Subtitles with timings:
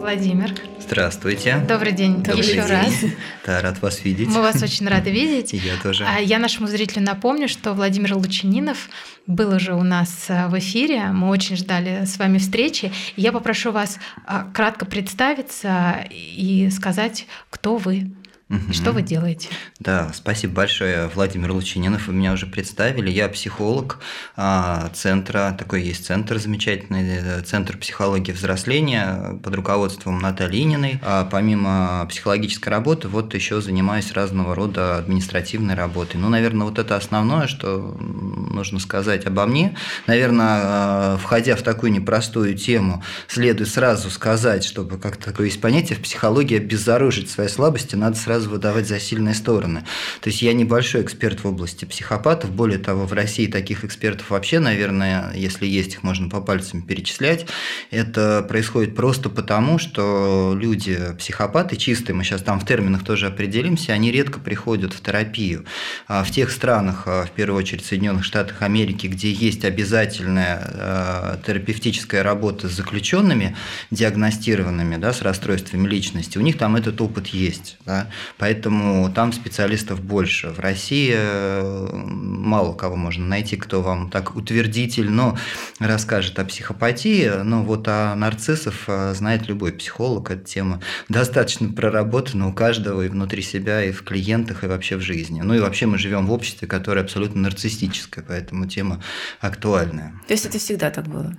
[0.00, 0.54] Владимир.
[0.80, 1.58] Здравствуйте.
[1.68, 2.70] Добрый день Добрый еще день.
[2.70, 2.94] раз.
[3.46, 4.28] Да, рад вас видеть.
[4.28, 5.52] Мы вас очень рады видеть.
[5.54, 6.06] И я тоже.
[6.08, 8.88] А Я нашему зрителю напомню, что Владимир Лучининов
[9.26, 11.06] был уже у нас а, в эфире.
[11.12, 12.90] Мы очень ждали с вами встречи.
[13.16, 18.10] Я попрошу вас а, кратко представиться и сказать, кто вы
[18.50, 18.72] и Мгм.
[18.72, 19.48] что вы делаете.
[19.78, 22.08] Да, спасибо большое, Владимир Лучининов.
[22.08, 23.08] Вы меня уже представили.
[23.08, 24.00] Я психолог
[24.36, 30.98] а, центра, такой есть центр замечательный, э, Центр психологии взросления под руководством Натальи Ининой.
[31.02, 36.16] А помимо психологической работы, вот еще занимаюсь разного рода административной работой.
[36.16, 39.76] Ну, наверное, вот это основное, что нужно сказать обо мне.
[40.08, 45.96] Наверное, а, входя в такую непростую тему, следует сразу сказать, чтобы как такое есть понятие
[45.96, 49.84] в психологии обезоружить свои слабости, надо сразу выдавать за сильные стороны.
[50.20, 54.58] То есть я небольшой эксперт в области психопатов, более того, в России таких экспертов вообще,
[54.58, 57.46] наверное, если есть, их можно по пальцам перечислять.
[57.90, 63.92] Это происходит просто потому, что люди психопаты чистые, мы сейчас там в терминах тоже определимся,
[63.92, 65.64] они редко приходят в терапию.
[66.08, 70.70] А В тех странах, а, в первую очередь в Соединенных Штатах Америки, где есть обязательная
[70.72, 73.56] э, терапевтическая работа с заключенными,
[73.90, 77.76] диагностированными, да, с расстройствами личности, у них там этот опыт есть.
[77.84, 80.50] Да, поэтому там специалистов больше.
[80.50, 85.38] В России э, мало кого можно найти, кто вам так утвердительно
[85.78, 90.30] расскажет о психопатии, но вот о нарциссов э, знает любой психолог.
[90.30, 95.00] Эта тема достаточно проработана у каждого и внутри себя, и в клиентах, и вообще в
[95.00, 95.40] жизни.
[95.40, 99.02] Ну и вообще мы живем в обществе, которое абсолютно нарциссическое, поэтому тема
[99.40, 100.14] актуальная.
[100.26, 101.34] То есть это всегда так было?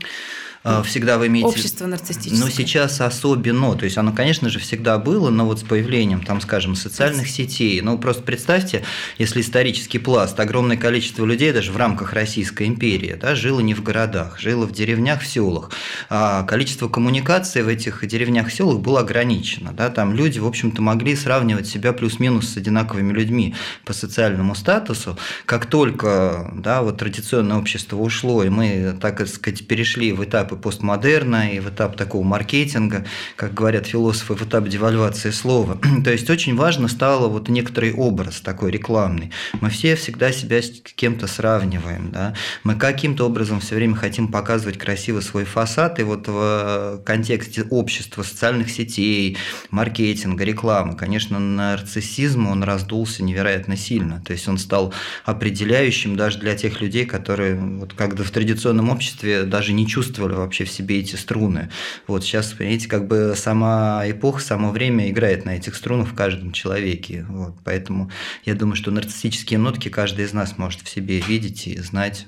[0.64, 1.48] А, Всегда вы имеете...
[1.48, 2.40] Общество нарциссическое.
[2.40, 6.40] Ну, сейчас особенно, то есть оно, конечно же, всегда было, но вот с появлением, там,
[6.40, 8.84] скажем, социальных сетей, ну, просто представьте,
[9.18, 13.82] если исторический пласт, огромное количество людей даже в рамках Российской империи, да, жило не в
[13.82, 15.72] городах, жило в деревнях, в селах,
[16.10, 21.16] а количество коммуникаций в этих деревнях, селах было ограничено, да, там люди, в общем-то, могли
[21.16, 27.98] сравнивать себя плюс-минус с одинаковыми людьми по социальному статусу, как только, да, вот традиционное общество
[27.98, 33.54] ушло, и мы, так сказать, перешли в этапы постмодерна и в этап такого маркетинга, как
[33.54, 35.78] говорят философы, в этап девальвации слова.
[36.04, 39.32] То есть очень важно стало вот некоторый образ такой рекламный.
[39.62, 42.34] Мы все всегда себя с кем-то сравниваем, да?
[42.64, 48.24] мы каким-то образом все время хотим показывать красиво свой фасад, и вот в контексте общества,
[48.24, 49.38] социальных сетей,
[49.70, 54.94] маркетинга, рекламы, конечно, нарциссизм, он раздулся невероятно сильно, то есть он стал
[55.26, 60.66] определяющим даже для тех людей, которые вот когда в традиционном обществе даже не чувствовали вообще
[60.66, 61.70] в себе эти струны.
[62.08, 66.52] Вот сейчас, понимаете, как бы сама эпоха, само время играет на этих струнах в каждом
[66.52, 67.26] человеке.
[67.30, 67.56] Вот.
[67.64, 68.12] Поэтому
[68.46, 72.28] я думаю, что нарциссические нотки каждый из нас может в себе видеть и знать.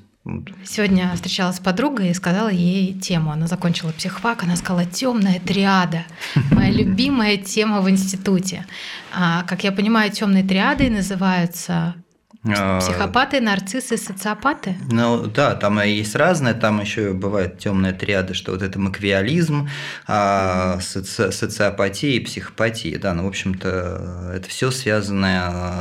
[0.64, 3.32] Сегодня встречалась с подругой и сказала ей тему.
[3.32, 6.06] Она закончила психфак, она сказала темная триада.
[6.50, 8.66] Моя любимая тема в институте.
[9.14, 11.96] А, как я понимаю, темной триадой называются
[12.44, 14.76] психопаты, нарциссы, социопаты.
[14.92, 19.70] Ну да, там есть разное, там еще бывают темные триады, что вот это маквиализм,
[20.08, 23.00] а, соци- социопатия и психопатия.
[23.00, 25.28] Да, ну, в общем-то, это все связано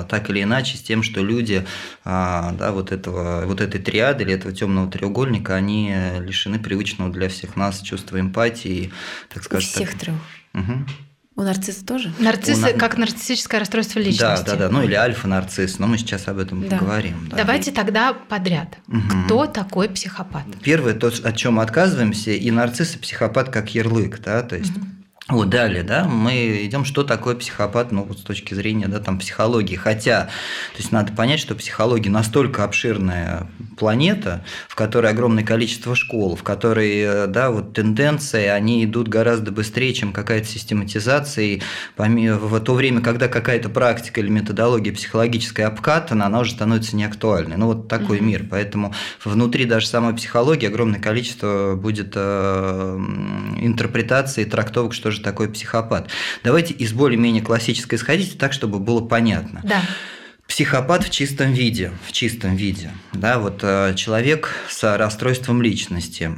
[0.01, 1.67] а, так или иначе с тем, что люди
[2.05, 7.29] а, да, вот, этого, вот этой триады или этого темного треугольника, они лишены привычного для
[7.29, 8.93] всех нас чувства эмпатии,
[9.29, 9.69] так У скажем.
[9.69, 10.01] всех так.
[10.01, 10.17] трех.
[10.53, 10.87] Мгм.
[11.43, 12.13] У нарцисса тоже?
[12.21, 14.45] Нарциссы У на- как нарциссическое расстройство личности.
[14.47, 16.79] Да, да, да, ну или альфа-нарцисс, но мы сейчас об этом Да.
[16.79, 17.27] поговорим.
[17.31, 17.39] да.
[17.39, 18.77] Давайте тогда подряд.
[18.87, 19.25] Мгм.
[19.25, 20.45] Кто такой психопат?
[20.63, 24.73] Первое, то, от чем отказываемся, и нарцисс, и психопат как ярлык, да, то есть
[25.29, 29.21] Вот далее, да, мы идем, что такое психопат, ну, вот с точки зрения, да, там,
[29.21, 29.77] психологии.
[29.77, 30.25] Хотя,
[30.73, 33.47] то есть надо понять, что психология настолько обширная
[33.79, 39.95] планета, в которой огромное количество школ, в которой, да, вот тенденции, они идут гораздо быстрее,
[39.95, 41.45] чем какая-то систематизация.
[41.45, 41.63] И
[41.97, 47.57] в то время, когда какая-то практика или методология психологическая обкатана, она уже становится неактуальной.
[47.57, 48.27] Ну, вот такой Мгм.
[48.27, 48.47] мир.
[48.51, 48.93] Поэтому
[49.25, 52.99] внутри даже самой психологии огромное количество будет э,
[53.61, 56.11] интерпретаций трактовок, что же такое психопат.
[56.43, 59.61] Давайте из более-менее классической исходить так, чтобы было понятно.
[59.65, 59.83] Да.
[60.49, 66.33] Психопат в чистом виде, в чистом виде, да, вот э, человек с расстройством личности.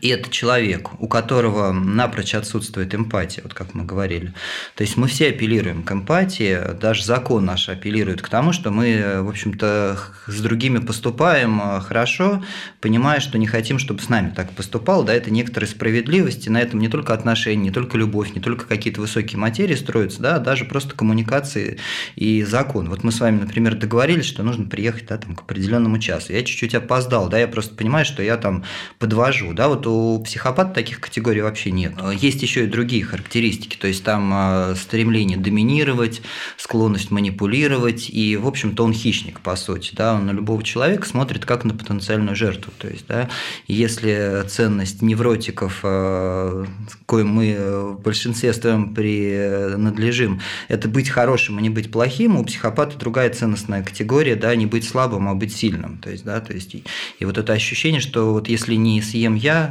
[0.00, 4.32] И это человек, у которого напрочь отсутствует эмпатия, вот как мы говорили.
[4.76, 9.20] То есть мы все апеллируем к эмпатии, даже закон наш апеллирует к тому, что мы,
[9.20, 9.98] в общем-то,
[10.28, 12.42] с другими поступаем э, хорошо,
[12.80, 15.02] понимая, что не хотим, чтобы с нами так поступал.
[15.02, 18.66] Да, это некоторая справедливость, и на этом не только отношения, не только любовь, не только
[18.66, 21.78] какие-то высокие материи строятся, да, а даже просто коммуникации
[22.14, 22.88] и закон.
[22.88, 26.32] Вот мы с вами, например, договорились, что нужно приехать да, там, к определенному часу.
[26.32, 28.64] Я чуть-чуть опоздал, да, я просто понимаю, что я там
[29.00, 29.52] подвожу.
[29.52, 31.94] Да, вот у психопата таких категорий вообще нет.
[32.20, 36.22] Есть еще и другие характеристики, то есть там а, стремление доминировать,
[36.56, 41.44] склонность манипулировать, и, в общем-то, он хищник, по сути, да, он на любого человека смотрит
[41.44, 43.28] как на потенциальную жертву, то есть, да,
[43.66, 46.66] если ценность невротиков, а,
[47.06, 47.56] коим мы
[47.94, 53.82] в большинстве своем принадлежим, это быть хорошим, а не быть плохим, у психопата другая ценностная
[53.82, 56.84] категория, да, не быть слабым, а быть сильным, то есть, да, то есть, и,
[57.18, 59.69] и вот это ощущение, что вот если не съем я,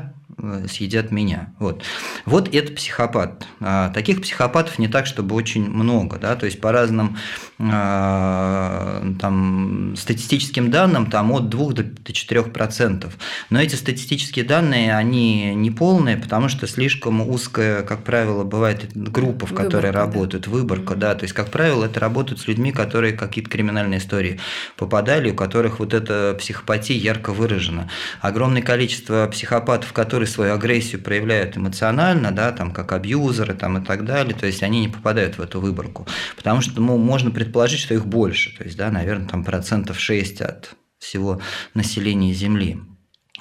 [0.67, 1.53] съедят меня.
[1.59, 1.83] Вот.
[2.25, 3.45] вот это психопат.
[3.59, 6.17] А, таких психопатов не так, чтобы очень много.
[6.17, 6.35] Да?
[6.35, 7.17] То есть по разным
[7.59, 13.17] а, там, статистическим данным там, от 2 до 4 процентов.
[13.49, 19.45] Но эти статистические данные, они не полные, потому что слишком узкая, как правило, бывает группа,
[19.45, 20.51] в которой выборка, работают, да.
[20.51, 20.95] выборка.
[20.95, 21.15] Да.
[21.15, 24.39] То есть, как правило, это работают с людьми, которые какие-то криминальные истории
[24.77, 27.89] попадали, у которых вот эта психопатия ярко выражена.
[28.21, 34.05] Огромное количество психопатов, которые свою агрессию проявляют эмоционально, да, там, как абьюзеры там, и так
[34.05, 36.07] далее, то есть они не попадают в эту выборку.
[36.35, 40.41] Потому что ну, можно предположить, что их больше, то есть, да, наверное, там процентов 6
[40.41, 41.41] от всего
[41.73, 42.79] населения Земли.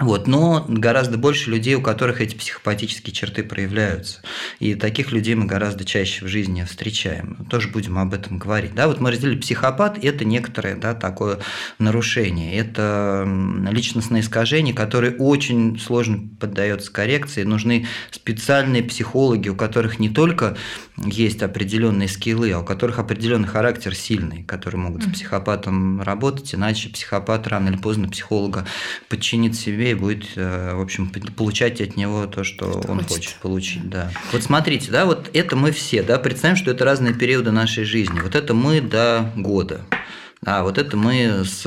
[0.01, 4.21] Вот, но гораздо больше людей, у которых эти психопатические черты проявляются.
[4.61, 7.47] И таких людей мы гораздо чаще в жизни встречаем.
[7.51, 8.75] Тоже будем об этом говорить.
[8.75, 11.41] Да, вот мы разделили психопат– это некоторое да, такое
[11.81, 12.55] нарушение.
[12.55, 13.29] Это
[13.71, 17.43] личностное искажение, которое очень сложно поддается коррекции.
[17.43, 20.57] Нужны специальные психологи, у которых не только
[21.05, 26.89] есть определенные скиллы, а у которых определенный характер сильный, которые могут с психопатом работать, иначе
[26.89, 28.67] психопат рано или поздно психолога
[29.09, 33.11] подчинит себе и будет, э, в общем, получать от него то, что, что он хочет.
[33.11, 33.89] хочет получить.
[33.89, 34.11] Да.
[34.33, 38.21] Вот смотрите, да, вот это мы все, да, представим, что это разные периоды нашей жизни.
[38.21, 39.83] Вот это мы до года.
[40.45, 41.63] А вот это мы с,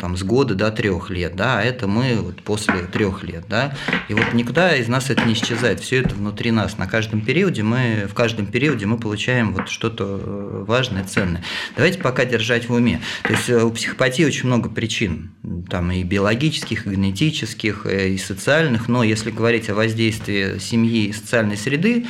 [0.00, 3.76] там, с года до трех лет, да, а это мы вот после трех лет, да.
[4.08, 6.78] И вот никуда из нас это не исчезает, все это внутри нас.
[6.78, 11.44] На каждом периоде мы, в каждом периоде мы получаем вот что-то э, важное, ценное.
[11.76, 13.00] Давайте пока держать в уме.
[13.22, 15.30] То есть э, у психопатии очень много причин,
[15.70, 21.12] там и биологических, и генетических, э, и социальных, но если говорить о воздействии семьи и
[21.12, 22.06] социальной среды,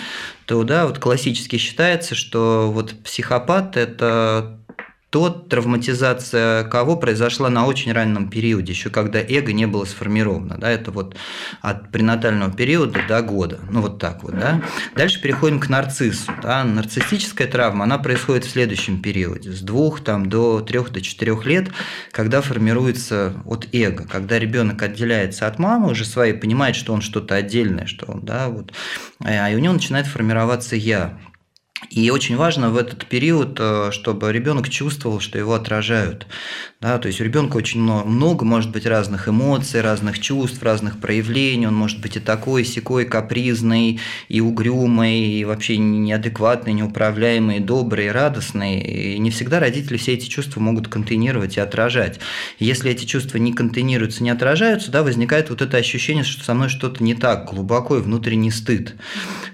[0.46, 4.58] то да, вот классически считается, что вот психопат– это
[5.10, 10.58] то травматизация кого произошла на очень раннем периоде, еще когда эго не было сформировано.
[10.58, 11.16] Да, это вот
[11.62, 13.58] от пренатального периода до года.
[13.70, 14.38] Ну, вот так вот.
[14.38, 14.62] Да.
[14.94, 16.30] Дальше переходим к нарциссу.
[16.42, 16.62] Да.
[16.64, 21.70] Нарциссическая травма, она происходит в следующем периоде, с двух там, до трех до четырех лет,
[22.12, 27.34] когда формируется от эго, когда ребенок отделяется от мамы уже своей, понимает, что он что-то
[27.34, 28.72] отдельное, что он, да, вот,
[29.24, 31.18] а у него начинает формироваться я.
[31.90, 36.26] И очень важно в этот период, э, чтобы ребенок чувствовал, что его отражают.
[36.80, 41.66] Да, то есть у ребенка очень много, может быть разных эмоций, разных чувств, разных проявлений.
[41.66, 47.60] Он может быть и такой, и секой, капризный, и угрюмый, и вообще неадекватный, неуправляемый, и
[47.60, 48.80] добрый, и радостный.
[48.80, 52.20] И не всегда родители все эти чувства могут контейнировать и отражать.
[52.58, 56.68] если эти чувства не контейнируются, не отражаются, да, возникает вот это ощущение, что со мной
[56.68, 58.94] что-то не так, глубоко и внутренний стыд.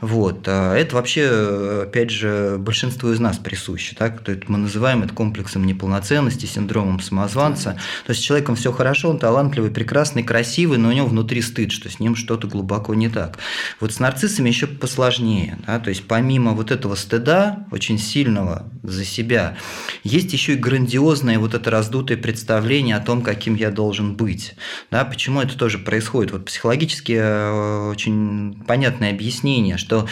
[0.01, 0.45] Вот.
[0.47, 3.95] А это вообще, опять же, большинству из нас присуще.
[3.97, 4.23] Так?
[4.23, 7.79] То есть мы называем это комплексом неполноценности, синдромом самозванца.
[8.07, 11.73] То есть с человеком все хорошо, он талантливый, прекрасный, красивый, но у него внутри стыд,
[11.73, 13.39] что с ним что-то глубоко не так.
[13.81, 15.59] Вот с нарциссами еще посложнее.
[15.67, 15.79] Да?
[15.79, 19.57] То есть помимо вот этого стыда, очень сильного за себя,
[20.03, 24.55] есть еще и грандиозное вот это раздутое представление о том, каким я должен быть.
[24.91, 25.05] Да?
[25.05, 26.33] Почему это тоже происходит?
[26.33, 30.07] Вот психологически э, очень понятное объяснение, что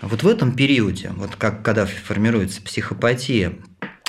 [0.00, 3.54] вот в этом периоде, вот как когда формируется психопатия,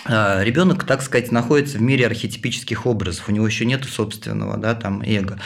[0.06, 4.74] а, ребенок, так сказать, находится в мире архетипических образов, у него еще нет собственного да,
[4.74, 5.40] там, эго.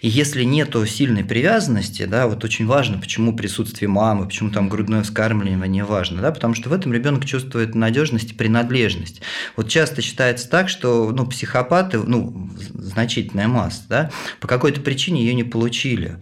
[0.00, 5.02] И если нет сильной привязанности, да, вот очень важно, почему присутствие мамы, почему там грудное
[5.02, 9.20] вскармливание важно, да, потому что в этом ребенок чувствует надежность и принадлежность.
[9.56, 15.34] Вот часто считается так, что ну, психопаты, ну, значительная масса, да, по какой-то причине ее
[15.34, 16.18] не получили.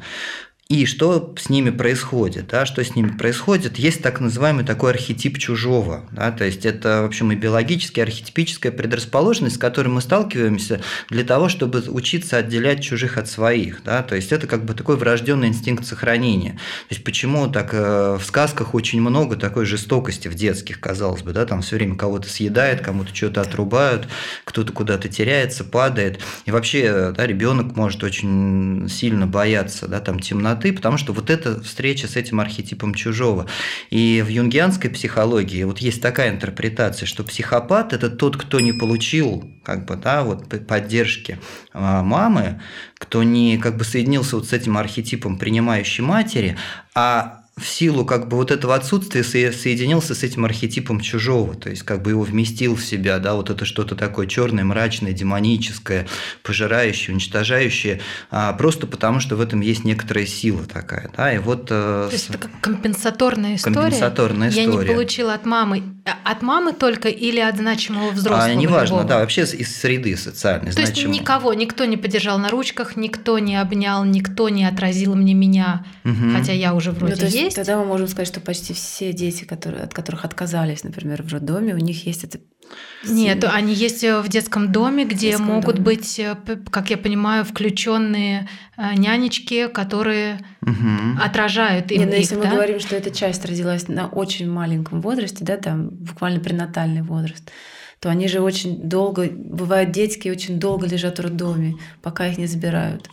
[0.68, 2.48] И что с ними происходит?
[2.48, 2.66] Да?
[2.66, 3.78] Что с ними происходит?
[3.78, 6.08] Есть так называемый такой архетип чужого.
[6.10, 6.32] Да?
[6.32, 11.48] То есть это, в общем, и биологическая, архетипическая предрасположенность, с которой мы сталкиваемся для того,
[11.48, 13.84] чтобы учиться отделять чужих от своих.
[13.84, 14.02] Да?
[14.02, 16.54] То есть это как бы такой врожденный инстинкт сохранения.
[16.88, 21.32] То есть почему так э, в сказках очень много такой жестокости в детских, казалось бы,
[21.32, 21.46] да?
[21.46, 24.08] там все время кого-то съедает, кому-то что-то отрубают,
[24.42, 26.18] кто-то куда-то теряется, падает.
[26.44, 31.30] И вообще да, ребенок может очень сильно бояться да, там, темноты темноты, потому что вот
[31.30, 33.46] эта встреча с этим архетипом чужого.
[33.90, 39.50] И в юнгианской психологии вот есть такая интерпретация, что психопат– это тот, кто не получил
[39.64, 41.38] как бы, да, вот поддержки
[41.72, 42.60] а, мамы,
[42.98, 46.56] кто не как бы соединился вот с этим архетипом принимающей матери,
[46.94, 51.84] а в силу как бы вот этого отсутствия соединился с этим архетипом чужого, то есть
[51.84, 56.06] как бы его вместил в себя, да, вот это что-то такое черное, мрачное, демоническое,
[56.42, 61.68] пожирающее, уничтожающее, а, просто потому что в этом есть некоторая сила такая, да, и вот...
[61.70, 63.74] Э, то есть это как компенсаторная история?
[63.74, 64.66] Компенсаторная история.
[64.66, 68.52] Я не получила от мамы, а, от мамы только или от значимого взрослого?
[68.52, 69.08] А, неважно, любого?
[69.08, 70.72] да, вообще из среды социальной.
[70.72, 71.12] То значимого.
[71.12, 75.86] есть никого, никто не поддержал на ручках, никто не обнял, никто не отразил мне меня,
[76.04, 76.32] угу.
[76.36, 77.56] хотя я уже вроде ну, есть есть.
[77.56, 81.74] Тогда мы можем сказать, что почти все дети, которые, от которых отказались, например, в роддоме,
[81.74, 82.38] у них есть это.
[83.04, 85.84] Нет, они есть э, в детском доме, где детском могут доме.
[85.84, 86.36] быть, э,
[86.70, 91.20] как я понимаю, включенные э, нянечки, которые угу.
[91.22, 92.00] отражают им.
[92.00, 92.42] Нет, но их, если да?
[92.42, 97.50] мы говорим, что эта часть родилась на очень маленьком возрасте, да, там буквально пренатальный возраст,
[98.00, 102.46] то они же очень долго, бывают детки, очень долго лежат в роддоме, пока их не
[102.46, 103.08] забирают.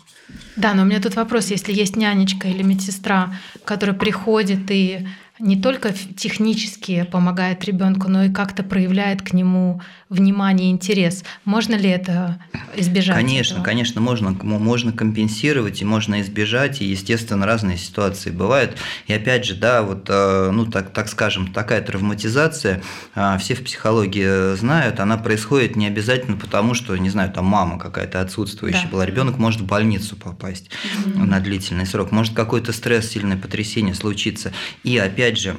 [0.56, 5.08] Да, но у меня тут вопрос, если есть нянечка или медсестра, которая приходит и
[5.40, 11.24] не только технически помогает ребенку, но и как-то проявляет к нему внимание, интерес.
[11.44, 12.40] Можно ли это
[12.76, 13.16] избежать?
[13.16, 13.66] Конечно, этого?
[13.66, 18.78] конечно, можно, можно компенсировать и можно избежать, и, естественно, разные ситуации бывают.
[19.08, 22.84] И опять же, да, вот, э, ну, так, так скажем, такая травматизация,
[23.16, 27.80] а, все в психологии знают, она происходит не обязательно потому, что, не знаю, там мама
[27.80, 28.90] какая-то отсутствующая да.
[28.90, 31.24] была, ребенок может в больницу попасть mm-hmm.
[31.24, 34.54] на длительный срок, может какой-то стресс, сильное потрясение случиться.
[34.84, 35.56] И опять же,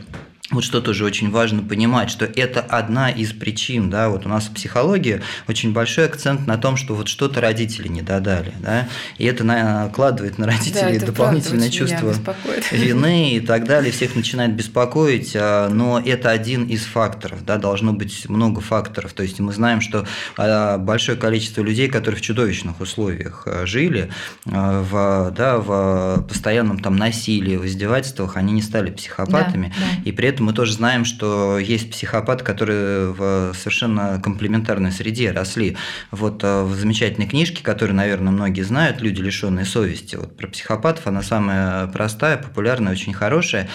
[0.51, 4.45] вот что тоже очень важно понимать, что это одна из причин, да, вот у нас
[4.45, 8.87] в психологии очень большой акцент на том, что вот что-то родители не додали, да,
[9.17, 12.15] и это накладывает на родителей да, дополнительное чувство
[12.71, 17.95] вины и так далее, всех начинает беспокоить, а, но это один из факторов, да, должно
[17.95, 22.81] быть много факторов, то есть мы знаем, что а, большое количество людей, которые в чудовищных
[22.81, 24.11] условиях а, жили,
[24.45, 30.03] в, да, в постоянном там насилии, в издевательствах, они не стали психопатами, да, да.
[30.05, 35.31] и при этом этом мы тоже знаем, что есть психопаты, которые в совершенно комплементарной среде
[35.31, 35.77] росли.
[36.11, 41.07] Вот э, в замечательной книжке, которую, наверное, многие знают, «Люди, лишенные совести», вот про психопатов,
[41.07, 43.69] она самая простая, популярная, очень хорошая.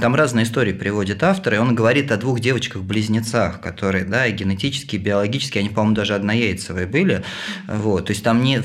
[0.00, 5.58] Там разные истории приводит автор, и он говорит о двух девочках-близнецах, которые, да, генетически, биологически,
[5.58, 7.22] они, по-моему, даже однояйцевые были.
[7.66, 8.62] Вот, то есть там не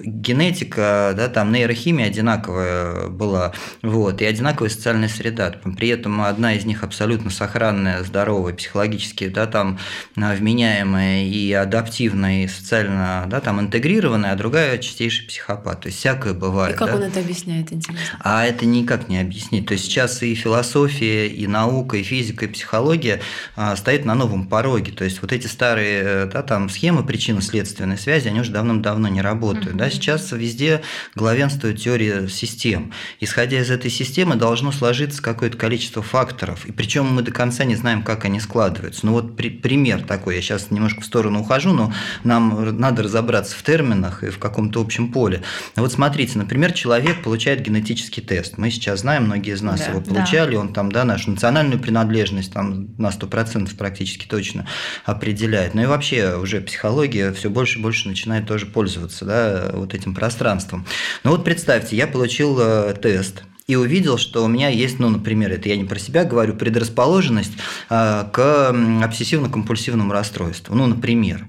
[0.00, 5.54] генетика, да, там нейрохимия одинаковая была, вот, и одинаковая социальная среда.
[5.78, 9.78] При этом одна из них них абсолютно сохранная, здоровая, психологически, да, там
[10.16, 15.82] а, вменяемая и адаптивная, и социально, да, там интегрированная, а другая чистейший психопат.
[15.82, 16.74] То есть всякое бывает.
[16.74, 16.96] И как да?
[16.96, 18.18] он это объясняет, интересно?
[18.20, 19.66] А это никак не объяснить.
[19.66, 23.20] То есть сейчас и философия, и наука, и физика, и психология
[23.56, 24.92] а, стоят на новом пороге.
[24.92, 29.76] То есть вот эти старые да, там схемы причинно-следственной связи, они уже давным-давно не работают.
[29.76, 29.78] Mm-hmm.
[29.78, 29.90] Да?
[29.90, 30.82] Сейчас везде
[31.14, 32.92] главенствует теория систем.
[33.20, 37.76] Исходя из этой системы должно сложиться какое-то количество факторов, и причем мы до конца не
[37.76, 39.06] знаем, как они складываются.
[39.06, 41.92] Ну вот при, пример такой, я сейчас немножко в сторону ухожу, но
[42.22, 45.42] нам надо разобраться в терминах и в каком-то общем поле.
[45.76, 48.58] Вот смотрите, например, человек получает генетический тест.
[48.58, 50.60] Мы сейчас знаем, многие из нас да, его получали, да.
[50.60, 54.66] он там, да, нашу национальную принадлежность там на 100% практически точно
[55.04, 55.74] определяет.
[55.74, 60.14] Ну и вообще уже психология все больше и больше начинает тоже пользоваться да, вот этим
[60.14, 60.86] пространством.
[61.22, 65.52] Ну вот представьте, я получил э, тест, и увидел, что у меня есть, ну, например,
[65.52, 67.52] это я не про себя говорю, предрасположенность
[67.88, 70.74] э, к обсессивно-компульсивному расстройству.
[70.74, 71.46] Ну, например.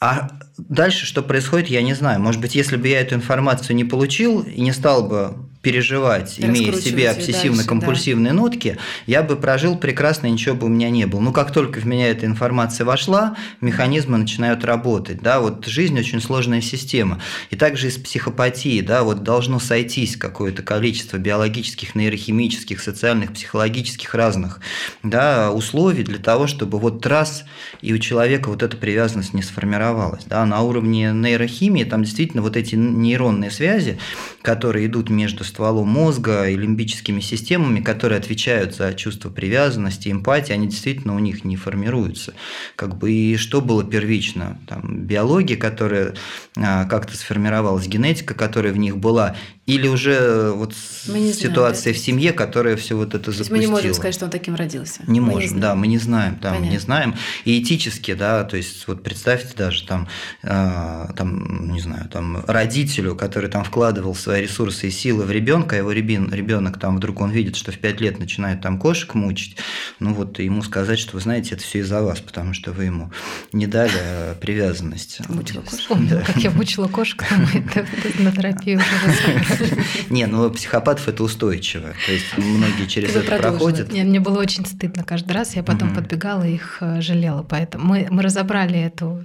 [0.00, 2.20] А дальше что происходит, я не знаю.
[2.20, 6.70] Может быть, если бы я эту информацию не получил и не стал бы переживать, имея
[6.72, 8.34] в себе обсессивно-компульсивные да.
[8.34, 11.20] нотки, я бы прожил прекрасно, ничего бы у меня не было.
[11.20, 15.22] Но как только в меня эта информация вошла, механизмы начинают работать.
[15.22, 15.40] Да?
[15.40, 17.20] Вот жизнь очень сложная система.
[17.48, 24.60] И также из психопатии да, вот должно сойтись какое-то количество биологических, нейрохимических, социальных, психологических разных
[25.02, 27.44] да, условий для того, чтобы вот раз
[27.80, 30.24] и у человека вот эта привязанность не сформировалась.
[30.26, 30.44] Да?
[30.44, 33.98] На уровне нейрохимии там действительно вот эти нейронные связи,
[34.42, 40.66] которые идут между стволом мозга и лимбическими системами, которые отвечают за чувство привязанности, эмпатии, они
[40.66, 42.34] действительно у них не формируются.
[42.74, 44.58] Как бы и что было первично?
[44.66, 46.14] Там, биология, которая
[46.56, 51.92] а, как-то сформировалась, генетика, которая в них была, или уже э, вот ситуация знаем, да?
[51.92, 53.56] в семье, которая все вот это запустила.
[53.56, 55.02] мы не можем сказать, что он таким родился.
[55.06, 57.14] Не мы можем, не да, мы не знаем, да, мы не знаем.
[57.46, 60.06] И этически, да, то есть вот представьте даже там,
[60.42, 65.43] э, там, не знаю, там родителю, который там вкладывал свои ресурсы и силы в ребенка,
[65.44, 69.58] ребенка, его ребенок там вдруг он видит, что в 5 лет начинает там кошек мучить,
[70.00, 73.10] ну вот ему сказать, что вы знаете, это все из-за вас, потому что вы ему
[73.52, 75.20] не дали э, привязанность.
[75.28, 75.98] Мучила кошку.
[76.00, 76.22] Да.
[76.22, 77.24] Как я мучила кошку,
[77.54, 77.86] это
[78.22, 79.76] на терапию уже
[80.08, 81.92] Не, ну психопатов это устойчиво.
[82.06, 83.92] То есть многие через это проходят.
[83.92, 85.56] Мне было очень стыдно каждый раз.
[85.56, 87.42] Я потом подбегала и их э, жалела.
[87.42, 89.24] Поэтому мы разобрали эту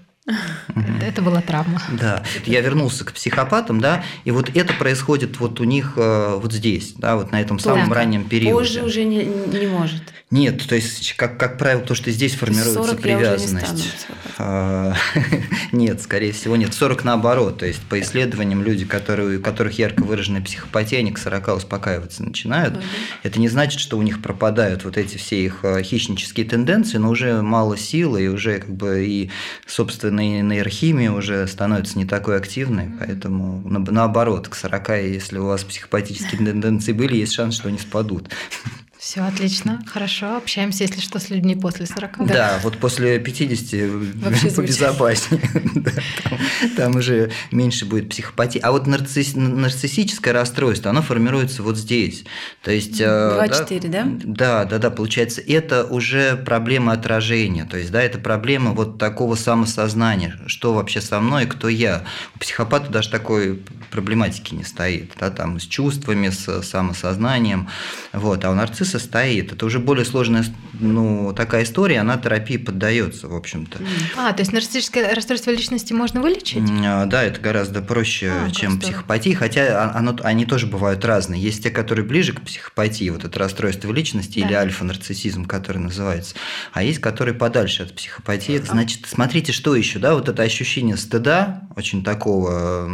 [1.01, 1.81] это была травма.
[1.99, 2.23] Да.
[2.45, 6.93] Я вернулся к психопатам, да, и вот это происходит вот у них э, вот здесь,
[6.97, 8.53] да, вот на этом самом раннем периоде.
[8.53, 10.03] Позже уже не, не может.
[10.31, 14.05] Нет, то есть, как, как правило, то, что здесь формируется привязанность.
[14.37, 14.93] А,
[15.71, 16.71] нет, скорее всего, нет.
[16.71, 17.57] 40 наоборот.
[17.57, 22.23] То есть, по исследованиям, люди, которые, у которых ярко выраженная психопатия, они к 40 успокаиваться
[22.23, 22.79] начинают.
[23.23, 27.09] Это не значит, что у них пропадают вот эти все их э, хищнические тенденции, но
[27.09, 29.31] уже мало силы, и уже как бы и,
[29.65, 32.89] собственно, нейрохимия уже становится не такой активной.
[32.99, 38.29] Поэтому, наоборот, к 40, если у вас психопатические тенденции были, есть шанс, что они спадут.
[38.99, 40.35] Все отлично, хорошо.
[40.35, 42.27] Общаемся, если что, с людьми после 40.
[42.27, 45.41] Да, да вот после 50 Вообще побезопаснее.
[46.23, 46.39] там,
[46.75, 48.59] там уже меньше будет психопатии.
[48.59, 52.25] А вот нарцисс, нарциссическое расстройство, оно формируется вот здесь.
[52.61, 52.99] То есть...
[52.99, 54.05] 2-4, да?
[54.05, 57.63] Да, да, да, получается, это уже проблема отражения.
[57.63, 62.03] То есть, да, это проблема вот такого самосознания, что вообще со мной, кто я.
[62.35, 67.69] У психопата даже такой проблематики не стоит, да, там с чувствами, с самосознанием.
[68.11, 68.43] Вот.
[68.43, 69.51] А у нарцисса состоит.
[69.53, 70.43] Это уже более сложная
[70.79, 73.79] ну, такая история, она терапии поддается, в общем-то.
[74.17, 76.63] А, то есть нарциссическое расстройство личности можно вылечить?
[76.85, 81.41] А, да, это гораздо проще, а, чем психопатия, хотя оно, они тоже бывают разные.
[81.41, 84.45] Есть те, которые ближе к психопатии, вот это расстройство личности да.
[84.45, 86.35] или альфа-нарциссизм, который называется,
[86.71, 88.55] а есть, которые подальше от психопатии.
[88.55, 92.89] Это значит, смотрите, что еще, да, вот это ощущение стыда, очень такого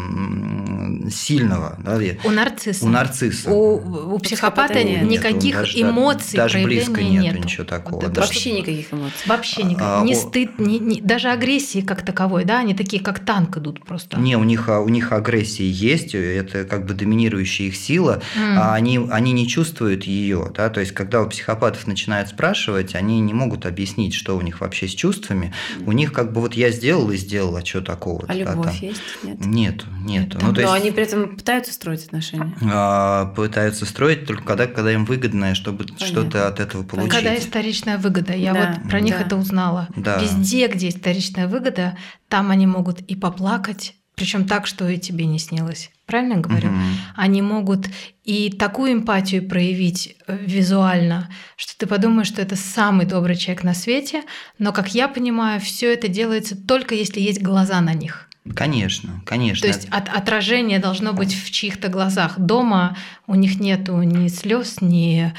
[1.11, 1.77] сильного.
[1.83, 2.85] Да, у нарцисса.
[2.85, 3.51] У нарцисса.
[3.51, 8.07] У, у психопата нет, никаких нет, эмоций, даже близко нету, нету ничего такого.
[8.07, 9.15] Да, вообще никаких эмоций.
[9.25, 9.85] Вообще никаких.
[9.85, 13.83] А, ни стыд, ни, ни, даже агрессии как таковой, да, они такие, как танк идут
[13.85, 14.19] просто.
[14.19, 18.55] Не, у них, а, у них агрессия есть, это как бы доминирующая их сила, mm.
[18.57, 23.19] а они, они не чувствуют ее, да, то есть когда у психопатов начинают спрашивать, они
[23.19, 25.83] не могут объяснить, что у них вообще с чувствами, mm.
[25.87, 28.25] у них как бы вот я сделал и сделал, а что такого?
[28.27, 28.75] А любовь там?
[28.75, 29.01] есть?
[29.23, 29.35] Нет.
[29.45, 30.35] Нет, нет.
[30.41, 30.71] Ну, то есть...
[30.71, 32.55] Но они при этом пытаются строить отношения?
[32.71, 37.11] А, пытаются строить только когда, когда им выгодно, чтобы что-то от этого получить.
[37.11, 38.33] Когда историчная выгода.
[38.33, 39.25] Я да, вот про них да.
[39.25, 39.87] это узнала.
[39.95, 40.17] Да.
[40.21, 45.39] Везде, где историчная выгода, там они могут и поплакать, причем так, что и тебе не
[45.39, 45.91] снилось.
[46.05, 46.69] Правильно говорю?
[46.69, 46.77] Угу.
[47.15, 47.87] Они могут
[48.23, 53.73] и такую эмпатию проявить э, визуально, что ты подумаешь, что это самый добрый человек на
[53.73, 54.23] свете,
[54.57, 58.29] но, как я понимаю, все это делается только если есть глаза на них.
[58.53, 59.61] Конечно, конечно.
[59.61, 62.39] То есть от, отражение должно быть в чьих-то глазах.
[62.39, 65.33] Дома у них нету ни слез, ни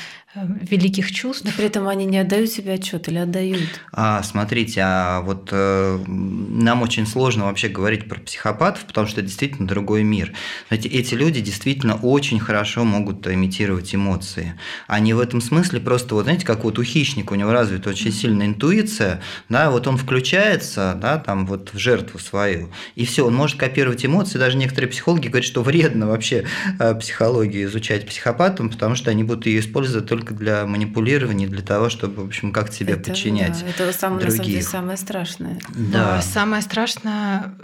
[0.44, 1.44] великих чувств.
[1.44, 3.62] Но при этом они не отдают себе отчет или отдают?
[3.92, 9.29] А, смотрите, а вот э, нам очень сложно вообще говорить про психопатов, потому что это
[9.29, 10.33] действительно другой мир.
[10.68, 14.59] Знаете, эти люди действительно очень хорошо могут имитировать эмоции.
[14.87, 18.12] Они в этом смысле просто, вот знаете, как вот у хищника, у него развита очень
[18.12, 23.35] сильная интуиция, да, вот он включается, да, там вот в жертву свою, и все, он
[23.35, 24.38] может копировать эмоции.
[24.38, 26.44] Даже некоторые психологи говорят, что вредно вообще
[26.79, 31.62] э, психологию изучать психопатам, потому что они будут ее использовать только только для манипулирования, для
[31.62, 33.61] того, чтобы, в общем, как это, подчинять.
[33.61, 34.39] Да, это самое, других.
[34.39, 35.61] на самом деле, самое страшное.
[35.75, 36.17] Да.
[36.17, 37.55] Но самое страшное,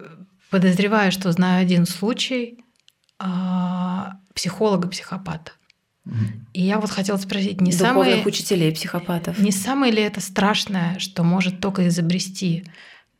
[0.51, 2.65] подозреваю, что знаю один случай
[3.19, 5.53] а, психолога-психопата.
[6.53, 8.27] И я вот хотела спросить, не Духовных самое...
[8.27, 9.39] учителей психопатов.
[9.39, 12.67] Не самое ли это страшное, что может только изобрести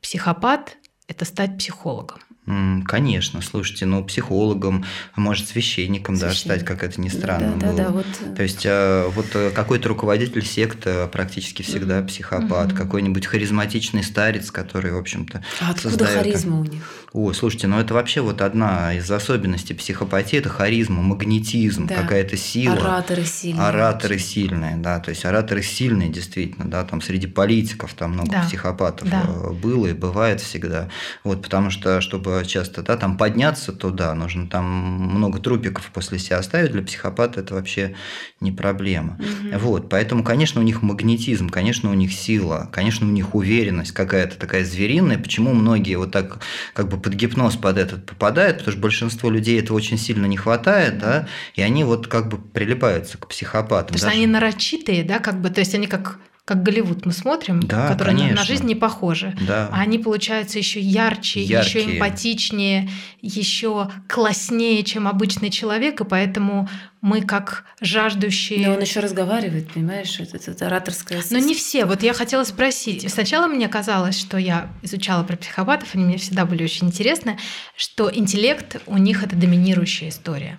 [0.01, 0.77] психопат,
[1.07, 2.19] это стать психологом?
[2.45, 7.77] Конечно, слушайте, ну, психологом, может, священником, да, стать, как это ни странно да, было.
[7.77, 8.07] Да, да, вот.
[8.21, 12.09] Э, То есть, э, вот э, какой-то руководитель секты практически всегда mm-hmm.
[12.09, 12.77] психопат, mm-hmm.
[12.77, 16.19] какой-нибудь харизматичный старец, который, в общем-то, А откуда создает...
[16.19, 16.83] харизма у них?
[17.13, 21.97] О, слушайте, ну это вообще вот одна из особенностей психопатии, это харизма, магнетизм, да.
[21.97, 22.75] какая-то сила.
[22.75, 23.67] Ораторы сильные.
[23.67, 28.43] Ораторы сильные, да, то есть ораторы сильные, действительно, да, там среди политиков там много да.
[28.45, 29.25] психопатов да.
[29.63, 30.89] было и бывает всегда.
[31.23, 36.39] Вот, потому что, чтобы часто, да, там подняться туда, нужно там много трупиков после себя
[36.39, 37.95] оставить, для психопата это вообще
[38.41, 39.19] не проблема.
[39.19, 39.59] Угу.
[39.59, 44.39] Вот, поэтому, конечно, у них магнетизм, конечно, у них сила, конечно, у них уверенность какая-то
[44.39, 46.41] такая звериная, почему многие вот так
[46.75, 50.37] как бы под гипноз под этот попадают, потому что большинство людей этого очень сильно не
[50.37, 53.97] хватает, да, и они вот как бы прилипаются к психопатам.
[53.99, 57.61] То есть они нарочитые, да, как бы, то есть они как как Голливуд мы смотрим,
[57.61, 58.47] Да, которые на- на, конечно.
[58.47, 59.35] жизнь не похожи.
[59.47, 59.69] Да.
[59.73, 61.97] А они получаются еще ярче, еще Яркие.
[61.97, 66.69] эмпатичнее, еще класснее, чем обычный человек, и поэтому
[67.01, 68.67] мы как жаждущие.
[68.67, 71.23] Но он еще разговаривает, понимаешь, это, это ораторская...
[71.31, 71.85] Но не все.
[71.85, 73.09] Вот я хотела спросить.
[73.11, 77.39] Сначала мне казалось, что я изучала про психопатов, они мне всегда были очень интересны,
[77.77, 80.57] что интеллект у них это доминирующая история.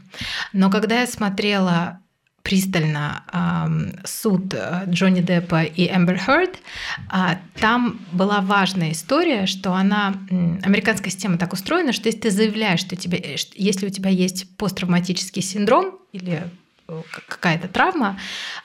[0.53, 1.99] Но когда я смотрела
[2.43, 6.59] пристально ам, суд э, Джонни Деппа и Эмбер Хёрд,
[7.09, 12.31] а, там была важная история, что она м, американская система так устроена, что если ты
[12.31, 16.43] заявляешь, что тебе, э, если у тебя есть посттравматический синдром или
[16.89, 18.19] э, какая-то травма,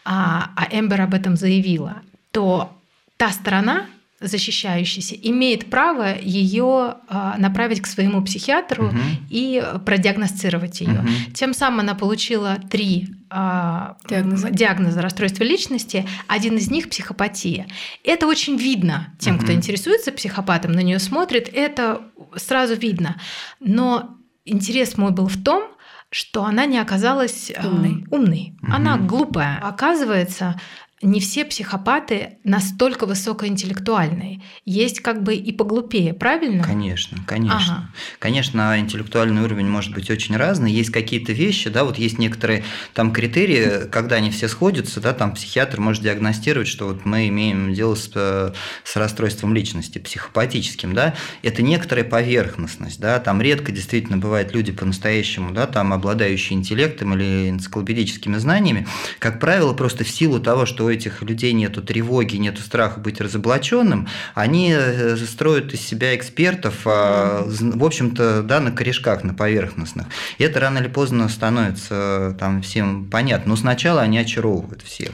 [0.04, 2.76] а, а Эмбер об этом заявила, то
[3.16, 3.86] та сторона
[4.20, 9.00] защищающаяся имеет право ее а, направить к своему психиатру Мгм.
[9.30, 11.00] и продиагностировать ее.
[11.02, 11.32] Мгм.
[11.34, 14.50] Тем самым она получила три а, Диагноза.
[14.50, 16.06] диагноза расстройства личности.
[16.26, 17.66] Один из них психопатия.
[18.02, 19.56] Это очень видно тем, кто Мгм.
[19.58, 21.48] интересуется психопатом, на нее смотрит.
[21.52, 22.00] Это
[22.36, 23.20] сразу видно.
[23.60, 25.64] Но интерес мой был в том,
[26.10, 28.06] что она не оказалась а, Умной.
[28.10, 28.54] умной.
[28.62, 29.06] Она Мгм.
[29.06, 29.58] глупая.
[29.62, 30.58] Оказывается,
[31.00, 34.42] не все психопаты настолько высокоинтеллектуальные.
[34.64, 36.64] Есть как бы и поглупее, правильно?
[36.64, 37.56] Конечно, конечно.
[37.56, 37.90] Ага.
[38.18, 40.72] Конечно, интеллектуальный уровень может быть очень разный.
[40.72, 45.34] Есть какие-то вещи, да, вот есть некоторые там критерии, когда они все сходятся, да, там
[45.34, 51.14] психиатр может диагностировать, что вот мы имеем дело с, э, с расстройством личности, психопатическим, да.
[51.42, 57.50] Это некоторая поверхностность, да, там редко действительно бывают люди по-настоящему, да, там обладающие интеллектом или
[57.50, 58.88] энциклопедическими знаниями.
[59.20, 63.20] Как правило, просто в силу того, что у этих людей нету тревоги, нету страха быть
[63.20, 70.06] разоблаченным, они э, строят из себя экспертов, а, в общем-то, да, на корешках, на поверхностных.
[70.38, 73.50] И это рано или поздно становится э, там всем понятно.
[73.50, 75.10] Но сначала они очаровывают всех.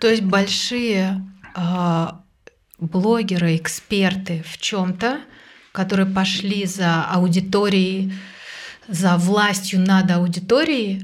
[0.00, 2.20] То есть большие а,
[2.78, 5.20] блогеры, эксперты в чем-то,
[5.72, 8.12] которые пошли за аудиторией,
[8.88, 11.02] за властью над аудиторией,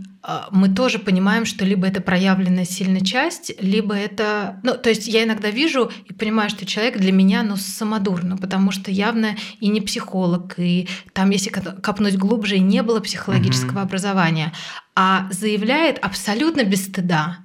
[0.51, 4.61] мы тоже понимаем, что либо это проявленная сильная часть, либо это...
[4.63, 8.37] Ну, то есть я иногда вижу и понимаю, что человек для меня, ну, самодур, ну,
[8.37, 13.01] потому что явно и не психолог, и там, если ко- копнуть глубже, и не было
[13.01, 13.83] психологического Мгм.
[13.83, 14.53] образования,
[14.95, 17.45] а заявляет абсолютно без стыда, а,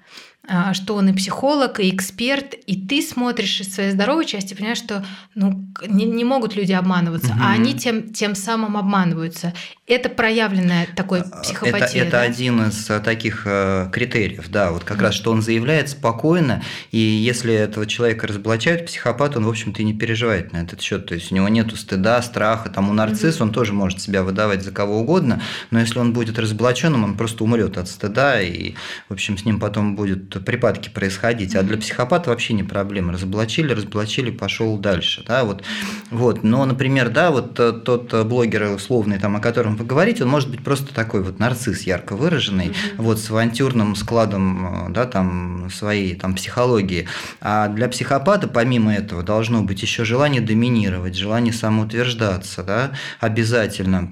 [0.73, 5.03] что он и психолог, и эксперт, и ты смотришь из своей здоровой части, понимаешь, что
[5.33, 7.43] ну, не, не могут люди обманываться, Мгм.
[7.43, 9.53] а они тем, тем самым обманываются.
[9.87, 12.03] Это проявленное такое Это, психопатия.
[12.03, 12.21] это да?
[12.21, 16.97] один из э, таких э, критериев, да, вот как раз, что он заявляет спокойно, и
[16.99, 21.13] если этого человека разоблачают, психопат, он, в общем-то, и не переживает на этот счет, то
[21.15, 24.71] есть у него нету стыда, страха, там у нарцисс, он тоже может себя выдавать за
[24.71, 28.73] кого угодно, но если он будет разоблаченным, он просто умрет от стыда, и,
[29.09, 33.73] в общем, с ним потом будут припадки происходить, а для психопата вообще не проблема, разоблачили,
[33.73, 35.63] разоблачили, пошел дальше, да, вот,
[36.11, 40.23] вот, но, например, да, вот э, тот э, блогер условный, там, о котором вы говорите,
[40.23, 45.05] он может быть просто такой вот нарцисс ярко выраженный, вот с авантюрным складом, э, да,
[45.05, 47.07] там своей там психологии.
[47.41, 54.11] А для психопата помимо этого должно быть еще желание доминировать, желание самоутверждаться, да, обязательно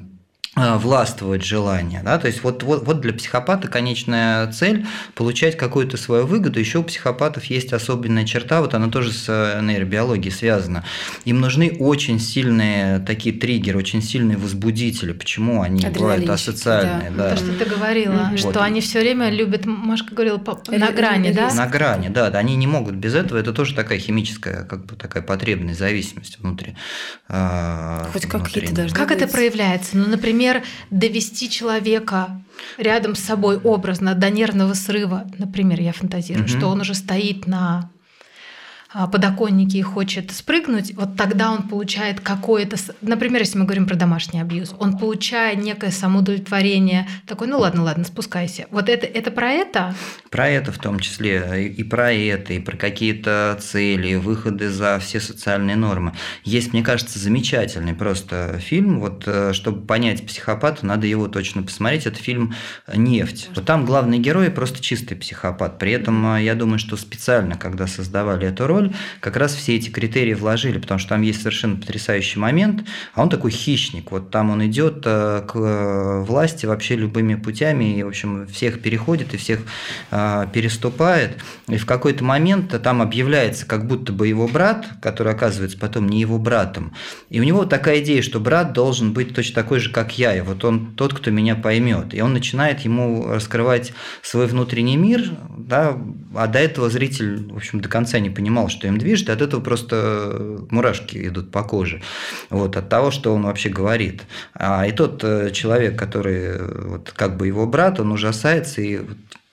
[0.56, 2.02] властвовать желание.
[2.04, 2.20] Да?
[2.20, 4.86] То есть вот, вот, вот для психопата конечная цель–
[5.16, 6.60] получать какую-то свою выгоду.
[6.60, 10.84] Еще у психопатов есть особенная черта, вот она тоже с э, нейробиологией связана.
[11.26, 15.14] Им нужны очень сильные такие триггеры, очень сильные возбудители.
[15.14, 17.10] Почему они бывают асоциальные?
[17.10, 17.30] да.
[17.30, 17.36] Да.
[17.36, 18.38] То, что ты говорила, Мгм.
[18.38, 18.58] что Вот.
[18.58, 20.38] они все время любят, Машка говорила,
[20.68, 21.52] на грани, да?
[21.54, 23.38] На грани, да, да, они не могут без этого.
[23.40, 26.76] Это тоже такая химическая, как бы такая потребность, зависимость внутри.
[27.30, 28.76] э, Хоть какие-то внутренняя.
[28.76, 29.98] должны Как это проявляется?
[29.98, 30.43] Ну, например,
[30.90, 32.42] довести человека
[32.78, 36.58] рядом с собой образно до нервного срыва, например, я фантазирую, Мгм.
[36.58, 37.90] что он уже стоит на
[38.96, 43.96] а, подоконнике и хочет спрыгнуть, вот тогда он получает какое-то, например, если мы говорим про
[43.96, 48.68] домашний абьюз, он получает некое самоудовлетворение, такой, ну ладно, ладно, спускайся.
[48.70, 49.96] Вот это, это про это?
[50.34, 55.20] Про это в том числе, и про это, и про какие-то цели, выходы за все
[55.20, 56.14] социальные нормы.
[56.44, 59.00] Есть, мне кажется, замечательный просто фильм.
[59.00, 62.08] Вот, э, чтобы понять психопата, надо его точно посмотреть.
[62.08, 62.56] Это фильм
[62.96, 63.52] «Нефть».
[63.54, 65.78] Вот там главный герой просто чистый психопат.
[65.78, 69.92] При этом, э, я думаю, что специально, когда создавали эту роль, как раз все эти
[69.92, 74.10] критерии вложили, потому что там есть совершенно потрясающий момент, а он такой хищник.
[74.10, 79.38] Вот там он идет к власти вообще любыми путями, и, в общем, всех переходит и
[79.38, 79.60] всех
[80.54, 81.38] переступает.
[81.68, 86.20] И в какой-то момент там объявляется как будто бы его брат, который оказывается потом не
[86.20, 86.94] его братом.
[87.30, 90.42] И у него такая идея, что брат должен быть точно такой же, как я, и
[90.42, 92.14] вот он тот, кто меня поймет.
[92.14, 95.98] И он начинает ему раскрывать свой внутренний мир, да,
[96.36, 99.42] а до этого зритель, в общем, до конца не понимал, что им движет, и от
[99.42, 102.02] этого просто мурашки идут по коже.
[102.50, 104.24] Вот, от того, что он вообще говорит.
[104.54, 106.58] А и тот э, человек, который
[106.88, 109.02] вот как бы его брат, он ужасается, и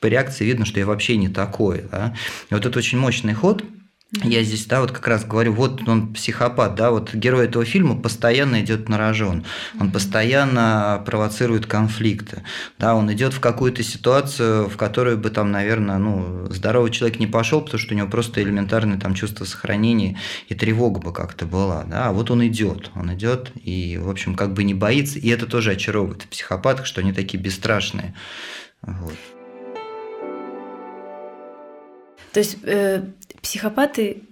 [0.00, 1.84] по реакции видно, что я вообще не такой.
[1.90, 2.14] Да?
[2.50, 3.64] И вот это очень мощный ход–
[4.12, 7.94] я здесь, да, вот как раз говорю, вот он психопат, да, вот герой этого фильма
[7.94, 9.44] постоянно идет на рожон,
[9.78, 12.42] он постоянно провоцирует конфликты,
[12.76, 17.28] да, он идет в какую-то ситуацию, в которую бы там, наверное, ну, здоровый человек не
[17.28, 21.84] пошел, потому что у него просто элементарное там чувство сохранения и тревога бы как-то была,
[21.84, 25.28] да, а вот он идет, он идет и, в общем, как бы не боится, и
[25.28, 28.14] это тоже очаровывает в психопатах, что они такие бесстрашные,
[28.82, 29.14] вот.
[32.32, 33.04] То есть э,
[33.42, 34.22] психопаты,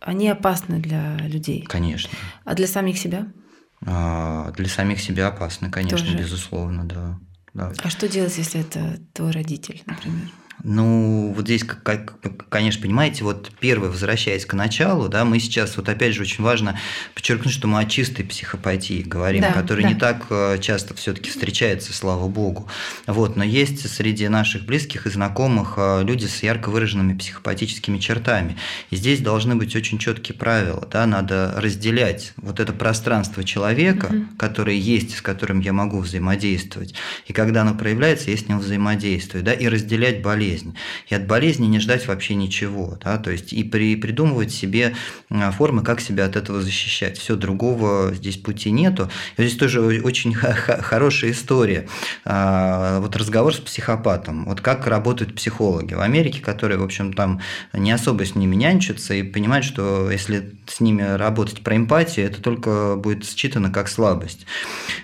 [0.00, 1.62] они опасны для людей.
[1.62, 2.10] Конечно.
[2.44, 3.26] А для самих себя?
[3.86, 6.18] А, для самих себя опасны, конечно, Тоже.
[6.18, 7.18] безусловно, да.
[7.52, 7.72] да.
[7.82, 10.30] А что делать, если это твой родитель, например?
[10.62, 12.14] Ну, вот здесь, как,
[12.48, 16.78] конечно, понимаете, вот первое, возвращаясь к началу, да, мы сейчас, вот опять же, очень важно
[17.14, 19.92] подчеркнуть, что мы о чистой психопатии говорим, да, которая да.
[19.92, 22.68] не так э, часто все-таки встречается, слава богу.
[23.06, 28.56] Вот, но есть среди наших близких и знакомых э, люди с ярко выраженными психопатическими чертами.
[28.90, 34.24] И здесь должны быть очень четкие правила, да, надо разделять вот это пространство человека, угу.
[34.38, 36.94] которое есть, с которым я могу взаимодействовать,
[37.26, 40.76] и когда оно проявляется, я с ним взаимодействую, да, и разделять болезнь болезнь.
[41.08, 42.98] И от болезни не ждать вообще ничего.
[43.02, 43.18] Да?
[43.18, 44.94] То есть и при, придумывать себе
[45.30, 47.18] а, формы, как себя от этого защищать.
[47.18, 49.10] Все, другого здесь пути нету.
[49.36, 51.88] И здесь тоже очень хорошая история.
[52.24, 54.44] А, вот разговор с психопатом.
[54.46, 57.40] Вот как работают психологи в Америке, которые, в общем, там
[57.72, 62.42] не особо с ними нянчатся и понимают, что если с ними работать про эмпатию, это
[62.42, 64.46] только будет считано как слабость.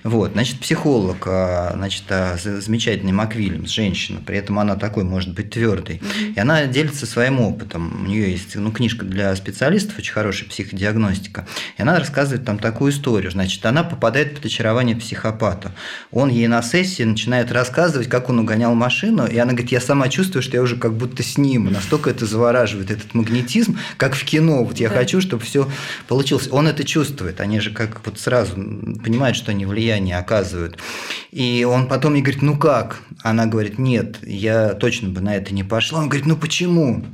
[0.04, 2.04] Вот, значит, психолог, а, значит,
[2.42, 5.96] замечательный Маквильямс, женщина, при этом она такой, может может быть твердой.
[5.96, 6.34] Mm-hmm.
[6.34, 8.04] И она делится своим опытом.
[8.04, 11.46] У нее есть ну, книжка для специалистов, очень хорошая психодиагностика.
[11.78, 13.30] И она рассказывает там такую историю.
[13.30, 15.72] Значит, она попадает под очарование психопата.
[16.10, 20.08] Он ей на сессии начинает рассказывать, как он угонял машину, и она говорит, я сама
[20.08, 21.70] чувствую, что я уже как будто с ним.
[21.72, 24.64] Настолько это завораживает, этот магнетизм, как в кино.
[24.64, 24.96] Вот я да.
[24.96, 25.68] хочу, чтобы все
[26.08, 26.48] получилось.
[26.50, 27.40] Он это чувствует.
[27.40, 30.78] Они же как вот сразу понимают, что они влияние оказывают.
[31.30, 33.00] И он потом ей говорит, ну как?
[33.22, 36.00] Она говорит, нет, я точно бы на это не пошла.
[36.00, 37.04] Он говорит, ну почему?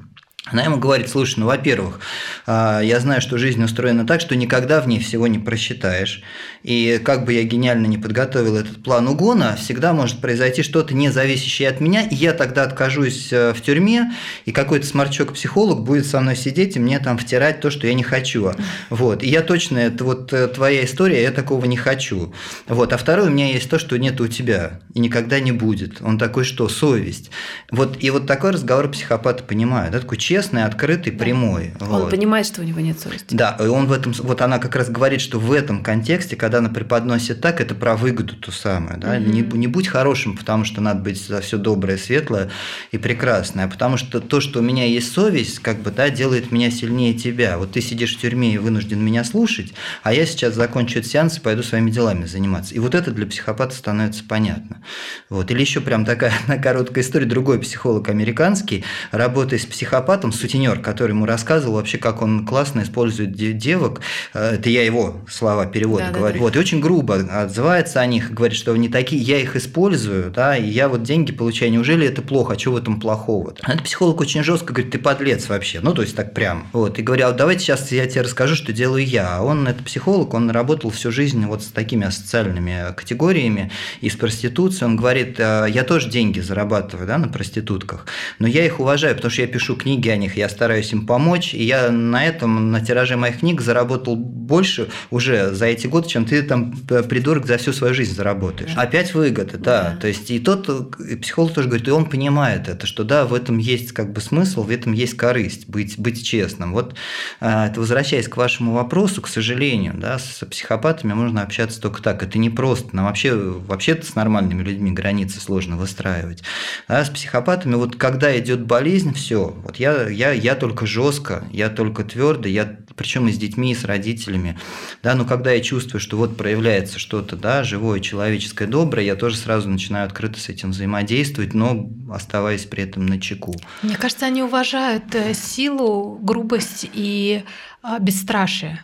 [0.49, 1.99] Она ему говорит, слушай, ну, во-первых,
[2.47, 6.23] а, я знаю, что жизнь устроена так, что никогда в ней всего не просчитаешь.
[6.63, 11.11] И как бы я гениально не подготовил этот план угона, всегда может произойти что-то не
[11.11, 14.13] зависящее от меня, и я тогда откажусь э, в тюрьме,
[14.45, 18.05] и какой-то сморчок-психолог будет со мной сидеть и мне там втирать то, что я не
[18.05, 18.53] хочу.
[18.89, 19.25] Вот.
[19.25, 22.33] И я точно, это вот э, твоя история, я такого не хочу.
[22.69, 22.93] Вот.
[22.93, 26.03] А второе, у меня есть то, что нет у тебя, и никогда не будет.
[26.03, 26.69] Он такой, что?
[26.69, 27.33] Совесть.
[27.73, 27.97] Вот.
[27.99, 29.91] И вот такой разговор психопата понимает.
[29.91, 29.99] Да?
[29.99, 31.25] Такой честный, открытый, да.
[31.25, 31.73] прямой.
[31.81, 32.11] Он вот.
[32.11, 33.35] понимает, что у него нет совести.
[33.35, 36.59] Да, и он в этом, вот она как раз говорит, что в этом контексте, когда
[36.59, 38.99] она преподносит так, это про выгоду ту самую.
[38.99, 39.13] Да?
[39.13, 39.31] Угу.
[39.31, 42.51] Не, не будь хорошим, потому что надо быть за все доброе, светлое
[42.93, 46.53] и прекрасное, а потому что то, что у меня есть совесть, как бы, да, делает
[46.53, 47.57] меня сильнее тебя.
[47.57, 49.73] Вот ты сидишь в тюрьме и вынужден меня слушать,
[50.03, 52.75] а я сейчас закончу этот сеанс и пойду своими делами заниматься.
[52.75, 54.83] И вот это для психопата становится понятно.
[55.31, 55.51] Вот.
[55.51, 57.25] Или еще прям такая на короткая история.
[57.27, 62.83] Другой психолог американский, работая с психопатом, потом сутенер, который ему рассказывал вообще, как он классно
[62.83, 64.01] использует девок.
[64.35, 66.35] Э, это я его слова перевода да, говорю.
[66.35, 66.45] Да, да.
[66.45, 70.57] Вот, и очень грубо отзывается о них, говорит, что они такие, я их использую, да,
[70.57, 71.71] и я вот деньги получаю.
[71.71, 72.55] Неужели это плохо?
[72.55, 73.51] А что в этом плохого?
[73.51, 73.61] -то?
[73.67, 75.81] Этот психолог очень жестко говорит, ты подлец вообще.
[75.81, 76.67] Ну, то есть так прям.
[76.73, 76.99] Вот.
[76.99, 79.37] И говорю, а давайте сейчас я тебе расскажу, что делаю я.
[79.37, 84.17] А он, это психолог, он работал всю жизнь вот с такими социальными категориями и с
[84.17, 84.87] проституцией.
[84.87, 88.07] Он говорит, «А, я тоже деньги зарабатываю да, на проститутках,
[88.39, 91.55] но я их уважаю, потому что я пишу книги о них, я стараюсь им помочь,
[91.55, 96.25] и я на этом, на тираже моих книг заработал больше уже за эти годы, чем
[96.25, 98.75] ты там, э, придурок, за всю свою жизнь заработаешь.
[98.75, 98.83] Да.
[98.83, 99.83] Опять выгода, да.
[99.91, 99.97] да.
[100.01, 100.69] То есть и тот
[101.01, 104.21] и психолог тоже говорит, и он понимает это, что да, в этом есть как бы
[104.21, 106.73] смысл, в этом есть корысть, быть, быть честным.
[106.73, 106.95] Вот
[107.41, 112.23] э, это возвращаясь к вашему вопросу, к сожалению, да, с психопатами можно общаться только так.
[112.23, 112.95] Это не просто.
[112.95, 116.43] Нам вообще, вообще с нормальными людьми границы сложно выстраивать.
[116.89, 119.57] А с психопатами, вот когда идет болезнь, все.
[119.65, 123.75] Вот я я, я только жестко, я только твердо, я, причем и с детьми, и
[123.75, 124.59] с родителями,
[125.03, 129.37] да, но когда я чувствую, что вот проявляется что-то, да, живое, человеческое, доброе, я тоже
[129.37, 133.55] сразу начинаю открыто с этим взаимодействовать, но оставаясь при этом на чеку.
[133.83, 137.45] Мне кажется, они уважают э, силу, грубость и
[137.83, 138.83] а, бесстрашие.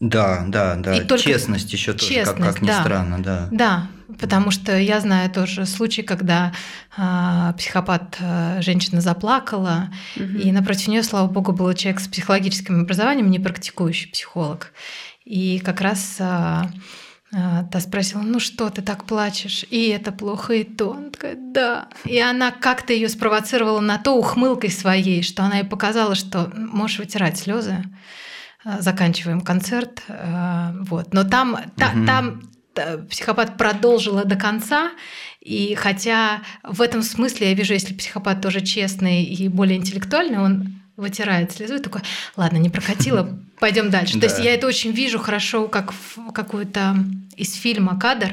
[0.00, 0.96] Да, да, да.
[0.96, 2.80] И Честность еще тоже, как, как ни да.
[2.80, 3.48] странно, да.
[3.50, 3.86] Да,
[4.18, 6.52] потому что я знаю тоже случай, когда
[6.96, 10.24] э, психопат э, женщина заплакала, угу.
[10.24, 14.72] и напротив нее, слава богу, был человек с психологическим образованием, не практикующий психолог.
[15.24, 16.62] И как раз э,
[17.72, 19.64] Та спросила, ну что ты так плачешь?
[19.68, 20.92] И это плохо, и то.
[20.92, 21.88] Она такая, да.
[22.04, 27.00] И она как-то ее спровоцировала на то ухмылкой своей, что она ей показала, что можешь
[27.00, 27.82] вытирать слезы.
[28.78, 30.04] Заканчиваем концерт.
[30.08, 31.12] Вот.
[31.12, 32.53] Но там, та, там
[33.08, 34.90] психопат продолжила до конца,
[35.40, 40.80] и хотя в этом смысле я вижу, если психопат тоже честный и более интеллектуальный, он
[40.96, 42.02] вытирает слезу и такой,
[42.36, 44.18] ладно, не прокатило, пойдем дальше.
[44.18, 45.92] То есть я это очень вижу хорошо, как
[46.32, 46.96] какую-то
[47.36, 48.32] из фильма кадр,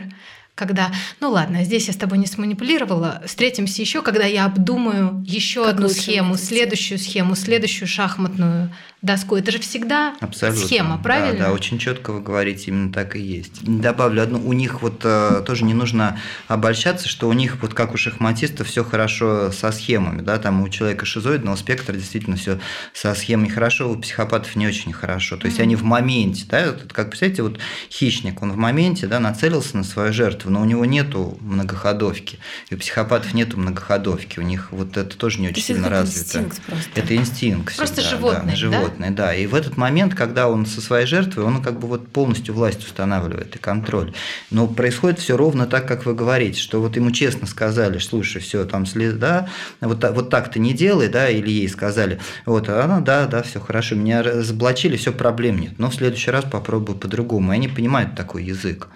[0.61, 5.67] когда, ну ладно, здесь я с тобой не сманипулировала, встретимся еще, когда я обдумаю еще
[5.67, 8.69] одну схему, следующую схему, следующую шахматную
[9.01, 9.35] доску.
[9.35, 10.63] Это же всегда Абсолютно.
[10.63, 11.39] схема, правильно?
[11.39, 13.63] Да, да, очень четко вы говорите, именно так и есть.
[13.63, 17.93] Добавлю одну, у них вот э, тоже не нужно обольщаться, что у них вот как
[17.93, 22.59] у шахматистов все хорошо со схемами, да, там у человека шизоидного спектра действительно все
[22.93, 25.37] со схемой хорошо, у психопатов не очень хорошо.
[25.37, 25.63] То есть mm-hmm.
[25.63, 30.13] они в моменте, да, как представляете, вот хищник, он в моменте, да, нацелился на свою
[30.13, 35.17] жертву, но у него нету многоходовки, и у психопатов нету многоходовки, у них вот это
[35.17, 36.39] тоже не очень сильно развито.
[36.39, 36.89] Инстинкт просто.
[36.95, 37.77] Это инстинкт.
[37.77, 39.33] Просто всегда, животное, да, животное животное, да.
[39.33, 42.83] И в этот момент, когда он со своей жертвой, он как бы вот полностью власть
[42.85, 44.13] устанавливает и контроль.
[44.49, 48.65] Но происходит все ровно так, как вы говорите, что вот ему честно сказали, слушай, все,
[48.65, 49.47] там да,
[49.79, 53.41] вот, вот так ты не делай, да, или ей сказали, вот, а она, да, да,
[53.41, 57.51] все хорошо, меня разоблачили, все, проблем нет, но в следующий раз попробую по-другому.
[57.51, 58.87] И они понимают такой язык.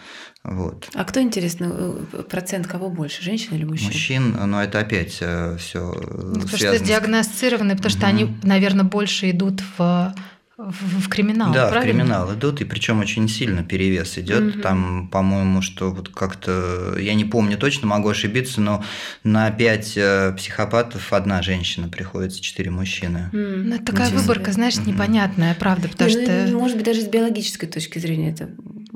[0.48, 0.90] Вот.
[0.94, 3.88] А кто, интересно, э, процент кого больше, женщин или мужчин?
[3.88, 7.98] Мужчин, но это опять э, все ну, Потому что диагностированы, потому угу.
[8.00, 10.14] что они, наверное, больше идут в
[10.58, 11.82] в, в криминал, да, правильно?
[11.82, 14.56] в криминал идут, и причем очень сильно перевес идет.
[14.56, 14.62] Угу.
[14.62, 18.84] Там, по-моему, что вот как-то, я не помню точно, могу ошибиться, но
[19.24, 23.30] на пять э, психопатов одна женщина приходится, четыре мужчины.
[23.34, 23.56] Mm.
[23.64, 26.48] Ну, это такая выборка, знаешь, непонятная, правда, потому ну, что...
[26.54, 28.50] Может быть, даже с биологической точки зрения это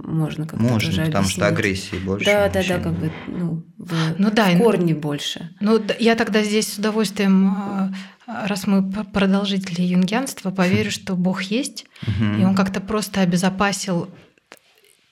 [0.09, 1.31] можно как-то Можно, тоже потому объяснить.
[1.31, 2.25] что агрессии больше.
[2.25, 5.49] Да, да, да, как бы ну, в, ну, да, в корне больше.
[5.59, 7.55] Ну, я тогда здесь с удовольствием,
[8.27, 11.85] э, раз мы продолжители юнгианства, поверю, что Бог есть,
[12.39, 14.09] и Он как-то просто обезопасил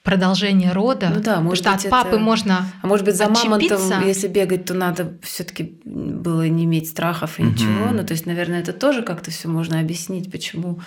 [0.08, 1.10] продолжение рода.
[1.14, 2.18] Ну да, может что быть, от папы это...
[2.18, 3.76] можно А может быть, за отчепиться.
[3.78, 7.90] мамонтом, если бегать, то надо все таки было не иметь страхов и ничего.
[7.92, 10.80] Ну, то есть, наверное, это тоже как-то все можно объяснить, почему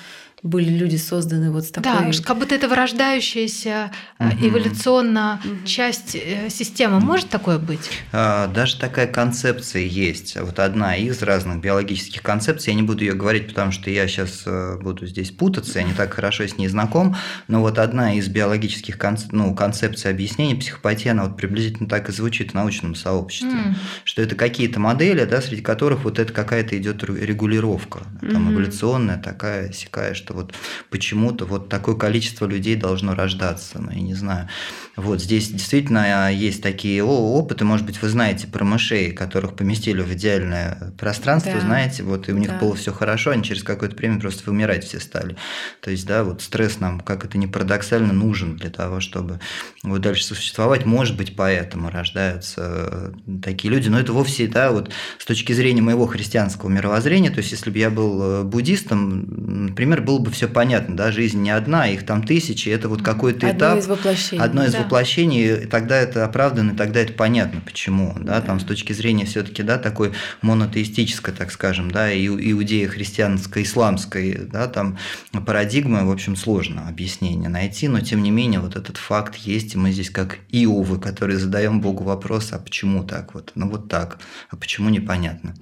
[0.44, 1.92] были люди созданы вот с такой...
[1.92, 4.30] Да, как будто это вырождающаяся угу.
[4.42, 5.68] эволюционно угу.
[5.68, 7.00] часть э, системы.
[7.00, 7.92] Может такое быть?
[8.12, 10.36] А, даже такая концепция есть.
[10.40, 12.72] Вот одна из разных биологических концепций.
[12.72, 15.94] Я не буду ее говорить, потому что я сейчас э, буду здесь путаться, я не
[15.94, 17.16] так хорошо с ней знаком.
[17.48, 19.32] Но вот одна из биологических концеп...
[19.34, 23.52] ну, концепций объяснения психопатии, она вот приблизительно так и звучит в научном сообществе.
[23.52, 23.76] Mm.
[24.06, 28.00] Что это какие-то модели, да, среди которых вот это какая-то идет регулировка.
[28.22, 28.54] Там mm-hmm.
[28.54, 30.54] эволюционная такая, сякая, что что вот
[30.90, 34.48] почему-то вот такое количество людей должно рождаться, ну, я не знаю.
[34.96, 40.02] Вот здесь действительно а, есть такие опыты, может быть, вы знаете про мышей, которых поместили
[40.02, 41.62] в идеальное пространство, да.
[41.62, 42.60] знаете, вот и у них да.
[42.60, 45.36] было все хорошо, они через какое-то время просто вымирать все стали.
[45.82, 49.40] То есть, да, вот стресс нам, как это ни парадоксально, нужен для того, чтобы
[49.84, 50.86] вот дальше существовать.
[50.86, 55.82] Может быть, поэтому рождаются э, такие люди, но это вовсе, да, вот с точки зрения
[55.82, 60.48] моего христианского мировоззрения, то есть, если бы я был э, буддистом, например, был бы все
[60.48, 63.80] понятно, да, жизнь не одна, их там тысячи, это вот какой-то одно этап.
[63.80, 64.44] Из воплощений.
[64.44, 64.84] Одно из да.
[64.84, 68.42] воплощений, тогда это оправдано, и тогда это понятно, почему, да, да.
[68.42, 74.68] там с точки зрения все-таки, да, такой монотеистической, так скажем, да, иудея христианской, исламской, да,
[74.68, 74.98] там
[75.46, 79.78] парадигмы, в общем, сложно объяснение найти, но тем не менее вот этот факт есть, и
[79.78, 84.20] мы здесь как Иовы, которые задаем Богу вопрос, а почему так вот, ну вот так,
[84.50, 85.54] а почему непонятно.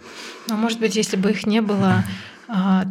[0.47, 2.03] Ну, может быть, если бы их не было, а,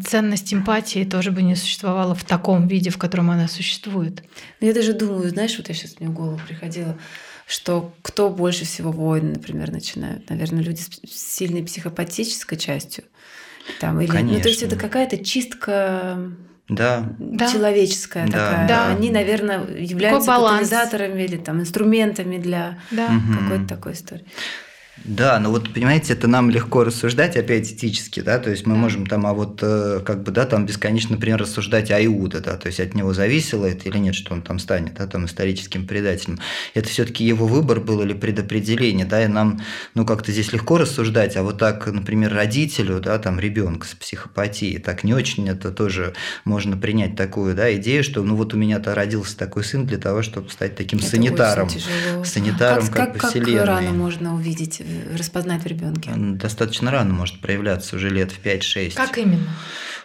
[0.07, 4.23] ценность эмпатии тоже бы не существовала в таком виде, в котором она существует.
[4.61, 6.97] Ну, я даже думаю, знаешь, вот я сейчас мне в голову приходила,
[7.47, 10.29] что кто больше всего войн, например, начинают?
[10.31, 13.05] Наверное, люди с сильной психопатической частью.
[13.81, 14.37] Там, или, Конечно.
[14.37, 16.19] ну, то есть это какая-то чистка
[16.69, 17.07] да.
[17.53, 18.33] человеческая да.
[18.33, 18.69] такая.
[18.69, 18.89] Да.
[18.89, 23.09] Они, наверное, являются катализаторами или там инструментами для да.
[23.41, 24.25] какой-то такой истории.
[25.05, 29.07] Да, но вот, понимаете, это нам легко рассуждать опять этически, да, то есть мы можем
[29.07, 32.67] там, а вот э, как бы, да, там бесконечно, например, рассуждать о Иуда, да, то
[32.67, 36.39] есть от него зависело это или нет, что он там станет, да, там историческим предателем.
[36.75, 39.61] Это все таки его выбор был или предопределение, да, и нам,
[39.95, 44.79] ну, как-то здесь легко рассуждать, а вот так, например, родителю, да, там, ребенка с психопатией,
[44.79, 48.95] так не очень это тоже можно принять такую, да, идею, что, ну, вот у меня-то
[48.95, 51.69] родился такой сын для того, чтобы стать таким это санитаром,
[52.25, 53.59] санитаром как, как, как бы вселенной.
[53.59, 54.83] Как рано можно увидеть,
[55.17, 56.11] распознать в ребенке?
[56.17, 58.95] Достаточно рано может проявляться, уже лет в 5-6.
[58.95, 59.49] Как именно?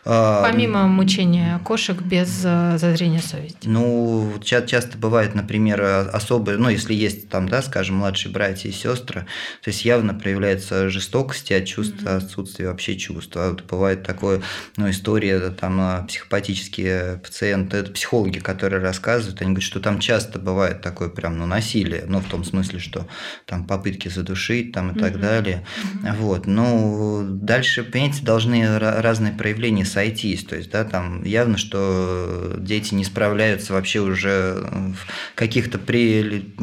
[0.05, 3.67] А, Помимо мучения кошек без э, зазрения совести.
[3.67, 5.81] Ну, часто бывает, например,
[6.11, 9.21] особые, ну, если есть там, да, скажем, младшие братья и сестры,
[9.61, 12.17] то есть явно проявляется жестокость от чувств, mm-hmm.
[12.17, 13.31] отсутствие вообще чувств.
[13.37, 14.41] А бывает такое,
[14.75, 20.37] ну, история, там, а, психопатические пациенты, это психологи, которые рассказывают, они говорят, что там часто
[20.37, 23.07] бывает такое прям, ну, насилие, ну, в том смысле, что
[23.45, 24.99] там попытки задушить, там, и mm-hmm.
[24.99, 25.65] так далее.
[26.03, 26.15] Mm-hmm.
[26.17, 30.43] Вот, ну, дальше, понимаете, должны разные проявления сойтись.
[30.43, 36.53] То есть, да, там явно, что дети не справляются вообще уже в каких-то при,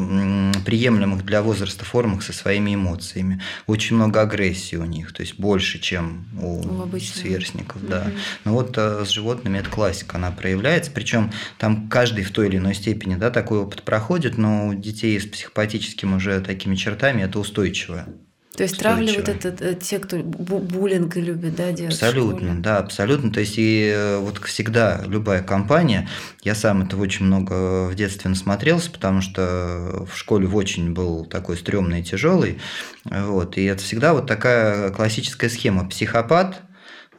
[0.65, 3.41] приемлемых для возраста формах со своими эмоциями.
[3.67, 7.87] Очень много агрессии у них, то есть больше, чем у, у сверстников.
[7.87, 8.01] Да.
[8.01, 8.11] Угу.
[8.45, 10.91] Но вот а, с животными это классика, она проявляется.
[10.91, 15.19] Причем там каждый в той или иной степени да, такой опыт проходит, но у детей
[15.19, 18.07] с психопатическим уже такими чертами это устойчивое.
[18.55, 21.93] То есть травли вот это э, те, кто буллинг любит, да, делать?
[21.93, 23.31] Абсолютно, да, абсолютно.
[23.31, 26.09] То есть и э, вот всегда любая компания,
[26.43, 31.25] я сам этого очень много в детстве насмотрелся, потому что в школе в очень был
[31.25, 32.59] такой стрёмный и тяжелый,
[33.05, 35.87] вот, и это всегда вот такая классическая схема.
[35.87, 36.61] Психопат,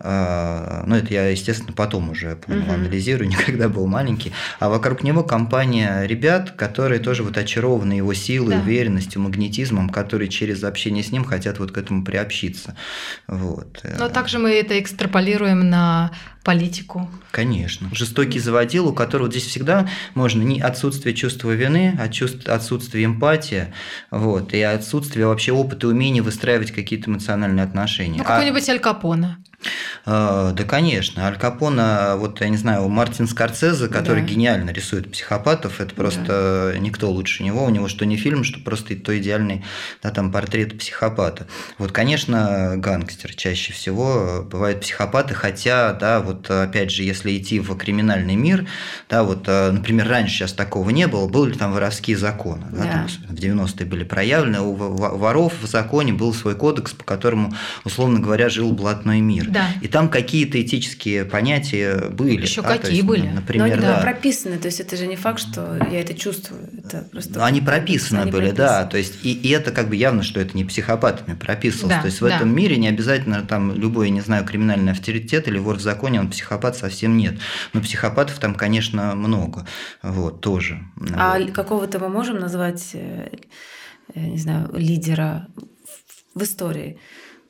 [0.04, 2.72] ну, это я, естественно, потом уже понял, угу.
[2.72, 4.32] анализирую, никогда был маленький.
[4.58, 8.60] А вокруг него компания ребят, которые тоже вот очарованы его силой, да.
[8.60, 12.76] уверенностью, магнетизмом, которые через общение с ним хотят вот к этому приобщиться.
[13.28, 13.84] Вот.
[13.98, 16.10] Но также мы это экстраполируем на
[16.42, 17.08] политику.
[17.30, 17.88] Конечно.
[17.92, 23.72] Жестокий заводил, у которого здесь всегда можно не отсутствие чувства вины, а чувство, отсутствие эмпатии,
[24.10, 28.18] вот, и отсутствие вообще опыта и умения выстраивать какие-то эмоциональные отношения.
[28.18, 28.72] Ну, какой-нибудь а...
[28.72, 29.38] Аль Капона.
[30.04, 31.26] А, да, конечно.
[31.26, 34.28] Аль Капона, вот я не знаю, Мартин Скорцезе, который да.
[34.28, 36.78] гениально рисует психопатов, это просто да.
[36.78, 37.64] никто лучше него.
[37.64, 39.64] У него что не фильм, что просто то идеальный
[40.02, 41.46] да, там, портрет психопата.
[41.78, 47.76] Вот, конечно, гангстер чаще всего бывают психопаты, хотя, да, вот опять же, если идти в
[47.76, 48.66] криминальный мир,
[49.08, 52.90] да, вот, например, раньше сейчас такого не было, были там воровские законы, да, да.
[52.92, 58.18] Там, в 90-е были проявлены, у воров в законе был свой кодекс, по которому, условно
[58.18, 59.48] говоря, жил блатной мир.
[59.48, 59.66] Да.
[59.80, 62.42] И там какие-то этические понятия были.
[62.42, 62.76] Еще да?
[62.76, 63.28] какие есть, были?
[63.28, 64.00] Например, Но они да.
[64.00, 66.68] прописаны, то есть это же не факт, что я это чувствую.
[66.78, 68.68] Это просто Но они прописаны они были, прописаны.
[68.68, 68.86] да.
[68.86, 71.96] То есть и, и это как бы явно, что это не психопатами прописывалось.
[71.96, 72.36] Да, то есть в да.
[72.36, 76.30] этом мире не обязательно там любой, не знаю, криминальный авторитет или вор в законе, он
[76.30, 77.34] психопат совсем нет.
[77.74, 79.66] Но психопатов там, конечно, много.
[80.02, 80.80] Вот, тоже.
[81.14, 81.52] А вот.
[81.52, 83.28] какого-то мы можем назвать, э,
[84.14, 85.48] не знаю, лидера
[86.34, 86.98] в истории?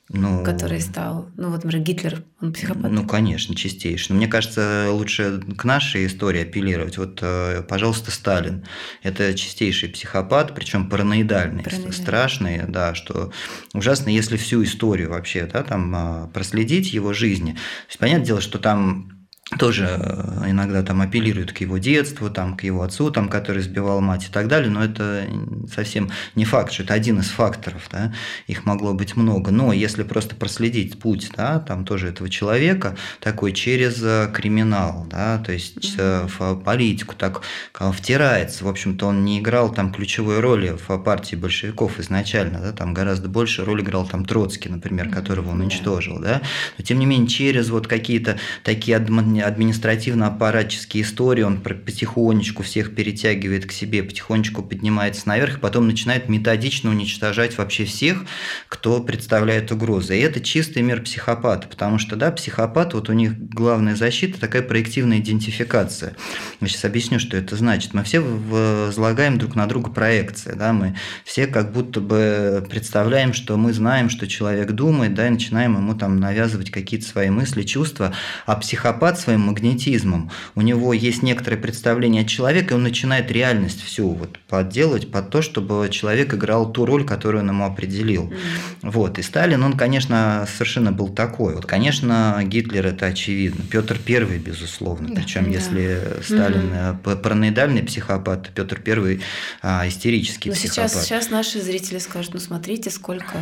[0.09, 2.91] Ну, который стал, ну вот, например, Гитлер, он психопат.
[2.91, 4.09] Ну, конечно, чистейший.
[4.11, 6.99] Но мне кажется, лучше к нашей истории апеллировать.
[6.99, 8.65] Вот, э, пожалуйста, Сталин.
[9.03, 13.33] Это чистейший психопат, причем параноидальный, параноидальный, страшный, да, что
[13.73, 17.53] ужасно, если всю историю вообще, да, там а, проследить его жизни.
[17.53, 19.22] То есть, понятное дело, что там
[19.59, 24.01] тоже э, иногда там апеллируют к его детству, там, к его отцу, там, который сбивал
[24.01, 25.27] мать и так далее, но это
[25.73, 28.13] совсем не факт, что это один из факторов, да,
[28.47, 33.53] их могло быть много, но если просто проследить путь, да, там тоже этого человека, такой
[33.53, 36.31] через э, криминал, да, то есть mm-hmm.
[36.39, 37.43] в политику так
[37.73, 42.95] втирается, в общем-то он не играл там ключевой роли в партии большевиков изначально, да, там
[42.95, 46.43] гораздо больше роль играл там Троцкий, например, которого он уничтожил, да,
[46.79, 48.97] но тем не менее через вот какие-то такие
[49.43, 57.59] административно-аппаратческие истории, он потихонечку всех перетягивает к себе, потихонечку поднимается наверх, потом начинает методично уничтожать
[57.59, 58.25] вообще всех,
[58.69, 60.19] кто представляет угрозы.
[60.19, 64.63] И это чистый мир психопата, потому что, да, психопат, вот у них главная защита такая
[64.63, 66.15] проективная идентификация.
[66.61, 67.95] Я сейчас объясню, что это значит.
[67.95, 73.57] Мы все возлагаем друг на друга проекции, да, мы все как будто бы представляем, что
[73.57, 78.13] мы знаем, что человек думает, да, и начинаем ему там навязывать какие-то свои мысли, чувства,
[78.47, 83.31] а психопат своим своим магнетизмом, у него есть некоторое представление о человеке, и он начинает
[83.31, 88.25] реальность всю вот подделывать под то, чтобы человек играл ту роль, которую он ему определил.
[88.25, 88.91] Mm-hmm.
[88.91, 89.19] Вот.
[89.19, 91.55] И Сталин, он, конечно, совершенно был такой.
[91.55, 93.65] Вот, конечно, Гитлер это очевидно.
[93.71, 95.09] Петр Первый, безусловно.
[95.09, 95.51] Да, Причем, да.
[95.51, 97.17] если Сталин mm-hmm.
[97.23, 99.23] параноидальный психопат, то Петр Первый
[99.63, 100.91] а, истерический Но психопат.
[100.91, 103.39] Сейчас, сейчас наши зрители скажут, ну смотрите, сколько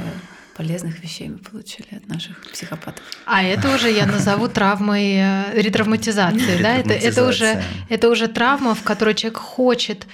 [0.61, 3.03] полезных вещей мы получили от наших психопатов.
[3.25, 6.77] А это уже я назову травмой э, ретравматизации, да?
[6.77, 10.07] Это, это, уже, это уже травма, в которой человек хочет.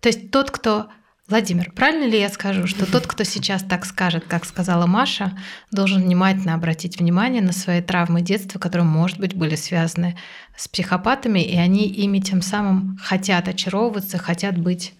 [0.00, 0.88] То есть тот, кто
[1.28, 5.38] Владимир, правильно ли я скажу, что тот, кто сейчас так скажет, как сказала Маша,
[5.70, 10.18] должен внимательно обратить внимание на свои травмы детства, которые, может быть, были связаны
[10.56, 14.94] с психопатами, и они ими тем самым хотят очаровываться, хотят быть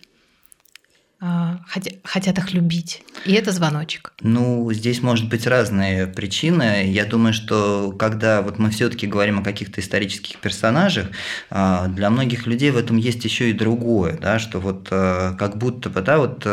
[1.25, 1.61] а,
[2.03, 3.05] хотят их любить.
[3.25, 4.13] И это звоночек.
[4.23, 6.91] Ну, здесь может быть разные причины.
[6.91, 11.11] Я думаю, что когда вот мы все-таки говорим о каких-то исторических персонажах,
[11.49, 15.59] а, для многих людей в этом есть еще и другое, да, что вот а, как
[15.59, 16.45] будто бы, да, вот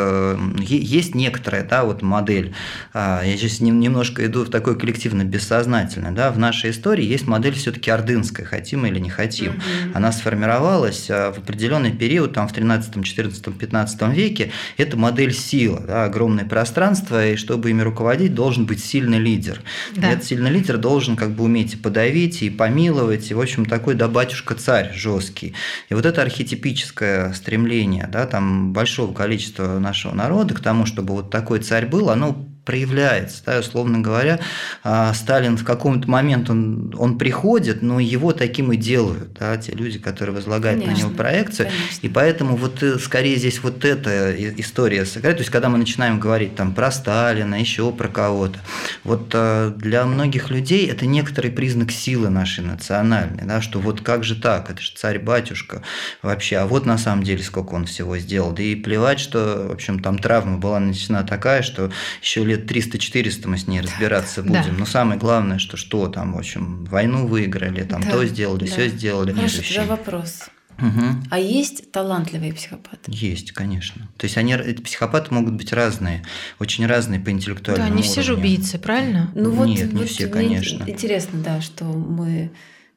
[0.62, 2.54] есть некоторая, да, вот модель.
[2.94, 7.90] Я сейчас немножко иду в такой коллективно бессознательно, да, в нашей истории есть модель все-таки
[7.90, 9.54] ордынская, хотим или не хотим.
[9.54, 9.96] Угу.
[9.96, 16.06] Она сформировалась в определенный период, там в 13, 14, 15 веке, это модель силы, да,
[16.06, 19.62] огромное пространство, и чтобы ими руководить, должен быть сильный лидер.
[19.96, 20.10] Да.
[20.10, 23.66] И этот сильный лидер должен как бы уметь и подавить, и помиловать, и, в общем,
[23.66, 25.54] такой, да, батюшка-царь жесткий.
[25.90, 31.30] И вот это архетипическое стремление, да, там большого количества нашего народа к тому, чтобы вот
[31.30, 33.42] такой царь был, оно проявляется.
[33.48, 34.40] Да, условно говоря,
[34.84, 39.72] а, Сталин в каком-то момент он, он приходит, но его таким и делают, да, те
[39.72, 41.70] люди, которые возлагают конечно, на него проекцию.
[41.70, 42.06] Конечно.
[42.06, 45.38] И поэтому вот э, скорее здесь вот эта история сыграет.
[45.38, 48.60] То есть, когда мы начинаем говорить там про Сталина, еще про кого-то,
[49.04, 54.24] вот э, для многих людей это некоторый признак силы нашей национальной, да, что вот как
[54.24, 55.82] же так, это же царь-батюшка
[56.22, 58.52] вообще, а вот на самом деле сколько он всего сделал.
[58.52, 61.92] Да и плевать, что, в общем, там травма была нанесена такая, что
[62.22, 64.64] еще лет лет 300-400 мы с ней разбираться будем.
[64.64, 64.72] Да.
[64.78, 68.12] Но самое главное, что что там, в общем, войну выиграли, там да.
[68.12, 68.72] то сделали, да.
[68.72, 69.32] все сделали.
[69.34, 70.50] Хорошо, тогда вопрос.
[70.78, 71.06] Угу.
[71.30, 73.00] А есть талантливые психопаты?
[73.08, 74.08] Есть, конечно.
[74.18, 76.24] То есть они, эти психопаты могут быть разные,
[76.58, 78.12] очень разные по интеллектуальному Да, не уровню.
[78.12, 79.30] все же убийцы, правильно?
[79.36, 80.86] Ну, вот, Нет, не вот все, конечно.
[80.88, 82.52] Интересно, да, что мы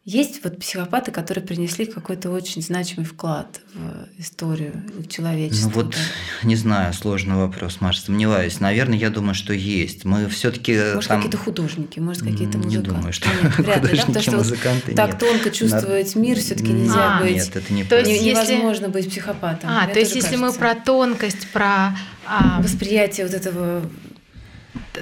[0.04, 5.68] есть вот психопаты, которые принесли какой-то очень значимый вклад в историю, в человечество.
[5.68, 6.48] Ну вот, да?
[6.48, 8.58] не знаю, сложный вопрос, Маша, сомневаюсь.
[8.58, 10.04] Наверное, я думаю, что есть.
[10.04, 11.18] Мы все таки Может, там...
[11.18, 12.68] какие-то художники, может, какие-то музыканты.
[12.68, 14.36] Не думаю, что нет, художники, да?
[14.36, 17.36] музыканты Так тонко чувствовать мир все таки нельзя а, быть.
[17.36, 19.70] Нет, это не то есть, невозможно быть психопатом.
[19.70, 21.96] А, то есть, если мы про тонкость, про...
[22.26, 22.60] А...
[22.62, 23.82] Восприятие вот этого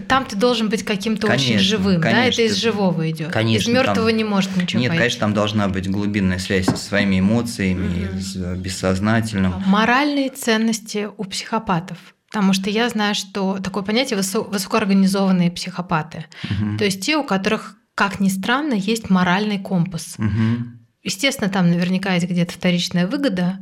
[0.08, 2.28] там ты должен быть каким-то очень живым, конечно, да?
[2.28, 3.32] Это из живого идет.
[3.32, 4.80] Конечно, из мертвого там, не может ничего.
[4.80, 4.98] Нет, пойти.
[4.98, 8.20] конечно, там должна быть глубинная связь со своими эмоциями, угу.
[8.20, 9.54] с бессознательным.
[9.66, 11.98] Моральные ценности у психопатов.
[12.30, 16.26] Потому что я знаю, что такое понятие высокоорганизованные психопаты.
[16.44, 16.78] Угу.
[16.78, 20.14] То есть те, у которых, как ни странно, есть моральный компас.
[20.16, 20.64] Угу.
[21.02, 23.58] Естественно, там наверняка есть где-то вторичная выгода,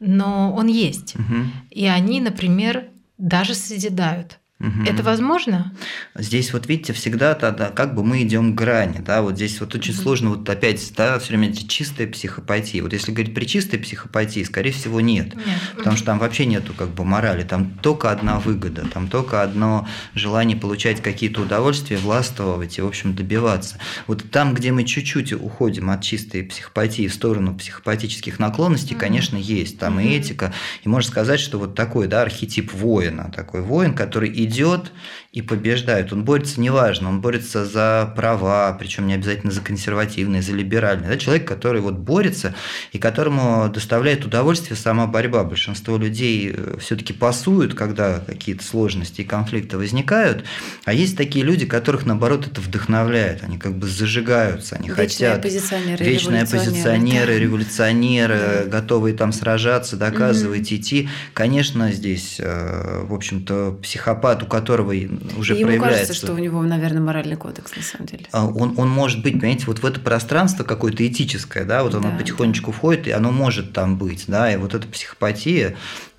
[0.00, 1.14] но он есть.
[1.14, 1.34] Угу.
[1.70, 4.38] И они, например, даже созидают.
[4.60, 4.84] Угу.
[4.86, 5.72] Это возможно?
[6.14, 9.74] Здесь вот видите, всегда тогда как бы мы идем к грани, да, вот здесь вот
[9.74, 10.02] очень угу.
[10.02, 12.82] сложно вот опять, да, все время чистая психопатия.
[12.82, 15.46] Вот если говорить при чистой психопатии, скорее всего нет, нет.
[15.76, 19.88] потому что там вообще нету как бы морали, там только одна выгода, там только одно
[20.14, 23.78] желание получать какие-то удовольствия, властвовать и в общем добиваться.
[24.06, 29.00] Вот там, где мы чуть-чуть уходим от чистой психопатии в сторону психопатических наклонностей, угу.
[29.00, 30.02] конечно, есть там угу.
[30.02, 30.52] и этика,
[30.84, 34.92] и можно сказать, что вот такой, да, архетип воина, такой воин, который идет
[35.32, 36.12] и побеждает.
[36.12, 41.08] Он борется, неважно, он борется за права, причем не обязательно за консервативные, за либеральные.
[41.08, 41.16] Да?
[41.16, 42.54] Человек, который вот борется
[42.90, 45.44] и которому доставляет удовольствие сама борьба.
[45.44, 50.44] Большинство людей э, все-таки пасуют, когда какие-то сложности и конфликты возникают,
[50.84, 53.44] а есть такие люди, которых, наоборот, это вдохновляет.
[53.44, 55.38] Они как бы зажигаются, они вечные хотят...
[55.38, 57.38] Оппозиционеры, вечные оппозиционеры, да.
[57.38, 58.80] революционеры, да.
[58.80, 60.80] готовые там сражаться, доказывать, угу.
[60.80, 61.08] идти.
[61.34, 64.92] Конечно, здесь, э, в общем-то, психопат, у которого
[65.38, 66.06] уже и проявляется.
[66.06, 68.26] кажется, что у него, наверное, моральный кодекс на самом деле.
[68.32, 72.10] А, он, он может быть, понимаете, вот в это пространство какое-то этическое, да, вот оно
[72.10, 72.76] да, потихонечку да.
[72.76, 75.76] входит, и оно может там быть, да, и вот эта психопатия,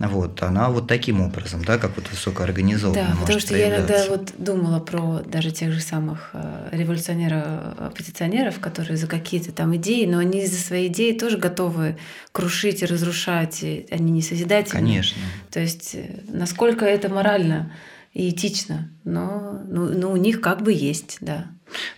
[0.08, 4.34] вот, она вот таким образом, да, как вот высокоорганизованная Да, потому что я иногда вот
[4.38, 7.46] думала про даже тех же самых э, революционеров,
[7.78, 11.98] оппозиционеров, которые за какие-то там идеи, но они за свои идеи тоже готовы
[12.32, 14.80] крушить и разрушать, и они не созидательны.
[14.80, 15.22] Конечно.
[15.50, 17.72] То есть э, насколько это морально
[18.14, 21.48] и этично, но ну, ну, у них как бы есть, да.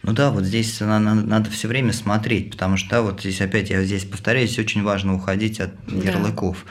[0.03, 3.71] Ну да, вот здесь надо, надо все время смотреть, потому что да, вот здесь опять
[3.71, 6.65] я здесь повторяюсь, очень важно уходить от ярлыков,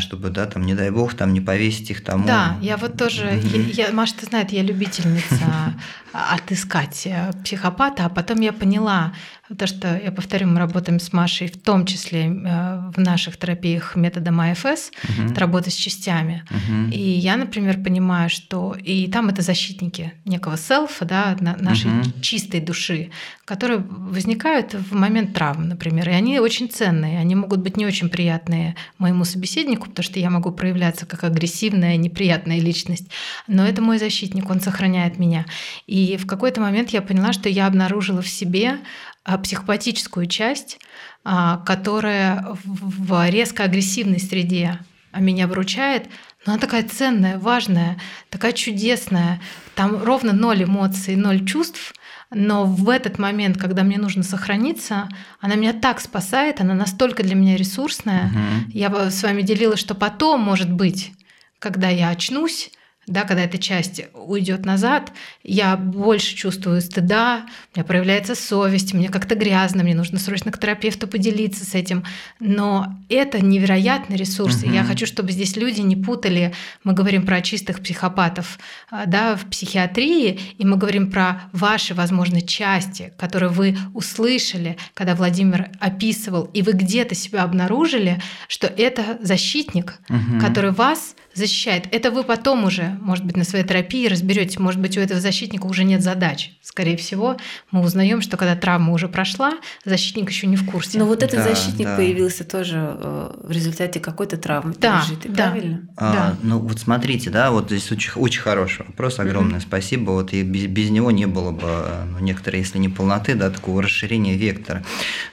[0.00, 2.26] чтобы, да, там, не дай бог, там не повесить их тому.
[2.26, 5.74] Да, я вот тоже, я, я, Маша, ты знает, я любительница
[6.12, 9.12] отыскать э, психопата, а потом я поняла,
[9.56, 13.96] то, что, я повторю, мы работаем с Машей, в том числе э, в наших терапиях
[13.96, 15.34] методом АФС, угу.
[15.34, 16.44] работа с частями.
[16.50, 16.90] Угу.
[16.92, 22.20] И я, например, понимаю, что и там это защитники некого селфа, да, нашей угу.
[22.20, 23.10] чистой души,
[23.46, 26.10] которые возникают в момент травм, например.
[26.10, 30.30] И они очень ценные, они могут быть не очень приятные моему собеседнику, потому что я
[30.30, 33.08] могу проявляться как агрессивная, неприятная личность,
[33.46, 35.46] но это мой защитник, он сохраняет меня.
[35.86, 38.78] И в какой-то момент я поняла, что я обнаружила в себе
[39.24, 40.78] а, психопатическую часть,
[41.24, 44.78] а, которая в резко агрессивной среде
[45.14, 46.06] меня вручает,
[46.46, 47.98] но она такая ценная, важная,
[48.30, 49.40] такая чудесная.
[49.74, 51.94] Там ровно ноль эмоций, ноль чувств,
[52.30, 55.08] но в этот момент, когда мне нужно сохраниться,
[55.40, 58.26] она меня так спасает, она настолько для меня ресурсная.
[58.26, 58.70] Угу.
[58.72, 61.12] Я с вами делилась, что потом, может быть,
[61.58, 62.70] когда я очнусь,
[63.08, 69.08] да, когда эта часть уйдет назад, я больше чувствую стыда, у меня проявляется совесть, мне
[69.08, 72.04] как-то грязно, мне нужно срочно к терапевту поделиться с этим.
[72.38, 74.62] Но это невероятный ресурс.
[74.62, 74.70] Угу.
[74.70, 76.52] И я хочу, чтобы здесь люди не путали.
[76.84, 78.58] Мы говорим про чистых психопатов
[78.90, 85.14] а, да, в психиатрии, и мы говорим про ваши, возможно, части, которые вы услышали, когда
[85.14, 90.40] Владимир описывал, и вы где-то себя обнаружили, что это защитник, угу.
[90.40, 91.88] который вас защищает.
[91.90, 95.66] Это вы потом уже, может быть, на своей терапии разберете, может быть, у этого защитника
[95.66, 96.52] уже нет задач.
[96.60, 97.36] Скорее всего,
[97.70, 100.98] мы узнаем, что когда травма уже прошла, защитник еще не в курсе.
[100.98, 101.96] Но вот этот да, защитник да.
[101.96, 105.88] появился тоже э, в результате какой-то травмы да, пережитой, да, правильно?
[105.96, 106.36] А, да.
[106.42, 109.62] Ну вот смотрите, да, вот здесь очень, очень хороший вопрос, огромное mm-hmm.
[109.62, 110.10] спасибо.
[110.10, 113.82] Вот и без, без него не было бы, ну, некоторые, если не полноты, да, такого
[113.82, 114.84] расширения вектора.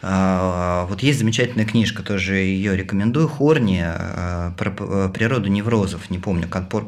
[0.02, 6.10] А, вот есть замечательная книжка, тоже ее рекомендую, Хорни а, про э, природу невроза рассказов,
[6.10, 6.48] не помню,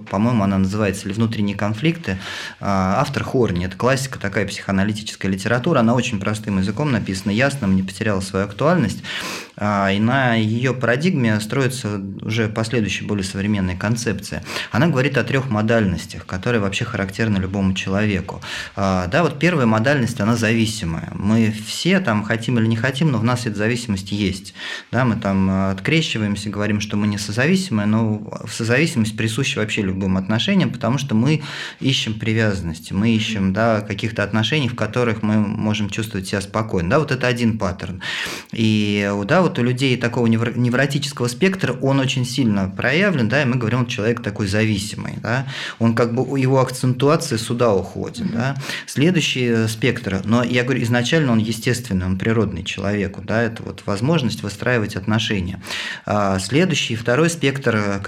[0.10, 2.18] по-моему, она называется «Или внутренние конфликты».
[2.60, 7.84] А, автор Хорни, это классика, такая психоаналитическая литература, она очень простым языком написана, ясным, не
[7.84, 9.04] потеряла свою актуальность,
[9.58, 14.44] и на ее парадигме строится уже последующая более современная концепция.
[14.72, 18.42] Она говорит о трех модальностях, которые вообще характерны любому человеку.
[18.76, 21.12] А, да, вот первая модальность, она зависимая.
[21.14, 24.54] Мы все там хотим или не хотим, но в нас эта зависимость есть.
[24.92, 29.82] Да, мы там открещиваемся, говорим, что мы не созависимые, но в созависимости зависимость присуща вообще
[29.82, 31.42] любым отношениям, потому что мы
[31.80, 36.90] ищем привязанности, мы ищем да, каких-то отношений, в которых мы можем чувствовать себя спокойно.
[36.90, 38.02] Да, вот это один паттерн.
[38.54, 43.56] И да, вот у людей такого невротического спектра он очень сильно проявлен, да, и мы
[43.56, 45.48] говорим, он человек такой зависимый, да,
[45.80, 48.56] он как бы, его акцентуация сюда уходит, да.
[48.86, 54.44] Следующий спектр, но я говорю, изначально он естественный, он природный человеку, да, это вот возможность
[54.44, 55.62] выстраивать отношения.
[56.06, 58.02] А следующий, второй спектр,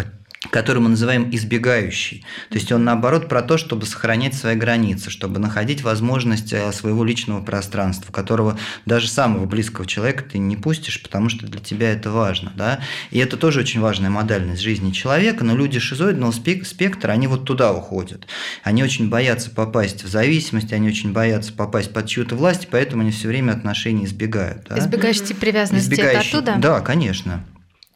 [0.52, 2.24] который мы называем избегающий.
[2.50, 7.04] То есть он наоборот про то, чтобы сохранять свои границы, чтобы находить возможность э, своего
[7.04, 12.10] личного пространства, которого даже самого близкого человека ты не пустишь, потому что для тебя это
[12.12, 12.54] важно.
[12.56, 12.80] Да?
[13.12, 17.74] И это тоже очень важная модальность жизни человека, но люди шизоидного спектра, они вот туда
[17.74, 18.26] уходят.
[18.64, 23.12] Они очень боятся попасть в зависимость, они очень боятся попасть под чью-то власть, поэтому они
[23.12, 24.68] все время отношений избегают.
[24.70, 24.80] Да?
[24.80, 26.56] Избегающий привязанности Избегающий, это оттуда?
[26.62, 27.44] Да, конечно.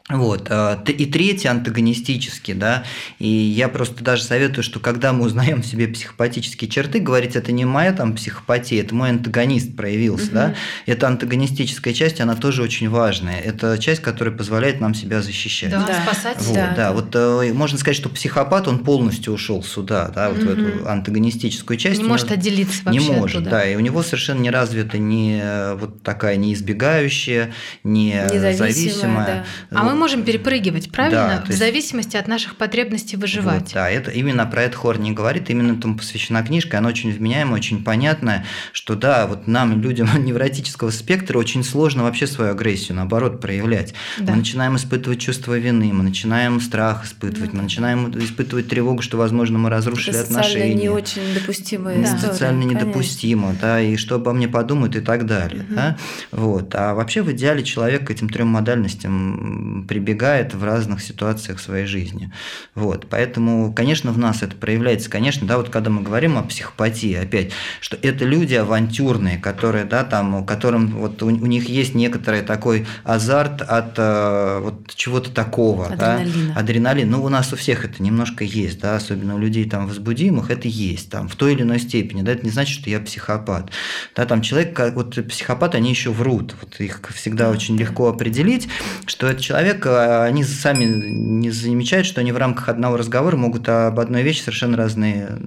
[0.09, 0.47] Вот.
[0.49, 2.83] А, и третий антагонистический, да,
[3.19, 7.53] и я просто даже советую, что когда мы узнаем в себе психопатические черты, говорить, это
[7.53, 10.33] не моя там психопатия, это мой антагонист проявился, угу.
[10.33, 15.71] да, эта антагонистическая часть, она тоже очень важная, это часть, которая позволяет нам себя защищать.
[15.71, 16.03] Да, да.
[16.03, 16.37] спасать.
[16.41, 16.73] Вот, да.
[16.75, 20.47] да, вот э, можно сказать, что психопат, он полностью ушел сюда, да, вот угу.
[20.47, 22.01] в эту антагонистическую часть.
[22.01, 23.51] Не может отделиться вообще Не может, оттуда.
[23.51, 27.53] да, и у него совершенно не развита ни э, вот такая не избегающая,
[27.85, 29.45] не зависимая.
[29.71, 29.79] Да.
[29.79, 31.37] А мы можем перепрыгивать, правильно?
[31.39, 31.59] Да, в есть...
[31.59, 33.61] зависимости от наших потребностей выживать.
[33.61, 37.11] Вот, да, это именно про это Хор не говорит, именно этому посвящена книжка, она очень
[37.11, 42.95] вменяемая, очень понятная, что да, вот нам, людям невротического спектра, очень сложно вообще свою агрессию,
[42.95, 43.93] наоборот, проявлять.
[44.19, 44.31] Да.
[44.31, 47.57] Мы начинаем испытывать чувство вины, мы начинаем страх испытывать, да.
[47.57, 50.73] мы начинаем испытывать тревогу, что, возможно, мы разрушили это отношения.
[50.73, 52.03] не очень допустимая да.
[52.03, 52.33] история.
[52.33, 55.63] Социально недопустимо, да, и что обо мне подумают и так далее.
[55.63, 55.75] Угу.
[55.75, 55.97] Да?
[56.31, 56.75] Вот.
[56.75, 62.31] А вообще в идеале человек к этим трем модальностям прибегает в разных ситуациях своей жизни.
[62.75, 63.07] Вот.
[63.09, 65.09] Поэтому, конечно, в нас это проявляется.
[65.09, 70.03] Конечно, да, вот когда мы говорим о психопатии, опять, что это люди авантюрные, которые, да,
[70.03, 75.87] там, которым вот у, у них есть некоторый такой азарт от э, вот чего-то такого,
[75.87, 76.53] Адреналина.
[76.53, 77.09] да, адреналин.
[77.09, 80.67] Ну, у нас у всех это немножко есть, да, особенно у людей там возбудимых это
[80.67, 83.69] есть, там, в той или иной степени, да, это не значит, что я психопат.
[84.15, 88.67] Да, там человек, вот психопаты, они еще врут, вот их всегда очень легко определить,
[89.05, 93.67] что этот человек, а, они сами не замечают, что они в рамках одного разговора могут
[93.69, 95.39] об одной вещи совершенно разные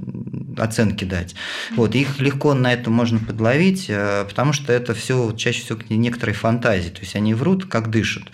[0.56, 1.34] оценки дать.
[1.74, 6.34] Вот, их легко на это можно подловить, э, потому что это все чаще всего некоторые
[6.34, 8.24] фантазии, то есть они врут, как дышат.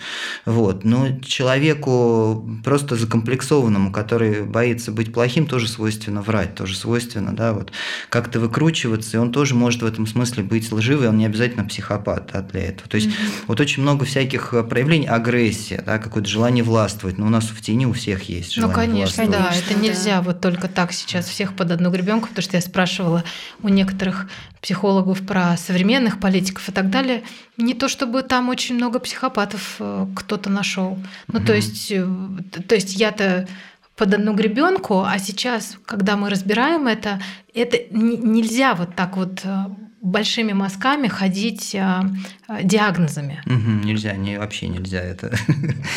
[0.45, 0.83] Вот.
[0.83, 7.71] Но человеку просто закомплексованному, который боится быть плохим, тоже свойственно врать, тоже свойственно, да, вот
[8.09, 12.29] как-то выкручиваться, и он тоже может в этом смысле быть лживый, он не обязательно психопат
[12.33, 12.89] да, для этого.
[12.89, 13.43] То есть mm-hmm.
[13.47, 17.61] вот очень много всяких э, проявлений агрессии, да, какое-то желание властвовать, но у нас в
[17.61, 21.27] тени у всех есть ну, желание Ну, конечно, да, это нельзя вот только так сейчас
[21.27, 23.23] всех под одну гребенку, потому что я спрашивала
[23.61, 24.29] у некоторых
[24.61, 27.23] психологов про современных политиков и так далее,
[27.57, 30.97] не то чтобы там очень много психопатов э, кто-то нашел.
[31.27, 31.45] Ну, mm-hmm.
[31.45, 32.07] то есть, э,
[32.67, 33.47] то есть я-то
[33.95, 37.21] под одну гребенку, а сейчас, когда мы разбираем это,
[37.53, 39.65] это нельзя вот так вот э,
[40.03, 42.03] большими мазками ходить а,
[42.47, 43.41] а, диагнозами.
[43.45, 44.99] Угу, нельзя, не, вообще нельзя.
[44.99, 45.33] Это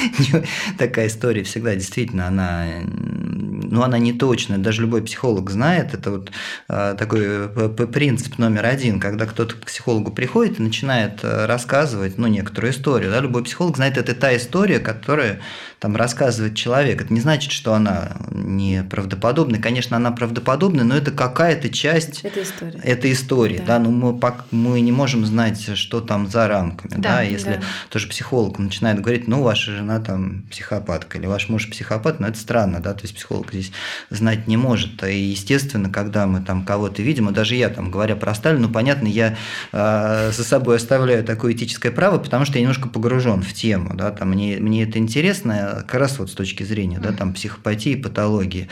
[0.78, 4.58] такая история всегда действительно она, ну она не точная.
[4.58, 5.92] Даже любой психолог знает.
[5.92, 6.30] Это вот
[6.68, 7.48] а, такой
[7.88, 13.10] принцип номер один, когда кто-то к психологу приходит и начинает рассказывать, ну некоторую историю.
[13.10, 15.40] Да, любой психолог знает, это та история, которая
[15.78, 17.02] там рассказывает человек.
[17.02, 19.58] Это не значит, что она не правдоподобна.
[19.58, 22.80] Конечно, она правдоподобна, но это какая-то часть этой истории.
[22.82, 23.64] Этой истории, да.
[23.66, 24.20] да, ну мы,
[24.50, 26.92] мы не можем знать, что там за рамками.
[26.96, 27.22] Да, да?
[27.22, 27.60] Если да.
[27.90, 32.38] тоже психолог начинает говорить, ну, ваша жена там психопатка или ваш муж психопат, ну, это
[32.38, 33.72] странно, да, то есть психолог здесь
[34.08, 35.04] знать не может.
[35.04, 38.72] И, естественно, когда мы там кого-то видим, и даже я там, говоря про Сталина, ну,
[38.72, 39.36] понятно, я
[39.72, 44.10] э, за собой оставляю такое этическое право, потому что я немножко погружен в тему, да,
[44.10, 48.68] там мне, мне это интересно, как раз вот с точки зрения, да, там психопатии, патологии.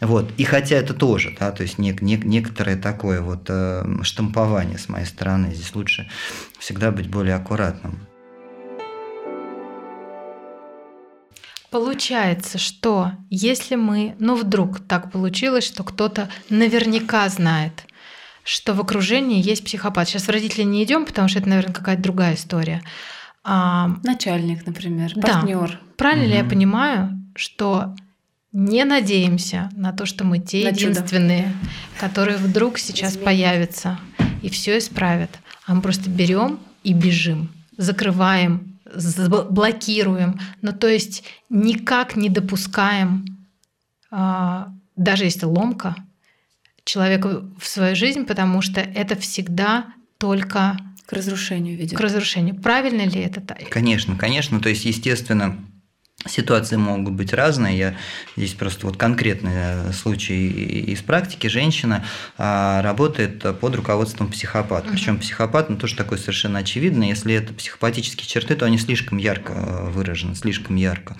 [0.00, 0.30] Вот.
[0.36, 4.88] И хотя это тоже, да, то есть не, не, некоторое такое вот э, штампование с
[4.88, 5.54] моей стороны.
[5.54, 6.08] Здесь лучше
[6.58, 8.00] всегда быть более аккуратным.
[11.70, 17.84] Получается, что если мы, ну вдруг так получилось, что кто-то наверняка знает,
[18.42, 20.08] что в окружении есть психопат.
[20.08, 22.82] Сейчас в родители не идем, потому что это, наверное, какая-то другая история.
[23.44, 25.70] А, Начальник, например, партнер.
[25.70, 25.80] Да.
[25.96, 26.32] Правильно угу.
[26.32, 27.94] ли я понимаю, что
[28.52, 31.70] не надеемся на то, что мы те на единственные, чудо.
[32.00, 33.24] которые вдруг сейчас Изменим.
[33.24, 33.98] появятся
[34.42, 35.30] и все исправят.
[35.66, 38.78] А мы просто берем и бежим, закрываем,
[39.50, 40.40] блокируем.
[40.62, 43.24] Ну, то есть никак не допускаем,
[44.10, 45.94] а, даже если ломка,
[46.84, 49.86] человека в свою жизнь, потому что это всегда
[50.16, 50.76] только
[51.08, 51.96] к разрушению ведет.
[51.96, 52.54] К разрушению.
[52.54, 53.66] Правильно ли это так?
[53.70, 54.60] Конечно, конечно.
[54.60, 55.56] То есть, естественно,
[56.26, 57.78] Ситуации могут быть разные.
[57.78, 57.96] Я
[58.36, 61.46] здесь просто вот конкретный э, случай из практики.
[61.46, 62.04] Женщина
[62.36, 64.88] а, работает под руководством психопата.
[64.90, 67.04] Причем психопат, ну тоже такое совершенно очевидно.
[67.04, 71.16] Если это психопатические черты, то они слишком ярко э, выражены, слишком ярко.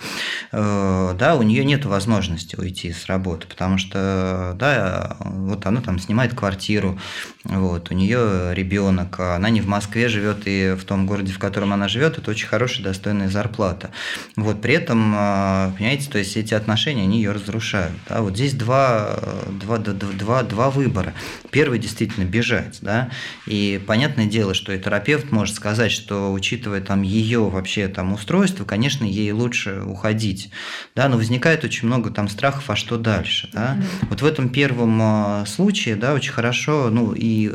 [0.51, 5.99] Э, да, у нее нет возможности уйти с работы, потому что, да, вот она там
[5.99, 6.99] снимает квартиру,
[7.45, 11.71] вот, у нее ребенок, она не в Москве живет, и в том городе, в котором
[11.71, 13.91] она живет, это очень хорошая, достойная зарплата.
[14.35, 17.93] Вот, при этом этом, а, понимаете, то есть эти отношения, они ее разрушают.
[18.07, 18.21] Да?
[18.21, 19.19] Вот здесь два,
[19.51, 21.13] два, два, два выбора.
[21.51, 23.09] Первый действительно бежать, да,
[23.45, 28.65] и понятное дело, что и терапевт может сказать, что учитывая там ее вообще там устройство,
[28.65, 30.49] конечно, ей лучше уходить,
[30.95, 33.77] да, но возникает очень много там страхов, а что дальше, да.
[34.09, 37.51] Вот в этом первом а, случае, да, очень хорошо, ну и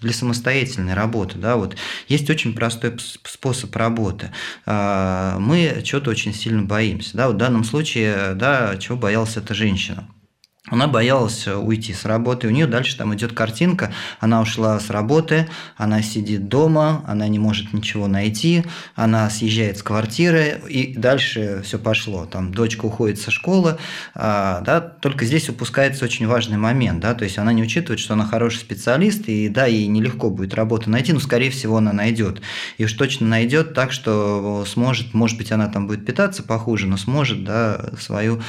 [0.00, 1.76] для самостоятельной работы, да, вот
[2.08, 4.30] есть очень простой способ работы.
[4.66, 7.16] А, мы что-то очень сильно боимся.
[7.16, 10.08] Да, в данном случае, да, чего боялась эта женщина?
[10.70, 12.48] Она боялась уйти с работы.
[12.48, 13.92] У нее дальше там идет картинка.
[14.18, 15.46] Она ушла с работы,
[15.76, 21.78] она сидит дома, она не может ничего найти, она съезжает с квартиры, и дальше все
[21.78, 22.24] пошло.
[22.24, 23.76] Там дочка уходит со школы,
[24.14, 28.14] а, да, только здесь упускается очень важный момент, да, то есть она не учитывает, что
[28.14, 32.40] она хороший специалист, и да, ей нелегко будет работу найти, но скорее всего она найдет.
[32.78, 36.96] И уж точно найдет так, что сможет, может быть, она там будет питаться похуже, но
[36.96, 38.40] сможет, да, свою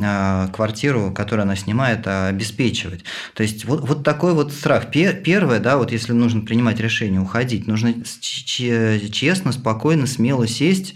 [0.00, 3.04] а, квартиру, которую она снимает, а обеспечивать.
[3.34, 4.90] То есть вот, вот такой вот страх.
[4.90, 10.94] Первое, да, вот если нужно принимать решение уходить, нужно честно, спокойно, смело сесть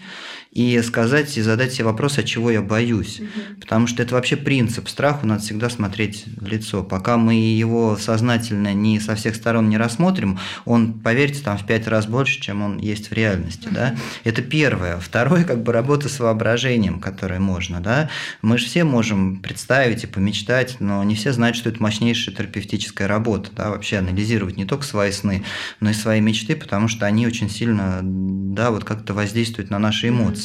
[0.52, 3.20] и сказать и задать себе вопрос, от чего я боюсь.
[3.20, 3.60] Угу.
[3.60, 6.82] Потому что это вообще принцип страху, надо всегда смотреть в лицо.
[6.82, 11.86] Пока мы его сознательно не со всех сторон не рассмотрим, он, поверьте, там в пять
[11.86, 13.66] раз больше, чем он есть в реальности.
[13.66, 13.74] Угу.
[13.74, 13.94] Да?
[14.24, 14.98] Это первое.
[14.98, 17.80] Второе, как бы работа с воображением, которое можно.
[17.80, 18.10] Да?
[18.42, 23.06] Мы же все можем представить и помечтать, но не все знают, что это мощнейшая терапевтическая
[23.06, 23.50] работа.
[23.54, 23.70] Да?
[23.70, 25.44] Вообще анализировать не только свои сны,
[25.78, 30.08] но и свои мечты, потому что они очень сильно да, вот как-то воздействуют на наши
[30.08, 30.39] эмоции.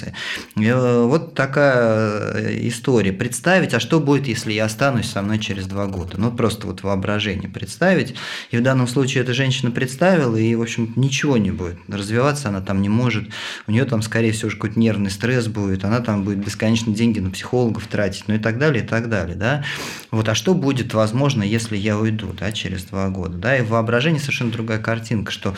[0.56, 3.14] И э, вот такая э, история.
[3.14, 6.18] Представить, а что будет, если я останусь со мной через два года?
[6.18, 8.16] Ну, просто вот воображение представить.
[8.52, 11.78] И в данном случае эта женщина представила, и, в общем, ничего не будет.
[11.88, 13.30] Развиваться она там не может.
[13.68, 15.86] У нее там, скорее всего, какой-то нервный стресс будет.
[15.86, 19.36] Она там будет бесконечно деньги на психологов тратить, ну и так далее, и так далее.
[19.36, 19.64] Да?
[20.12, 23.38] Вот, а что будет, возможно, если я уйду да, через два года?
[23.38, 23.58] Да?
[23.58, 25.56] И в воображении совершенно другая картинка, что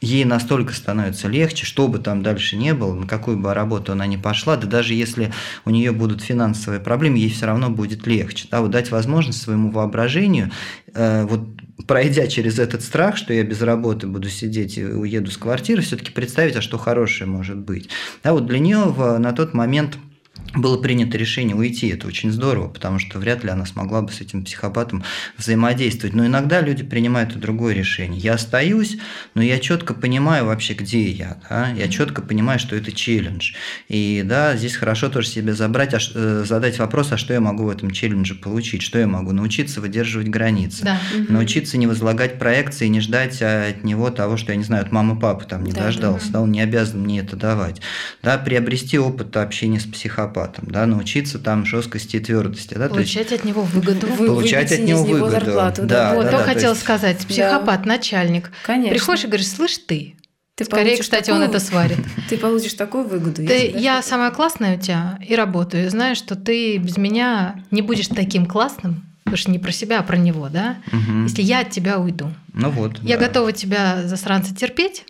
[0.00, 4.06] ей настолько становится легче, что бы там дальше не было, на какую бы работу она
[4.06, 5.32] ни пошла, да даже если
[5.64, 8.46] у нее будут финансовые проблемы, ей все равно будет легче.
[8.50, 10.50] Да, вот дать возможность своему воображению,
[10.94, 11.40] э, вот
[11.86, 16.12] пройдя через этот страх, что я без работы буду сидеть и уеду с квартиры, все-таки
[16.12, 17.88] представить, а что хорошее может быть.
[18.22, 19.98] Да, вот для нее на тот момент
[20.54, 21.88] было принято решение уйти.
[21.88, 25.04] Это очень здорово, потому что вряд ли она смогла бы с этим психопатом
[25.36, 26.14] взаимодействовать.
[26.14, 28.20] Но иногда люди принимают и другое решение.
[28.20, 28.98] Я остаюсь,
[29.34, 31.38] но я четко понимаю вообще, где я.
[31.48, 31.70] Да?
[31.70, 33.54] Я четко понимаю, что это челлендж.
[33.88, 37.64] И да, здесь хорошо тоже себе забрать, а, э, задать вопрос, а что я могу
[37.64, 41.00] в этом челлендже получить, что я могу научиться выдерживать границы, да.
[41.28, 45.18] научиться не возлагать проекции, не ждать от него того, что я не знаю, от мамы,
[45.18, 46.32] папы там не да, дождался, да.
[46.34, 47.80] да, он не обязан мне это давать.
[48.22, 52.74] Да, приобрести опыт общения с психопатом психопатом, да, научиться там жесткости и твердости.
[52.74, 54.06] Да, получать есть, от него выгоду.
[54.06, 55.30] Получать от него выгоду.
[55.30, 56.82] Зарплату, да, да, вот, да, то да, хотел есть...
[56.82, 57.88] сказать, психопат, да.
[57.88, 58.50] начальник.
[58.64, 58.90] Конечно.
[58.90, 60.16] Приходишь и говоришь, слышь ты,
[60.56, 61.98] ты Скорее, кстати, такую, он это сварит.
[62.28, 63.44] Ты получишь такую выгоду.
[63.44, 65.90] Ты, я самая классная у тебя и работаю.
[65.90, 70.02] Знаешь, что ты без меня не будешь таким классным, потому что не про себя, а
[70.04, 70.76] про него, да?
[70.92, 71.22] Угу.
[71.24, 72.32] Если я от тебя уйду.
[72.52, 73.00] Ну вот.
[73.02, 73.26] Я да.
[73.26, 75.04] готова тебя, засранца, терпеть,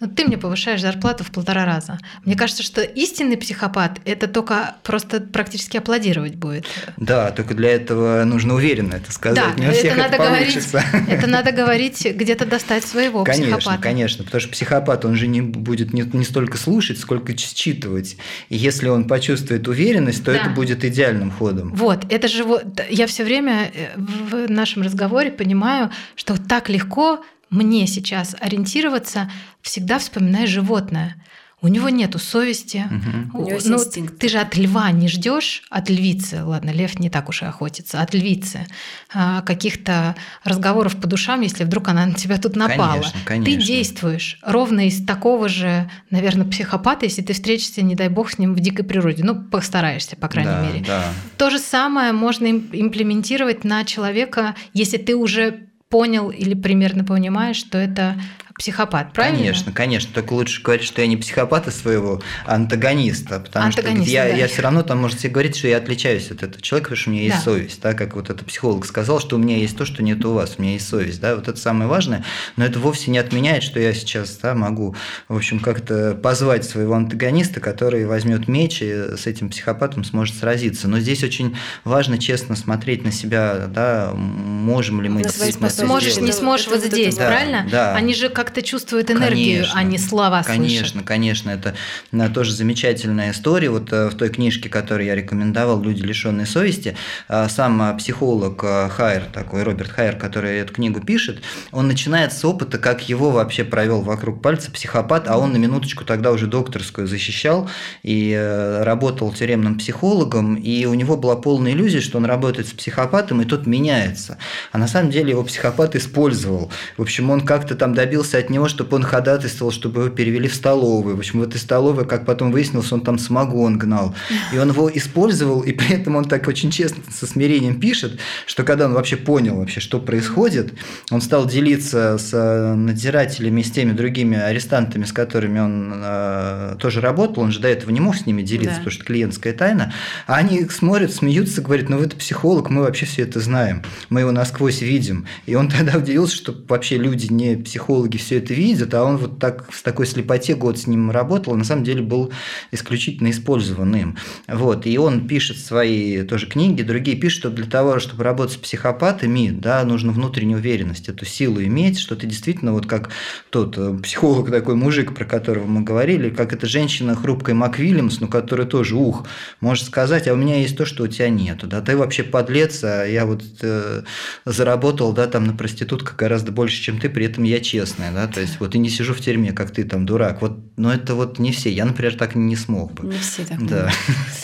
[0.00, 1.98] но ты мне повышаешь зарплату в полтора раза.
[2.24, 6.66] Мне кажется, что истинный психопат это только просто практически аплодировать будет.
[6.96, 9.56] Да, только для этого нужно уверенно это сказать.
[9.56, 10.84] Да, Не у всех это, надо получится.
[10.92, 11.08] говорить.
[11.08, 13.82] Это надо говорить, где-то достать своего конечно, психопата.
[13.82, 18.16] Конечно, потому что психопат он же не будет не, не столько слушать, сколько считывать.
[18.48, 20.40] И если он почувствует уверенность, то да.
[20.40, 21.74] это будет идеальным ходом.
[21.74, 27.24] Вот, это же вот я все время э, в нашем разговоре понимаю, что так легко
[27.50, 29.30] мне сейчас ориентироваться,
[29.62, 31.16] всегда вспоминая животное.
[31.60, 32.84] У него нету совести.
[32.86, 33.42] Угу.
[33.42, 34.16] У него ну, инстинкт.
[34.18, 38.00] Ты же от льва не ждешь, от львицы, ладно, лев не так уж и охотится,
[38.00, 38.66] от львицы
[39.12, 42.92] а, каких-то разговоров по душам, если вдруг она на тебя тут напала.
[42.92, 43.60] Конечно, конечно.
[43.60, 48.38] Ты действуешь ровно из такого же, наверное, психопата, если ты встретишься, не дай бог, с
[48.38, 49.24] ним в дикой природе.
[49.24, 50.84] Ну, постараешься, по крайней да, мере.
[50.86, 51.12] Да.
[51.38, 57.78] То же самое можно имплементировать на человека, если ты уже понял или примерно понимаешь, что
[57.78, 58.14] это
[58.58, 59.38] психопат, правильно?
[59.38, 60.10] Конечно, конечно.
[60.12, 63.38] Только лучше говорить, что я не психопат, а своего антагониста.
[63.40, 64.34] Потому Антагонист, что я, да.
[64.34, 67.12] я все равно там можете говорить, что я отличаюсь от этого человека, потому что у
[67.12, 67.42] меня есть да.
[67.42, 67.80] совесть.
[67.80, 70.56] Да, как вот этот психолог сказал, что у меня есть то, что нет у вас,
[70.58, 71.20] у меня есть совесть.
[71.20, 72.24] Да, вот это самое важное.
[72.56, 74.96] Но это вовсе не отменяет, что я сейчас да, могу,
[75.28, 80.88] в общем, как-то позвать своего антагониста, который возьмет меч и с этим психопатом сможет сразиться.
[80.88, 86.16] Но здесь очень важно честно смотреть на себя, да, можем ли мы на действительно Сможешь,
[86.16, 87.66] не сможешь вот здесь, да, правильно?
[87.70, 87.94] Да.
[87.94, 91.06] Они же как как-то чувствует энергию, конечно, а не слова Конечно, слышат.
[91.06, 91.50] конечно.
[91.50, 91.74] Это
[92.12, 93.68] э, тоже замечательная история.
[93.68, 96.96] Вот э, в той книжке, которую я рекомендовал, «Люди, лишенные совести»,
[97.28, 101.42] э, сам психолог Хайер, такой Роберт Хайер, который эту книгу пишет,
[101.72, 106.06] он начинает с опыта, как его вообще провел вокруг пальца психопат, а он на минуточку
[106.06, 107.68] тогда уже докторскую защищал
[108.02, 108.34] и
[108.82, 113.44] работал тюремным психологом, и у него была полная иллюзия, что он работает с психопатом, и
[113.44, 114.38] тот меняется.
[114.72, 116.72] А на самом деле его психопат использовал.
[116.96, 120.54] В общем, он как-то там добился от него, чтобы он ходатайствовал, чтобы его перевели в
[120.54, 121.16] столовую.
[121.16, 124.14] В общем, в этой столовой, как потом выяснилось, он там самогон гнал.
[124.52, 128.64] И он его использовал, и при этом он так очень честно, со смирением пишет, что
[128.64, 130.72] когда он вообще понял вообще, что происходит,
[131.10, 137.00] он стал делиться с э, надзирателями, с теми другими арестантами, с которыми он э, тоже
[137.00, 138.78] работал, он же до этого не мог с ними делиться, да.
[138.78, 139.92] потому что клиентская тайна,
[140.26, 144.20] а они смотрят, смеются, говорят, ну вы это психолог, мы вообще все это знаем, мы
[144.20, 145.26] его насквозь видим.
[145.46, 149.38] И он тогда удивился, что вообще люди, не психологи, все это видят, а он вот
[149.38, 152.30] так в такой слепоте год с ним работал, на самом деле был
[152.72, 154.16] исключительно использован им.
[154.46, 154.86] Вот.
[154.86, 159.48] И он пишет свои тоже книги, другие пишут, что для того, чтобы работать с психопатами,
[159.50, 163.08] да, нужно внутреннюю уверенность, эту силу иметь, что ты действительно, вот как
[163.48, 168.28] тот э, психолог такой мужик, про которого мы говорили, как эта женщина хрупкая МакВильямс, ну,
[168.28, 169.26] которая тоже, ух,
[169.62, 172.84] может сказать, а у меня есть то, что у тебя нету, да, ты вообще подлец,
[172.84, 174.02] а я вот э,
[174.44, 178.40] заработал, да, там на проститутках гораздо больше, чем ты, при этом я честная, да, то
[178.40, 181.38] есть вот и не сижу в тюрьме, как ты там дурак, вот, но это вот
[181.38, 183.06] не все, я, например, так не смог бы.
[183.06, 183.64] Не все так.
[183.64, 183.90] Да.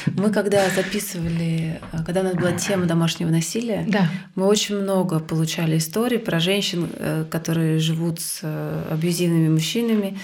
[0.06, 4.08] Мы когда записывали, когда у нас была тема домашнего насилия, да.
[4.36, 10.18] мы очень много получали историй про женщин, э, которые живут с э, абьюзивными мужчинами,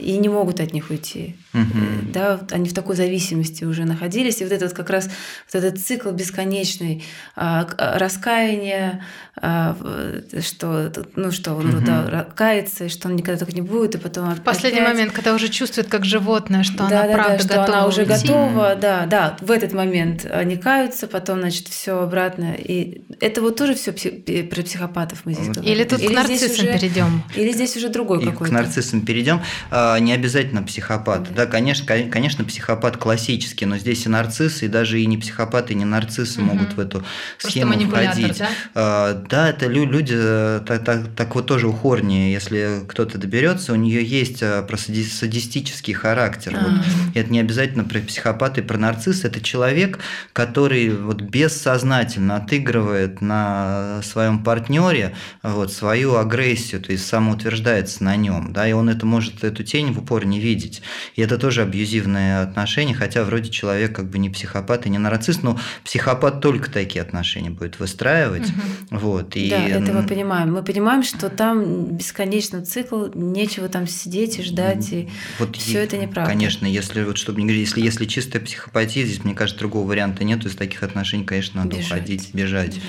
[0.00, 1.36] и не могут от них уйти.
[1.54, 2.12] Угу.
[2.12, 4.40] Да, они в такой зависимости уже находились.
[4.40, 5.08] И вот этот как раз
[5.52, 7.04] вот этот цикл бесконечный
[7.36, 9.04] а, а, раскаяния,
[9.36, 11.84] что, ну, что он угу.
[11.84, 14.94] да, кается, и что он никогда так не будет, и потом В последний опять...
[14.94, 17.86] момент, когда уже чувствует как животное, что да, она да, правда да, что готова она
[17.86, 18.28] уже уйти.
[18.28, 22.54] готова, да, да, в этот момент они каются, потом, значит, все обратно.
[22.56, 25.72] И это вот тоже все про психопатов мы здесь говорим.
[25.72, 27.22] Или тут или к нарциссам уже, перейдем.
[27.34, 28.50] Или здесь уже другой и какой-то.
[28.50, 31.34] К нарциссам перейдем а, не обязательно психопат.
[31.34, 35.76] Да, конечно, конечно, психопат классический, но здесь и нарциссы, и даже и не психопаты, и
[35.76, 36.50] не нарциссы угу.
[36.54, 37.04] могут в эту
[37.38, 38.38] Просто схему входить.
[38.38, 38.48] Да?
[38.74, 43.72] А, да, это люди, э, так, так, так вот тоже у Хорни, если кто-то доберется,
[43.72, 46.58] у нее есть э, про садистический характер.
[46.60, 46.84] Вот.
[47.14, 49.24] Это не обязательно про психопаты, про нарцисс.
[49.24, 49.98] Это человек,
[50.32, 58.52] который вот бессознательно отыгрывает на своем партнере вот, свою агрессию, то есть самоутверждается на нем,
[58.52, 60.82] да, и он это может эту тень в упор не видеть.
[61.16, 65.42] И это тоже абьюзивные отношения, хотя вроде человек как бы не психопат и не нарцисс,
[65.42, 68.48] но психопат только такие отношения будет выстраивать.
[68.48, 68.98] Угу.
[68.98, 69.50] Вот, и...
[69.50, 70.52] Да, это мы понимаем.
[70.52, 75.08] Мы понимаем, что там бесконечный цикл, нечего там сидеть и ждать, и
[75.38, 76.30] вот все это неправда.
[76.30, 80.24] Конечно, если вот чтобы не говорить, если, если чистая психопатия, здесь, мне кажется, другого варианта
[80.24, 81.90] нет, из таких отношений, конечно, надо бежать.
[81.90, 82.68] уходить, бежать.
[82.68, 82.82] бежать.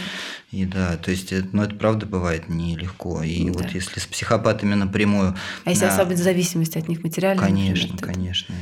[0.52, 3.24] И да, то есть, ну, это правда бывает нелегко.
[3.24, 3.60] И да.
[3.60, 5.36] вот если с психопатами напрямую...
[5.66, 7.41] А если да, особенно зависимость от них материально?
[7.41, 8.56] Конечно, например, конечно.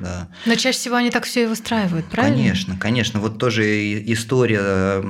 [0.00, 0.28] Да.
[0.46, 2.36] Но чаще всего они так все и выстраивают, правильно?
[2.36, 3.20] Конечно, конечно.
[3.20, 5.00] Вот тоже история,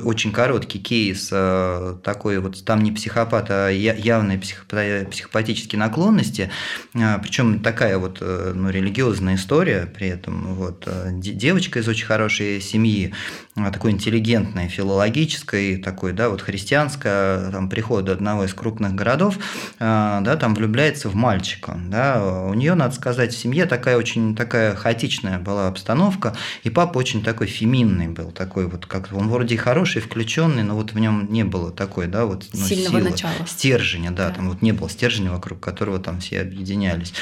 [0.00, 6.50] очень короткий кейс э, такой, вот там не психопат, а явные психопатические наклонности,
[6.94, 10.54] а, причем такая вот э, ну, религиозная история при этом.
[10.54, 13.14] Вот э, девочка из очень хорошей семьи,
[13.54, 19.36] такой интеллигентной, филологической, такой, да, вот христианская, там прихода одного из крупных городов,
[19.78, 24.74] да, там влюбляется в мальчика, да, у нее, надо сказать, в семье такая очень такая
[24.74, 29.58] хаотичная была обстановка, и папа очень такой феминный был, такой вот как он вроде и
[29.58, 33.32] хороший, включенный, но вот в нем не было такой, да, вот ну, сильного силы, начала,
[33.46, 37.12] стержня, да, да, там вот не было стержня вокруг которого там все объединялись,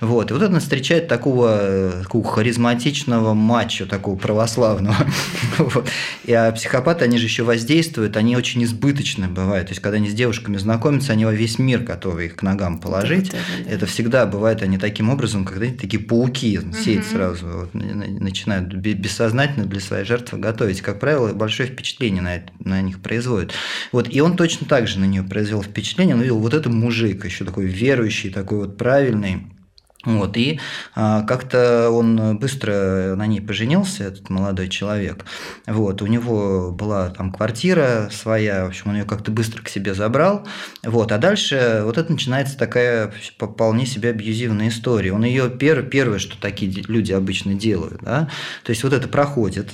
[0.00, 4.96] вот, и вот он встречает такого, такого харизматичного мачо, такого православного,
[6.24, 10.08] и а психопаты, они же еще воздействуют, они очень избыточны бывают, то есть когда они
[10.08, 13.70] с девушками знакомятся, они во весь мир готовы их к ногам положить, да, да, да.
[13.70, 17.12] это всегда бывает они таким образом, когда они такие пауки сеять угу.
[17.12, 20.80] сразу, вот, начинают бессознательно для своей жертвы готовить.
[20.80, 23.52] Как правило, большое впечатление на, это, на них производит.
[23.92, 26.14] Вот, и он точно так же на нее произвел впечатление.
[26.14, 29.46] Он видел, вот это мужик, еще такой верующий, такой вот правильный
[30.04, 30.60] вот, и
[30.94, 35.24] а, как-то он быстро на ней поженился, этот молодой человек.
[35.66, 39.94] Вот, у него была там квартира своя, в общем, он ее как-то быстро к себе
[39.94, 40.46] забрал.
[40.84, 45.12] Вот, а дальше вот это начинается такая вполне себе абьюзивная история.
[45.12, 48.28] Он ее пер, первое, что такие люди обычно делают, да,
[48.62, 49.72] то есть вот это проходит,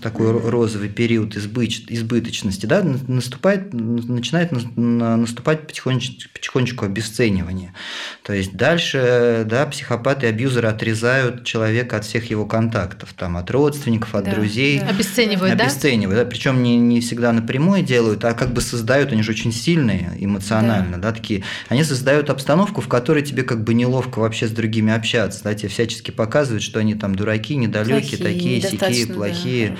[0.00, 7.74] такой розовый период избыч, избыточности, да, наступает, начинает наступать потихонечку, потихонечку обесценивание.
[8.22, 13.50] То есть дальше да, психопаты и абьюзеры отрезают человека от всех его контактов, там, от
[13.50, 14.80] родственников, от да, друзей.
[14.80, 14.88] Да.
[14.88, 15.64] Обесценивают, да?
[15.64, 16.24] Обесценивают, да?
[16.24, 20.98] Причем не, не всегда напрямую делают, а как бы создают, они же очень сильные эмоционально,
[20.98, 21.10] да.
[21.10, 21.42] да, такие.
[21.68, 25.68] Они создают обстановку, в которой тебе как бы неловко вообще с другими общаться, да, тебе
[25.68, 29.76] всячески показывают, что они там дураки, недалекие, такие, сякие, плохие.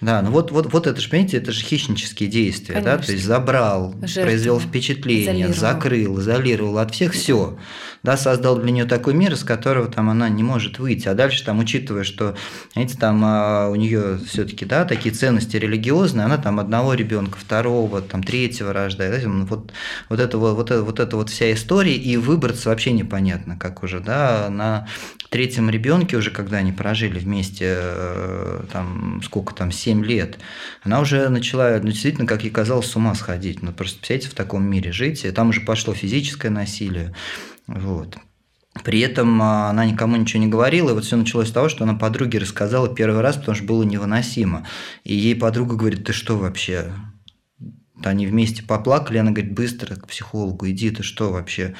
[0.00, 2.96] Да, ну вот, вот, вот это же, понимаете, это же хищнические действия, Конечно.
[2.98, 4.22] да, то есть забрал, Жертва.
[4.22, 5.54] произвел впечатление, изолировал.
[5.54, 7.58] закрыл, изолировал от всех, все,
[8.02, 11.44] да, создал для нее такой мир, из которого там она не может выйти, а дальше
[11.44, 12.34] там, учитывая, что,
[12.72, 18.00] знаете, там а, у нее все-таки, да, такие ценности религиозные, она там одного ребенка, второго,
[18.00, 19.72] там третьего рождает, да, вот
[20.08, 24.00] вот это вот, вот, это, вот вот вся история, и выбраться вообще непонятно, как уже,
[24.00, 24.88] да, на
[25.28, 30.38] третьем ребенке уже, когда они прожили вместе, э, там, сколько там, 7 лет,
[30.82, 33.62] она уже начала, ну, действительно, как ей казалось, с ума сходить.
[33.62, 37.14] Ну, просто, представляете, в таком мире жить, и там уже пошло физическое насилие,
[37.66, 38.16] вот.
[38.84, 41.84] При этом а, она никому ничего не говорила, и вот все началось с того, что
[41.84, 44.66] она подруге рассказала первый раз, потому что было невыносимо.
[45.04, 46.92] И ей подруга говорит, ты что вообще?
[48.04, 51.74] Они вместе поплакали, она говорит, быстро к психологу, иди, ты что вообще?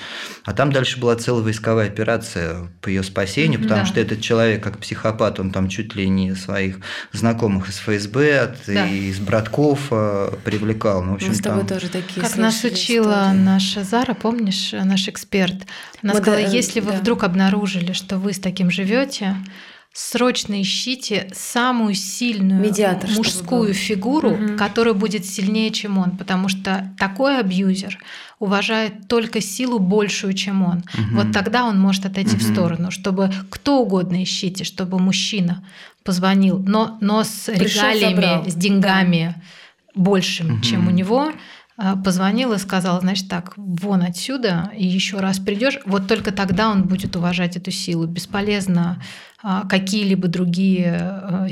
[0.45, 3.87] А там дальше была целая войсковая операция по ее спасению, потому да.
[3.87, 6.81] что этот человек, как психопат, он там чуть ли не своих
[7.13, 8.87] знакомых из ФСБ, от, да.
[8.87, 11.03] и из братков э, привлекал.
[11.03, 11.79] Ну, в общем, Мы с тобой там...
[11.79, 13.45] тоже такие Как нас учила истории.
[13.45, 15.67] наша Зара, помнишь, наш эксперт?
[16.03, 16.91] Она Мы сказала, да, если да.
[16.91, 19.37] вы вдруг обнаружили, что вы с таким живете,
[19.97, 24.57] срочно ищите самую сильную Медиатор, мужскую фигуру, угу.
[24.59, 27.99] которая будет сильнее, чем он, потому что такой абьюзер
[28.39, 30.79] уважает только силу большую, чем он.
[30.79, 31.17] Угу.
[31.17, 32.41] Вот тогда он может отойти угу.
[32.41, 35.65] в сторону, чтобы кто угодно ищите, чтобы мужчина
[36.05, 38.51] позвонил, но, но с Пришел, регалиями, забрал.
[38.51, 39.43] с деньгами да.
[39.95, 40.61] большим, угу.
[40.61, 41.33] чем у него,
[42.05, 46.85] позвонил и сказал, значит так, вон отсюда, и еще раз придешь, вот только тогда он
[46.85, 48.07] будет уважать эту силу.
[48.07, 49.03] Бесполезно
[49.43, 51.47] а, какие-либо другие а,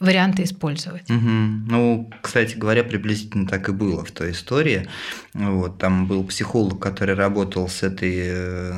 [0.00, 1.10] варианты использовать.
[1.10, 1.18] Угу.
[1.18, 4.88] Ну, кстати говоря, приблизительно так и было в той истории.
[5.34, 8.72] Вот, там был психолог, который работал с этой э,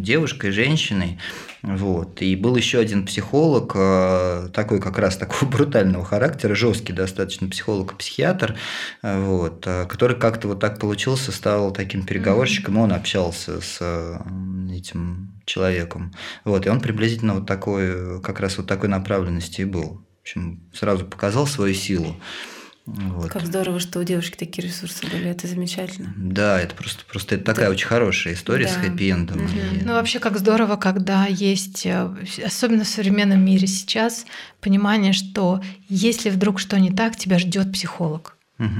[0.00, 1.18] девушкой, женщиной.
[1.62, 2.22] Вот.
[2.22, 8.56] И был еще один психолог, э, такой как раз такого брутального характера, жесткий достаточно психолог-психиатр,
[9.02, 13.80] э, вот, который как-то вот так получился, стал таким переговорщиком, и он общался с
[14.70, 16.12] этим человеком.
[16.44, 21.04] Вот, и он приблизительно вот такой, как раз вот такой направленности и был общем, сразу
[21.04, 22.16] показал свою силу.
[22.84, 23.30] Вот.
[23.30, 26.12] Как здорово, что у девушки такие ресурсы были, это замечательно.
[26.16, 27.72] Да, это просто, просто это такая да.
[27.72, 28.72] очень хорошая история да.
[28.72, 29.44] с хэппи-эндом.
[29.44, 29.80] Угу.
[29.80, 29.84] И...
[29.84, 32.08] Ну, вообще, как здорово, когда есть, э,
[32.44, 34.24] особенно в современном мире сейчас,
[34.60, 38.35] понимание, что если вдруг что не так, тебя ждет психолог.
[38.58, 38.70] Угу.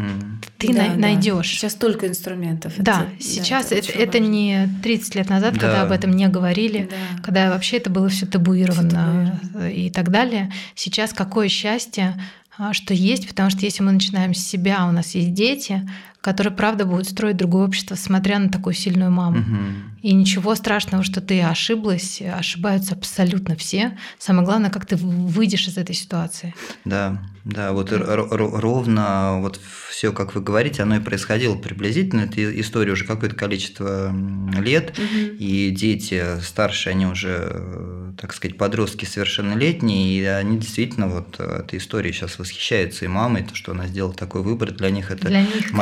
[0.58, 0.96] Ты да, на- да.
[0.96, 1.48] найдешь.
[1.48, 2.72] Сейчас столько инструментов.
[2.78, 5.60] Да, это, сейчас да, это, это, это не 30 лет назад, да.
[5.60, 7.22] когда об этом не говорили, да.
[7.22, 10.50] когда вообще это было все табуировано, табуировано и так далее.
[10.74, 12.18] Сейчас какое счастье,
[12.56, 15.86] а, что есть, потому что если мы начинаем с себя, у нас есть дети,
[16.26, 19.38] которые, правда, будут строить другое общество, смотря на такую сильную маму.
[19.38, 20.02] Угу.
[20.02, 23.96] И ничего страшного, что ты ошиблась, ошибаются абсолютно все.
[24.18, 26.52] Самое главное, как ты выйдешь из этой ситуации.
[26.84, 32.22] Да, да, вот ровно вот все, как вы говорите, оно и происходило приблизительно.
[32.22, 34.12] Это история уже какое-то количество
[34.60, 35.36] лет, угу.
[35.38, 42.12] и дети старшие, они уже, так сказать, подростки совершеннолетние, и они действительно вот этой историей
[42.12, 45.72] сейчас восхищаются и мамой, то, что она сделала такой выбор, для них это для них,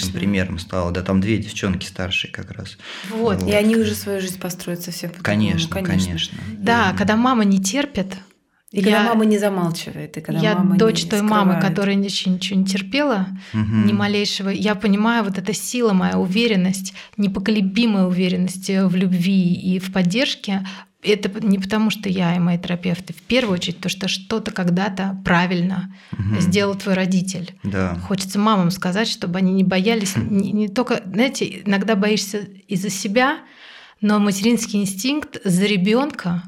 [0.00, 0.18] конечно.
[0.18, 0.90] примером стало.
[0.90, 2.78] Да, там две девчонки старшие как раз.
[3.10, 3.50] Вот, вот.
[3.50, 6.06] и они уже свою жизнь построят совсем по Конечно, конечно.
[6.06, 6.38] конечно.
[6.58, 8.16] Да, да, когда мама не терпит,
[8.72, 11.46] и я, когда мама не замалчивает, и когда я мама дочь не той скрывает.
[11.46, 13.60] мамы, которая ничего, ничего не терпела, угу.
[13.60, 14.48] ни малейшего.
[14.48, 20.66] Я понимаю, вот эта сила, моя уверенность, непоколебимая уверенность в любви и в поддержке.
[21.02, 23.12] Это не потому, что я и мои терапевты.
[23.12, 26.40] В первую очередь, то, что что-то когда-то правильно угу.
[26.40, 27.54] сделал твой родитель.
[27.64, 27.96] Да.
[28.06, 33.38] Хочется мамам сказать, чтобы они не боялись, не, не только, знаете, иногда боишься из-за себя,
[34.00, 36.44] но материнский инстинкт за ребенка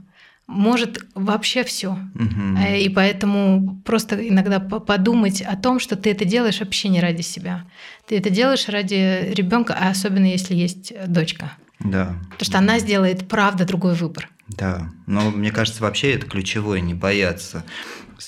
[0.46, 1.98] может вообще все.
[2.14, 2.76] Угу.
[2.78, 7.64] И поэтому просто иногда подумать о том, что ты это делаешь вообще не ради себя.
[8.06, 11.52] Ты это делаешь ради ребенка, а особенно если есть дочка.
[11.80, 12.14] Да.
[12.30, 14.28] Потому что она сделает, правда, другой выбор.
[14.48, 17.64] Да, но мне кажется, вообще это ключевое, не бояться.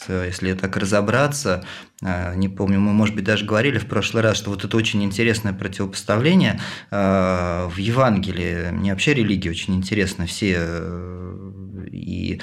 [0.09, 1.65] Если так разобраться,
[2.03, 5.03] а, не помню, мы, может быть, даже говорили в прошлый раз, что вот это очень
[5.05, 6.61] интересное противопоставление
[6.91, 8.71] а, в Евангелии.
[8.73, 10.27] Мне вообще религия очень интересна.
[10.27, 11.36] Все э,
[11.97, 12.41] и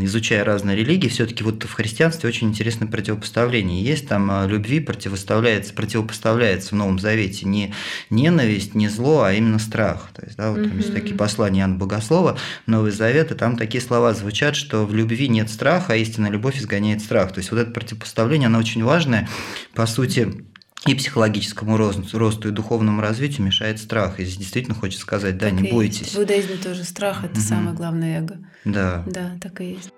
[0.00, 3.82] изучая разные религии, все-таки вот в христианстве очень интересное противопоставление.
[3.82, 7.74] Есть там а, любви противопоставляется, противопоставляется в Новом Завете не
[8.08, 10.10] ненависть, не зло, а именно страх.
[10.14, 13.82] То есть, да, вот там есть такие послания Иоанна Богослова, Новый Завет, и там такие
[13.82, 17.32] слова звучат, что в любви нет страха, а истинная любовь изгоняет страх.
[17.32, 19.28] То есть вот это противопоставление, оно очень важное.
[19.74, 20.44] По сути,
[20.86, 24.18] и психологическому росту, росту и духовному развитию мешает страх.
[24.18, 26.00] И здесь действительно хочется сказать, да, так не бойтесь.
[26.00, 26.14] Есть.
[26.14, 27.40] В иудаизме тоже страх– это угу.
[27.40, 28.38] самое главное эго.
[28.64, 29.04] Да.
[29.06, 29.90] Да, так и есть.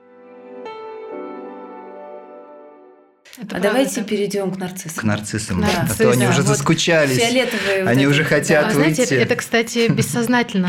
[3.38, 4.06] Это а правда, давайте так?
[4.08, 5.00] перейдем к нарциссам.
[5.00, 5.88] К нарциссам, к нарциссам.
[5.90, 7.16] а то они уже вот заскучались.
[7.16, 7.84] Фиолетовые.
[7.84, 8.74] Они вот уже хотят да.
[8.74, 9.06] выйти.
[9.06, 10.68] Знаете, это, кстати, бессознательно.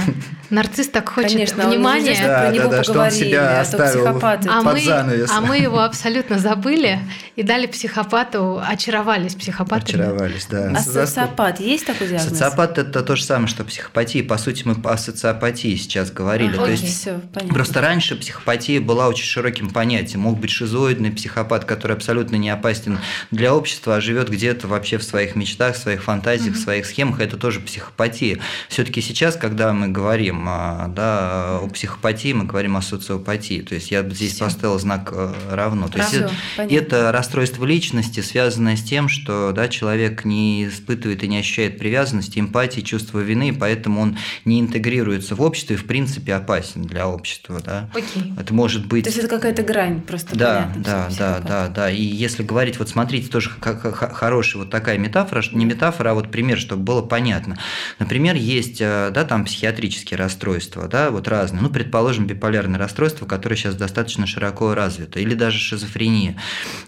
[0.50, 2.12] нарцисс так хочет Конечно, внимания.
[2.12, 4.50] Нельзя, да, про него да, поговорили, что он себя а то психопаты.
[4.50, 5.30] А мы, занавес.
[5.30, 7.00] а мы его абсолютно забыли
[7.36, 10.02] и дали психопату, очаровались психопатами.
[10.02, 10.72] Очаровались, да.
[10.74, 12.30] А социопат есть такой диагноз?
[12.30, 14.24] Социопат– это то же самое, что психопатия.
[14.24, 16.56] По сути, мы о социопатии сейчас говорили.
[16.56, 17.54] А, то есть, все, понятно.
[17.54, 20.22] Просто раньше психопатия была очень широким понятием.
[20.22, 23.00] Мог быть шизоидный психопат, который абсолютно не опасен
[23.32, 27.20] для общества, а живет где-то вообще в своих мечтах, в своих фантазиях, в своих схемах.
[27.20, 28.40] Это тоже психопатия.
[28.70, 33.62] Все-таки сейчас, когда мы говорим а, да, о психопатии, мы говорим о социопатии.
[33.62, 34.46] То есть я здесь Всё.
[34.46, 35.88] поставил знак э, равно.
[35.88, 41.28] То есть это, это расстройство личности, связанное с тем, что да, человек не испытывает и
[41.28, 46.34] не ощущает привязанности, эмпатии, чувства вины, поэтому он не интегрируется в общество и в принципе
[46.34, 47.62] опасен для общества.
[47.64, 47.90] Да?
[47.94, 48.34] Окей.
[48.40, 49.04] Это может быть.
[49.04, 50.36] То есть это какая-то грань просто.
[50.36, 51.92] Да, понятно, да, да, да, да.
[51.92, 56.58] И если говорить, вот смотрите, тоже хорошая вот такая метафора, не метафора, а вот пример,
[56.58, 57.58] чтобы было понятно.
[58.00, 61.62] Например, есть э, да, там психиатрические расстройства, да, вот разные.
[61.62, 66.38] Ну, предположим, биполярное расстройство, которое сейчас достаточно широко развито, или даже шизофрения.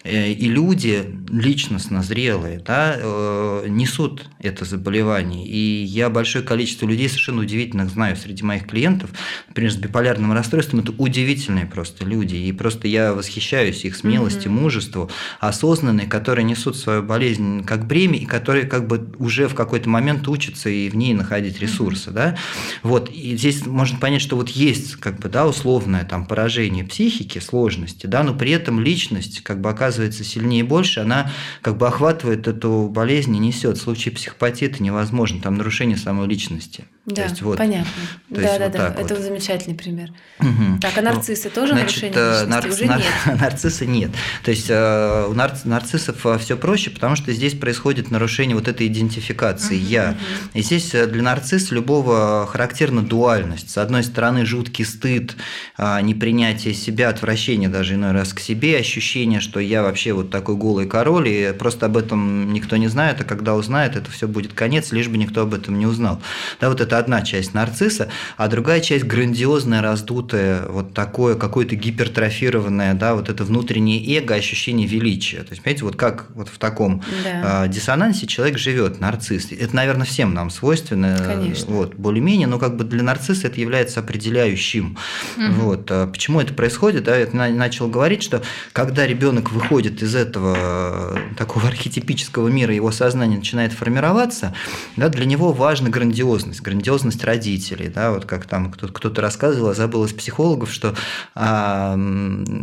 [0.04, 5.46] Э, и люди личностно зрелые да, э, несут это заболевание.
[5.46, 9.12] И я большое количество людей совершенно удивительных знаю среди моих клиентов,
[9.48, 10.82] например, с биполярным расстройством.
[10.82, 12.36] Это удивительные просто люди.
[12.36, 14.62] И просто я восхищаюсь их смелостью, mm-hmm.
[14.62, 15.12] мужеству,
[15.48, 20.28] осознанные, которые несут свою болезнь как бремя, и которые как бы уже в какой-то момент
[20.28, 22.12] учатся и в ней находить ресурсы.
[22.12, 22.38] Да?
[22.84, 23.10] Вот.
[23.10, 28.08] И здесь можно понять, что вот есть как бы, да, условное там, поражение психики, сложности,
[28.08, 31.32] да, но при этом личность как бы оказывается сильнее и больше, она
[31.62, 33.78] как бы охватывает эту болезнь и несет.
[33.78, 36.86] В случае психопатии это невозможно, там нарушение самой личности.
[37.06, 37.92] Да, есть, вот, понятно.
[38.30, 38.96] да, да, вот да.
[39.00, 39.24] Это вот.
[39.24, 40.10] замечательный пример.
[40.40, 40.80] Угу.
[40.82, 42.98] Так, а нарциссы тоже Значит, нарушение э, нарцисс, Уже нар...
[42.98, 43.08] нет.
[43.42, 44.12] нарциссы нет.
[44.44, 48.68] То есть э, у нарцисс, нарциссов э, все проще, потому что здесь происходит нарушение вот
[48.68, 50.10] этой идентификации угу, я.
[50.10, 50.60] Угу.
[50.60, 53.70] И здесь для нарцисса любого характерна дуальность.
[53.70, 55.36] С одной стороны, жуткий стыд,
[55.78, 60.88] непринятие себя, отвращение даже иной раз к себе, ощущение, что я вообще вот такой голый
[60.88, 64.92] король, и просто об этом никто не знает, а когда узнает, это все будет конец,
[64.92, 66.20] лишь бы никто об этом не узнал.
[66.60, 71.76] Да, вот это это одна часть нарцисса, а другая часть грандиозная, раздутая, вот такое какое-то
[71.76, 75.38] гипертрофированное, да, вот это внутреннее эго, ощущение величия.
[75.38, 77.66] То есть, понимаете, вот как вот в таком да.
[77.66, 79.52] э, диссонансе человек живет, нарцисс.
[79.52, 81.74] Это, наверное, всем нам свойственно, Конечно.
[81.74, 84.98] вот, более-менее, но как бы для нарцисса это является определяющим.
[85.38, 85.54] Угу.
[85.54, 85.92] Вот.
[85.92, 87.04] А почему это происходит?
[87.04, 88.42] Да, я начал говорить, что
[88.72, 94.54] когда ребенок выходит из этого э, такого архетипического мира, его сознание начинает формироваться,
[94.96, 100.06] да, для него важна грандиозность, грандиозность грандиозность родителей, да, вот как там кто-то рассказывал, забыл
[100.06, 100.94] из психологов, что,
[101.34, 101.98] а,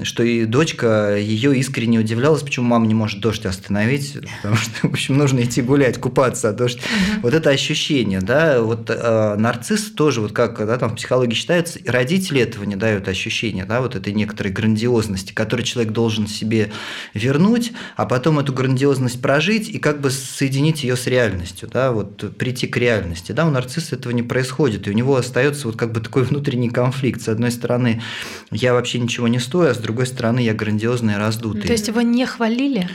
[0.05, 4.93] что и дочка ее искренне удивлялась, почему мама не может дождь остановить, потому что, в
[4.93, 6.79] общем, нужно идти гулять, купаться, а дождь.
[6.79, 7.21] Угу.
[7.23, 11.81] Вот это ощущение, да, вот а, нарцисс тоже, вот как да, там в психологии считается,
[11.85, 16.71] родители этого не дают ощущения, да, вот этой некоторой грандиозности, которую человек должен себе
[17.13, 22.37] вернуть, а потом эту грандиозность прожить и как бы соединить ее с реальностью, да, вот
[22.37, 24.87] прийти к реальности, да, у нарцисса этого не происходит.
[24.87, 27.21] И у него остается вот как бы такой внутренний конфликт.
[27.21, 28.03] С одной стороны,
[28.51, 31.63] я вообще ничего не стою, а с другой стороны, я грандиозный и раздутый.
[31.63, 32.89] То есть его не хвалили?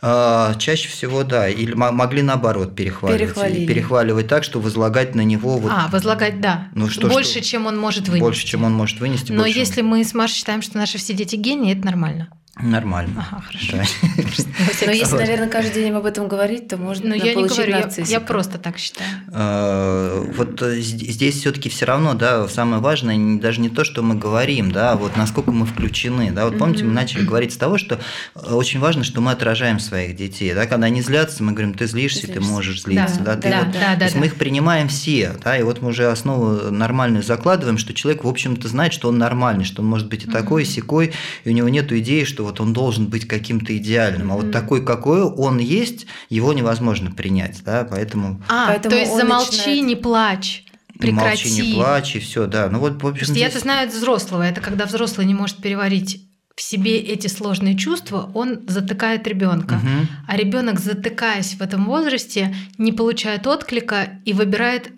[0.00, 1.48] А, чаще всего, да.
[1.48, 3.20] Или могли наоборот перехваливать.
[3.20, 3.66] Перехвалили.
[3.66, 5.58] Перехваливать так, что возлагать на него...
[5.58, 6.68] Вот, а, возлагать, да.
[6.74, 8.22] Ну, что, больше, что, чем он может вынести.
[8.22, 9.32] Больше, чем он может вынести.
[9.32, 9.58] Но больше...
[9.58, 12.28] если мы с Машей считаем, что наши все дети гении, это нормально.
[12.62, 13.26] Нормально.
[13.30, 13.76] Ага, хорошо.
[13.76, 14.86] Да.
[14.86, 17.88] Но если, наверное, каждый день об этом говорить, то можно Но я не говорю, я,
[18.04, 19.08] я просто так считаю.
[19.32, 24.16] А, вот э, здесь все-таки все равно, да, самое важное даже не то, что мы
[24.16, 26.46] говорим, да, а вот насколько мы включены, да.
[26.46, 28.00] Вот помните, мы начали говорить с того, что
[28.34, 31.86] э, очень важно, что мы отражаем своих детей, да, когда они злятся, мы говорим, ты
[31.86, 35.62] злишься, ты, можешь злиться, да, ты вот, то есть мы их принимаем все, да, и
[35.62, 39.82] вот мы уже основу нормальную закладываем, что человек, в общем-то, знает, что он нормальный, что
[39.82, 41.12] он может быть и такой, и сякой,
[41.44, 44.84] и у него нет идеи, что вот он должен быть каким-то идеальным, а вот такой,
[44.84, 48.42] какой он есть, его невозможно принять, да, поэтому...
[48.48, 49.84] А, поэтому то есть замолчи, начинает...
[49.84, 50.64] не плачь.
[50.98, 51.48] Прекрати.
[51.48, 52.68] Молчи, не плачь, и все, да.
[52.70, 53.38] Ну вот, в общем, здесь...
[53.38, 54.42] Я-то знаю от взрослого.
[54.42, 56.24] Это когда взрослый не может переварить
[56.56, 59.74] в себе эти сложные чувства, он затыкает ребенка.
[59.74, 60.08] Угу.
[60.26, 64.90] А ребенок, затыкаясь в этом возрасте, не получает отклика и выбирает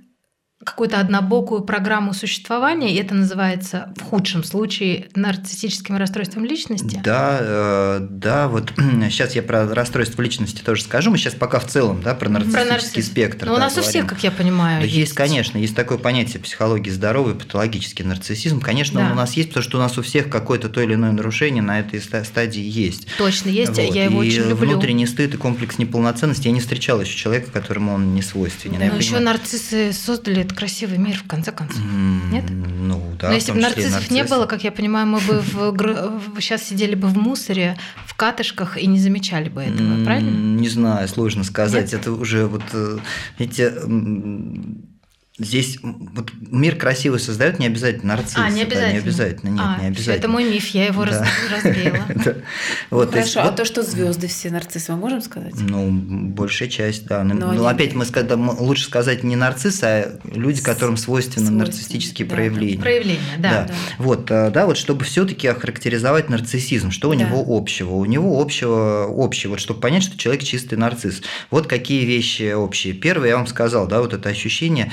[0.65, 7.01] какую-то однобокую программу существования, и это называется в худшем случае нарциссическим расстройством личности?
[7.03, 11.66] Да, э, да, вот сейчас я про расстройство личности тоже скажу, мы сейчас пока в
[11.66, 13.07] целом, да, про нарциссический про нарцисс...
[13.07, 13.47] спектр.
[13.47, 13.89] Но да, у нас говорим.
[13.89, 14.97] у всех, как я понимаю, да, есть.
[14.97, 19.07] есть, конечно, есть такое понятие психологии здоровый патологический нарциссизм, конечно, да.
[19.07, 21.62] он у нас есть, потому что у нас у всех какое-то то или иное нарушение
[21.62, 23.07] на этой стадии есть.
[23.16, 23.95] Точно, есть, вот.
[23.95, 24.73] я его и очень люблю.
[24.73, 28.78] внутренний стыд и комплекс неполноценности, я не встречал еще человека, которому он не свойственен.
[28.78, 31.81] Но еще нарциссы создали это красивый мир, в конце концов.
[32.31, 32.44] Нет?
[32.51, 33.28] Ну, да.
[33.28, 34.10] Но если бы нарциссов нарцисс.
[34.10, 38.77] не было, как я понимаю, мы бы в, сейчас сидели бы в мусоре, в катышках
[38.77, 40.31] и не замечали бы этого, правильно?
[40.31, 41.93] Не знаю, сложно сказать.
[41.93, 42.01] Нет?
[42.01, 42.62] Это уже вот
[43.39, 43.72] эти
[45.41, 48.37] Здесь вот мир красивый создает не обязательно нарцисс.
[48.37, 48.89] А, не обязательно.
[48.89, 50.15] Да, не обязательно, нет, а, не обязательно.
[50.15, 51.27] Это мой миф, я его да.
[52.91, 55.55] вот, ну, хорошо, а то, что звезды все нарциссы, мы можем сказать?
[55.59, 57.25] Ну, большая часть, да.
[57.25, 58.05] Но ну, опять мы
[58.59, 62.79] лучше сказать не нарциссы, а люди, которым свойственны нарциссические проявления.
[62.79, 63.67] Проявления, да.
[63.97, 67.95] Вот, э, да, вот чтобы все-таки охарактеризовать нарциссизм, что у него общего?
[67.95, 71.23] У него общего, общего, вот чтобы понять, что человек чистый нарцисс.
[71.51, 72.93] Вот какие вещи общие.
[72.93, 74.93] Первое, я вам сказал, да, вот это ощущение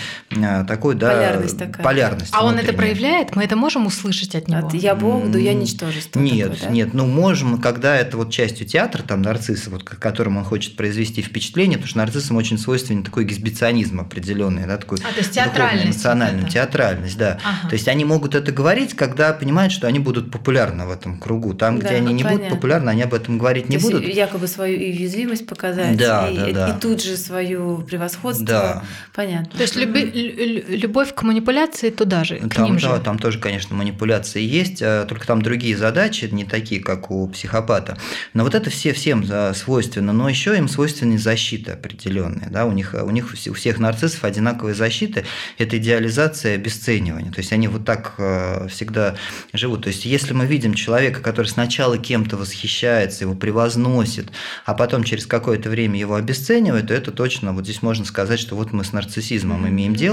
[0.68, 1.84] такой, да, полярность такая.
[1.84, 3.35] Полярность а он это проявляет?
[3.35, 4.68] Мы это можем услышать от него?
[4.68, 6.19] От я Бог, да я ничтожество.
[6.19, 6.73] Нет, такое, да?
[6.73, 11.22] нет, ну можем, когда это вот частью театра, там нарцисса, вот которым он хочет произвести
[11.22, 15.85] впечатление, потому что нарциссам очень свойственен такой эксбиционизм определенный, да, такой а, то есть театральность,
[15.85, 17.39] эмоциональный, театральность, да.
[17.43, 17.69] Ага.
[17.69, 21.53] То есть они могут это говорить, когда понимают, что они будут популярны в этом кругу.
[21.53, 22.45] Там, да, где они не понятно.
[22.45, 24.03] будут популярны, они об этом говорить не то будут.
[24.03, 26.69] Якобы свою уязвимость показать, да, и, да, да.
[26.69, 28.45] и тут же свое превосходство.
[28.45, 28.84] Да.
[29.14, 29.51] Понятно.
[29.55, 33.01] То есть люби, любовь к манипуляции туда же, к там, ним да, же.
[33.01, 37.97] там тоже, конечно, манипуляции есть, а только там другие задачи, не такие, как у психопата.
[38.33, 42.49] Но вот это все всем свойственно, но еще им свойственны защиты определенные.
[42.49, 42.65] Да?
[42.65, 45.25] У, них, у них у всех нарциссов одинаковые защиты–
[45.57, 47.31] это идеализация обесценивания.
[47.31, 49.15] То есть они вот так э, всегда
[49.53, 49.83] живут.
[49.83, 54.31] То есть если мы видим человека, который сначала кем-то восхищается, его превозносит,
[54.65, 58.55] а потом через какое-то время его обесценивает, то это точно, вот здесь можно сказать, что
[58.55, 60.06] вот мы с нарциссизмом имеем дело,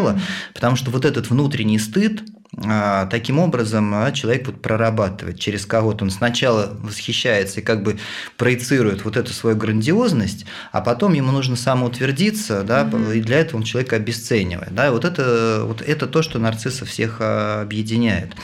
[0.55, 2.23] потому что вот этот внутренний стыд,
[2.63, 6.05] а, таким образом а, человек вот прорабатывает через кого-то.
[6.05, 7.99] Он сначала восхищается и как бы
[8.37, 13.65] проецирует вот эту свою грандиозность, а потом ему нужно самоутвердиться, да, и для этого он
[13.65, 14.75] человека обесценивает.
[14.75, 18.35] Да, и вот это, вот это то, что нарциссов всех а, объединяет.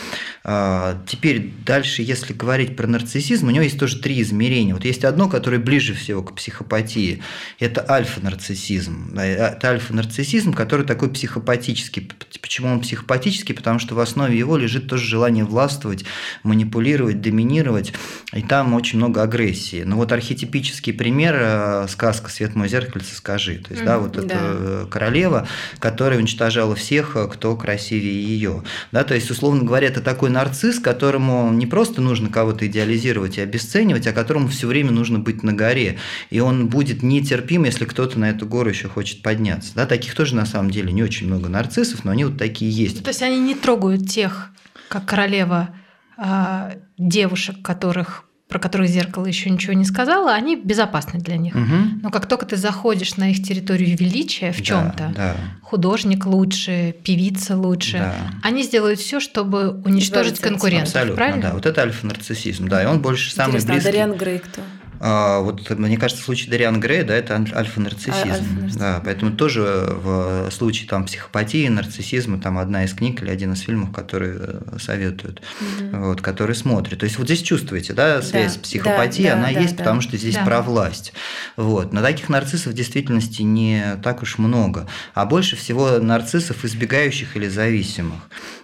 [0.43, 4.73] Теперь дальше, если говорить про нарциссизм, у него есть тоже три измерения.
[4.73, 7.23] Вот есть одно, которое ближе всего к психопатии.
[7.59, 9.19] Это альфа-нарциссизм.
[9.19, 12.11] Это альфа-нарциссизм, который такой психопатический.
[12.41, 13.55] Почему он психопатический?
[13.55, 16.07] Потому что в основе его лежит тоже желание властвовать,
[16.43, 17.93] манипулировать, доминировать.
[18.33, 19.83] И там очень много агрессии.
[19.83, 23.57] Но вот архетипический пример э, сказка «Свет мой зеркальце, скажи».
[23.59, 24.23] То есть, mm, да, вот да.
[24.23, 25.47] эта королева,
[25.81, 28.63] которая уничтожала всех, кто красивее ее.
[28.91, 33.41] Да, то есть, условно говоря, это такой нарцисс, которому не просто нужно кого-то идеализировать и
[33.41, 35.99] обесценивать, а которому все время нужно быть на горе.
[36.31, 39.75] И он будет нетерпим, если кто-то на эту гору еще хочет подняться.
[39.75, 43.03] Да, таких тоже на самом деле не очень много нарциссов, но они вот такие есть.
[43.03, 44.51] То есть они не трогают тех,
[44.89, 45.71] как королева,
[46.17, 51.55] а, девушек, которых про которых зеркало еще ничего не сказала, они безопасны для них.
[51.55, 52.01] Угу.
[52.03, 55.37] Но как только ты заходишь на их территорию величия в да, чем-то, да.
[55.63, 58.15] художник лучше, певица лучше, да.
[58.43, 60.89] они сделают все, чтобы уничтожить конкурентов.
[60.89, 61.43] Абсолютно, правильно?
[61.43, 61.53] да.
[61.55, 63.89] Вот это альфа-нарциссизм, да, и он больше самый Интересно, близкий.
[63.89, 64.63] А Дариан Грей кто?
[65.03, 68.75] А, вот мне кажется, в случае Дариан Грея, да, это альфа-нарциссизм.
[68.75, 73.55] А, да, поэтому тоже в случае там психопатии, нарциссизма, там одна из книг или один
[73.55, 76.05] из фильмов, которые э, советуют, угу.
[76.09, 76.99] вот, которые смотрят.
[76.99, 80.03] То есть вот здесь чувствуете, да, связь да, психопатии, да, она да, есть, да, потому
[80.03, 80.45] что здесь да.
[80.45, 81.15] про власть.
[81.57, 81.95] Вот.
[81.95, 87.49] Но таких нарциссов в действительности не так уж много, а больше всего нарциссов, избегающих или
[87.49, 88.21] зависимых.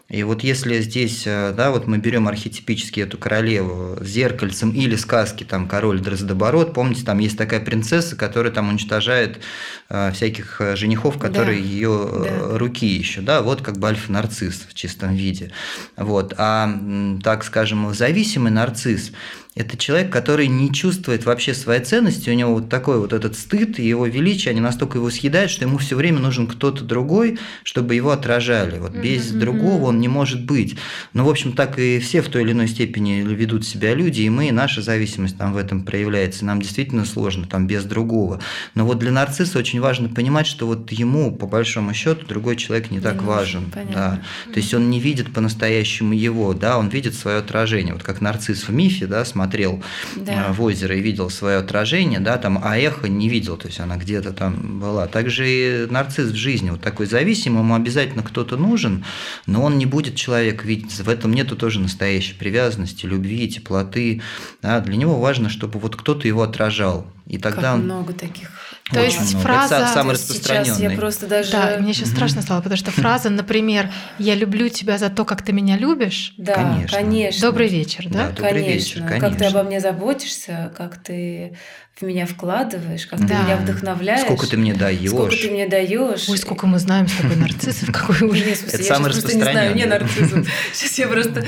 [0.09, 4.95] И вот если здесь, э, да, вот мы берем архетипически эту королеву с зеркальцем или
[4.95, 9.41] сказки там король Дроздоборот, помните, там есть такая принцесса, которая там уничтожает
[9.89, 11.67] э, всяких э, женихов, которые да.
[11.67, 12.59] ее да.
[12.59, 15.51] руки еще, да, вот как бы альфа-нарцисс в чистом виде.
[15.97, 16.35] Вот.
[16.39, 16.71] А,
[17.25, 19.11] так скажем, зависимый нарцисс–
[19.57, 23.79] это человек, который не чувствует вообще своей ценности, у него вот такой вот этот стыд
[23.79, 27.95] и его величие, они настолько его съедают, что ему все время нужен кто-то другой, чтобы
[27.95, 28.79] его отражали.
[28.79, 29.39] Вот без mm-hmm.
[29.39, 30.77] другого он не может быть.
[31.15, 34.29] Ну, в общем, так и все в той или иной степени ведут себя люди, и
[34.29, 36.45] мы, и наша зависимость там в этом проявляется.
[36.45, 38.43] Нам действительно сложно там без другого.
[38.75, 42.91] Но вот для нарцисса очень важно понимать, что вот ему, по большому счету, другой человек
[42.91, 43.73] не так важен.
[43.95, 44.21] Да.
[44.53, 47.95] То есть он не видит по-настоящему его, да, он видит свое отражение.
[47.95, 49.83] Вот как нарцисс в мифе, да, смотрит смотрел
[50.17, 50.49] да.
[50.49, 53.81] Э, в озеро и видел свое отражение, да, там, а эхо не видел, то есть
[53.81, 55.07] она где-то там была.
[55.07, 59.05] Также и нарцисс в жизни, вот такой зависимый, ему обязательно кто-то нужен,
[59.47, 64.21] но он не будет человек видеть, в этом нету тоже настоящей привязанности, любви, теплоты.
[64.63, 67.07] Да, для него важно, чтобы вот кто-то его отражал.
[67.27, 67.85] И тогда как он...
[67.85, 68.51] много таких
[68.93, 69.49] то Очень есть много.
[69.49, 69.77] фраза...
[69.79, 70.65] Это самый распространенный.
[70.67, 71.51] Сейчас я просто даже...
[71.51, 75.43] Да, мне сейчас страшно стало, потому что фраза, например, «Я люблю тебя за то, как
[75.43, 76.35] ты меня любишь».
[76.37, 76.97] Да, конечно.
[76.97, 77.41] конечно.
[77.41, 78.29] Добрый вечер, да?
[78.29, 78.73] да добрый конечно.
[78.73, 79.29] вечер, конечно.
[79.29, 81.57] Как ты обо мне заботишься, как ты
[81.97, 83.27] в меня вкладываешь, как да.
[83.27, 84.21] ты меня вдохновляешь.
[84.21, 85.09] Сколько ты мне даешь.
[85.09, 86.29] Сколько ты мне даешь.
[86.29, 88.65] Ой, сколько мы знаем с тобой нарциссов, какой ужас.
[88.71, 89.49] Это самый распространенный.
[89.49, 90.47] не знаю, не нарциссов.
[90.75, 91.47] Сейчас я просто...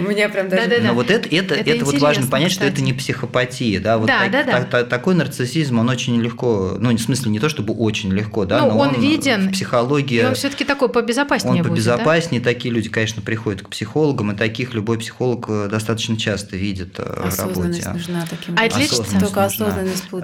[0.00, 0.80] У меня прям даже...
[0.82, 3.80] Но вот это, это, это, вот важно понять, что это не психопатия.
[3.80, 4.84] Да, вот да, да, да.
[4.84, 8.72] такой нарциссизм, он очень легко, ну, в смысле, не то чтобы очень легко, да, ну,
[8.72, 9.52] но он, он виден.
[9.52, 10.26] Психология...
[10.26, 14.74] он все таки такой побезопаснее Он побезопаснее, такие люди, конечно, приходят к психологам, и таких
[14.74, 17.88] любой психолог э, достаточно часто видит э, в работе.
[17.90, 19.20] нужна таким А это лечится?
[19.20, 19.75] Только осознанность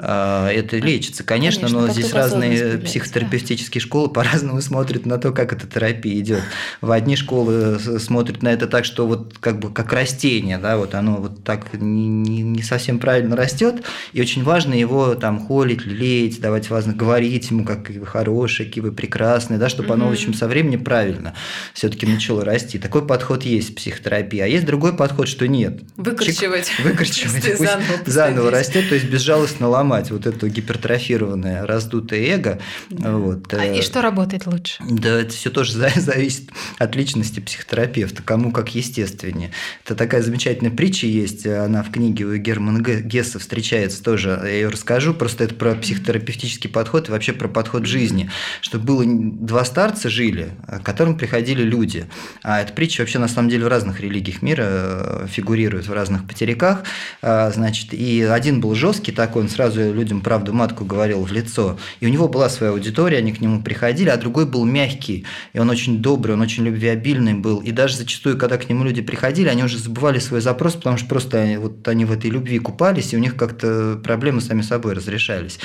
[0.02, 5.52] а, Это лечится, конечно, конечно но здесь разные психотерапевтические школы по-разному смотрят на то, как
[5.52, 6.42] эта терапия идет.
[6.80, 10.94] В одни школы смотрят на это так, что вот как бы как растение, да, вот
[10.94, 15.84] оно вот так не, не, не совсем правильно растет, и очень важно его там холить,
[15.84, 19.94] лелеять, давать важно говорить ему, как вы хороший, какие вы прекрасные, да, чтобы mm-hmm.
[19.94, 21.34] оно, в общем, со временем правильно
[21.74, 22.78] все-таки начало расти.
[22.78, 25.80] Такой подход есть в психотерапии, а есть другой подход, что нет.
[25.96, 26.66] Выкручивать.
[26.66, 27.44] Чик, выкручивать.
[27.44, 29.08] Пусть заново, заново растет, то есть
[29.43, 32.59] безжалостно ломать вот это гипертрофированное раздутое эго.
[32.90, 33.16] Да.
[33.16, 33.52] Вот.
[33.55, 34.82] А и э, что работает лучше?
[34.89, 39.51] Да, это все тоже зависит от личности психотерапевта, кому как естественнее.
[39.85, 44.69] Это такая замечательная притча есть, она в книге у Германа Гесса встречается тоже, я ее
[44.69, 50.09] расскажу, просто это про психотерапевтический подход и вообще про подход жизни, что было два старца
[50.09, 52.06] жили, к которым приходили люди.
[52.43, 56.27] А эта притча вообще на самом деле в разных религиях мира э, фигурирует, в разных
[56.27, 56.85] потеряках.
[57.23, 61.78] А, значит, и один был жесткий такой, он сразу людям правду матку говорил в лицо.
[62.00, 65.59] И у него была своя аудитория, они к нему приходили, а другой был мягкий, и
[65.59, 67.60] он очень добрый, он очень любвеобильный был.
[67.60, 71.09] И даже зачастую, когда к нему люди приходили, они уже забывали свой запрос, потому что
[71.09, 75.59] просто вот они в этой любви купались, и у них как-то проблемы сами собой разрешались.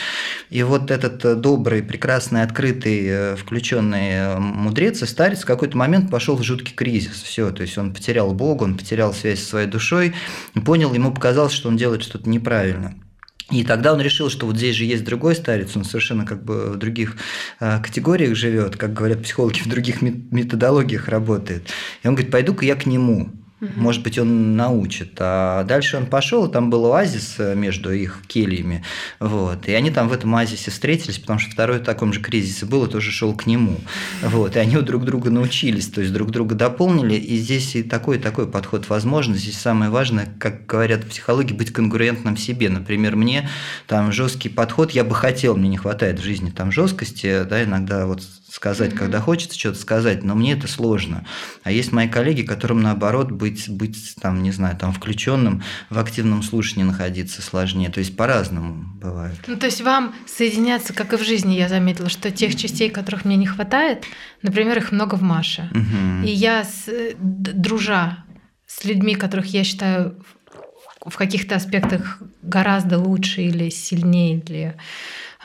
[0.49, 5.75] И вот этот э, добрый, прекрасный, открытый, э, включенный э, мудрец и старец в какой-то
[5.75, 7.21] момент пошел в жуткий кризис.
[7.21, 10.13] Все, то есть он потерял Бога, он потерял связь со своей душой,
[10.65, 12.95] понял, ему показалось, что он делает что-то неправильно.
[13.49, 16.71] И тогда он решил, что вот здесь же есть другой старец, он совершенно как бы
[16.71, 17.15] в других
[17.59, 21.63] э, категориях живет, как говорят психологи, в других методологиях работает.
[22.03, 23.31] И он говорит, пойду-ка я к нему.
[23.59, 23.71] Угу.
[23.75, 25.13] Может быть, он научит.
[25.19, 28.83] А дальше он пошел, там был оазис э, между их кельями.
[29.19, 29.67] Вот.
[29.67, 32.85] И они там в этом оазисе встретились, потому что второй в таком же кризисе был,
[32.85, 33.77] и тоже шел к нему.
[34.21, 34.55] Вот.
[34.55, 37.15] И они у друг друга научились, то есть друг друга дополнили.
[37.15, 39.33] И здесь и такой, такой подход возможен.
[39.33, 42.69] Здесь самое важное, как говорят в психологии, быть конкурентным себе.
[42.69, 43.49] Например, мне
[43.87, 48.05] там жесткий подход, я бы хотел, мне не хватает в жизни там жесткости, да, иногда
[48.05, 48.97] вот сказать, mm-hmm.
[48.97, 51.25] когда хочется что-то сказать, но мне это сложно.
[51.63, 56.43] А есть мои коллеги, которым наоборот быть, быть там, не знаю, там включенным в активном
[56.43, 57.89] слушании находиться сложнее.
[57.89, 59.35] То есть по-разному бывает.
[59.47, 63.25] Ну, то есть вам соединяться, как и в жизни, я заметила, что тех частей, которых
[63.25, 64.05] мне не хватает,
[64.41, 65.69] например, их много в Маше.
[65.73, 66.25] Mm-hmm.
[66.25, 68.23] И я, с, дружа
[68.65, 70.23] с людьми, которых я считаю
[71.05, 74.77] в каких-то аспектах гораздо лучше или сильнее или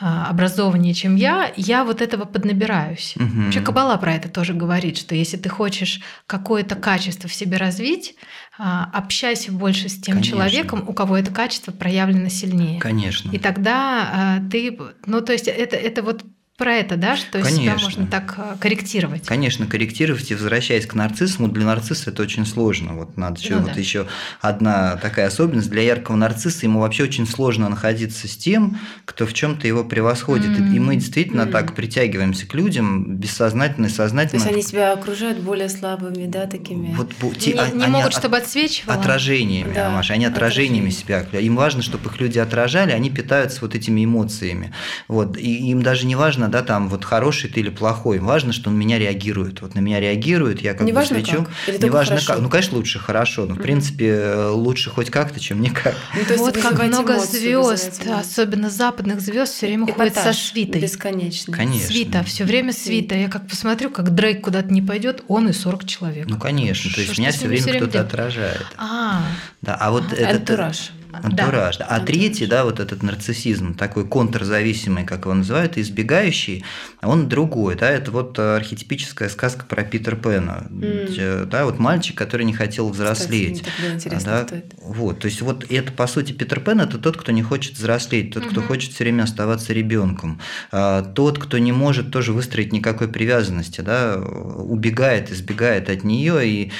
[0.03, 3.15] образованнее, чем я, я вот этого поднабираюсь.
[3.15, 3.43] Угу.
[3.45, 8.15] Вообще Кабала про это тоже говорит, что если ты хочешь какое-то качество в себе развить,
[8.57, 10.31] а, общайся больше с тем Конечно.
[10.31, 12.79] человеком, у кого это качество проявлено сильнее.
[12.79, 13.31] Конечно.
[13.31, 16.23] И тогда а, ты, ну то есть это, это вот
[16.57, 17.57] про это, да, что Конечно.
[17.57, 19.25] себя можно так э, корректировать.
[19.25, 22.93] Конечно, корректировать и возвращаясь к нарциссу, для нарцисса это очень сложно.
[22.93, 23.79] Вот надо ну, вот да.
[23.79, 24.05] еще
[24.39, 29.33] одна такая особенность для яркого нарцисса, ему вообще очень сложно находиться с тем, кто в
[29.33, 30.51] чем-то его превосходит.
[30.51, 30.75] Mm-hmm.
[30.75, 31.51] И мы действительно mm-hmm.
[31.51, 34.43] так притягиваемся к людям бессознательно и сознательно.
[34.43, 36.93] То есть они себя окружают более слабыми, да, такими.
[36.93, 38.99] Вот те, не, они, не могут, чтобы отсвечивало.
[38.99, 39.89] Отражениями, да.
[39.89, 41.21] Маша, они отражениями себя.
[41.31, 44.71] Им важно, чтобы их люди отражали, они питаются вот этими эмоциями.
[45.07, 48.19] Вот и им даже не важно да, там вот хороший ты или плохой.
[48.19, 49.61] Важно, что он на меня реагирует.
[49.61, 51.47] Вот на меня реагирует, я как не бы важно свечу.
[51.65, 51.81] Как?
[51.81, 52.39] не важно как.
[52.39, 55.95] Ну, конечно, лучше хорошо, но в принципе лучше хоть как-то, чем никак.
[56.15, 60.81] Ну, вот как много звезд, особенно западных звезд, все время ходят со свитой.
[60.81, 61.53] Бесконечно.
[61.53, 61.87] Конечно.
[61.87, 63.15] Свита, все время свита.
[63.15, 66.27] Я как посмотрю, как Дрейк куда-то не пойдет, он и 40 человек.
[66.27, 66.91] Ну, конечно.
[66.91, 68.65] То есть меня все время кто-то отражает.
[68.77, 69.23] А,
[69.61, 70.91] да, а вот это антураж.
[71.13, 71.77] Антураж.
[71.77, 71.85] Да.
[71.85, 76.65] А третий, да, вот этот нарциссизм, такой контрзависимый, как его называют, избегающий,
[77.01, 81.45] он другой, да, это вот архетипическая сказка про Питера Пэна, mm.
[81.45, 83.63] да, вот мальчик, который не хотел взрослеть.
[83.97, 84.47] Кстати, да,
[84.81, 88.33] вот, то есть вот это, по сути, Питер Пен– это тот, кто не хочет взрослеть,
[88.33, 88.49] тот, mm-hmm.
[88.49, 90.39] кто хочет все время оставаться ребенком,
[90.71, 96.71] а, тот, кто не может тоже выстроить никакой привязанности, да, убегает, избегает от нее, и,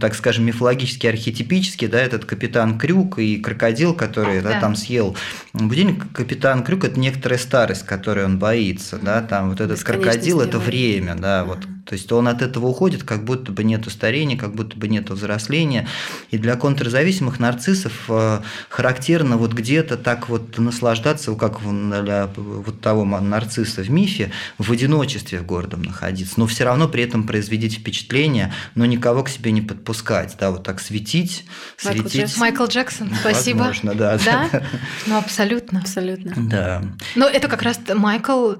[0.00, 4.60] так скажем, мифологически, архетипически, да, этот капитан Крюк и крокодил крокодил, который да, да.
[4.60, 5.16] там съел
[5.52, 10.58] будильник, капитан Крюк– это некоторая старость, которой он боится, да, там вот этот крокодил– это
[10.58, 14.54] время, да, вот то есть он от этого уходит, как будто бы нет старения, как
[14.54, 15.88] будто бы нет взросления.
[16.30, 23.06] И для контрзависимых нарциссов э, характерно вот где-то так вот наслаждаться, как для вот того
[23.06, 28.52] нарцисса в мифе, в одиночестве в городом находиться, но все равно при этом производить впечатление,
[28.74, 31.46] но никого к себе не подпускать, да, вот так светить,
[31.82, 32.20] Майкл светить.
[32.20, 32.40] Джексон.
[32.40, 33.67] Майкл Джексон, спасибо.
[33.68, 34.18] Возможно, да.
[34.24, 34.62] Да?
[35.06, 35.80] Ну, абсолютно.
[35.80, 36.34] Абсолютно.
[36.36, 36.82] Да.
[37.14, 38.54] Но это как раз Майкл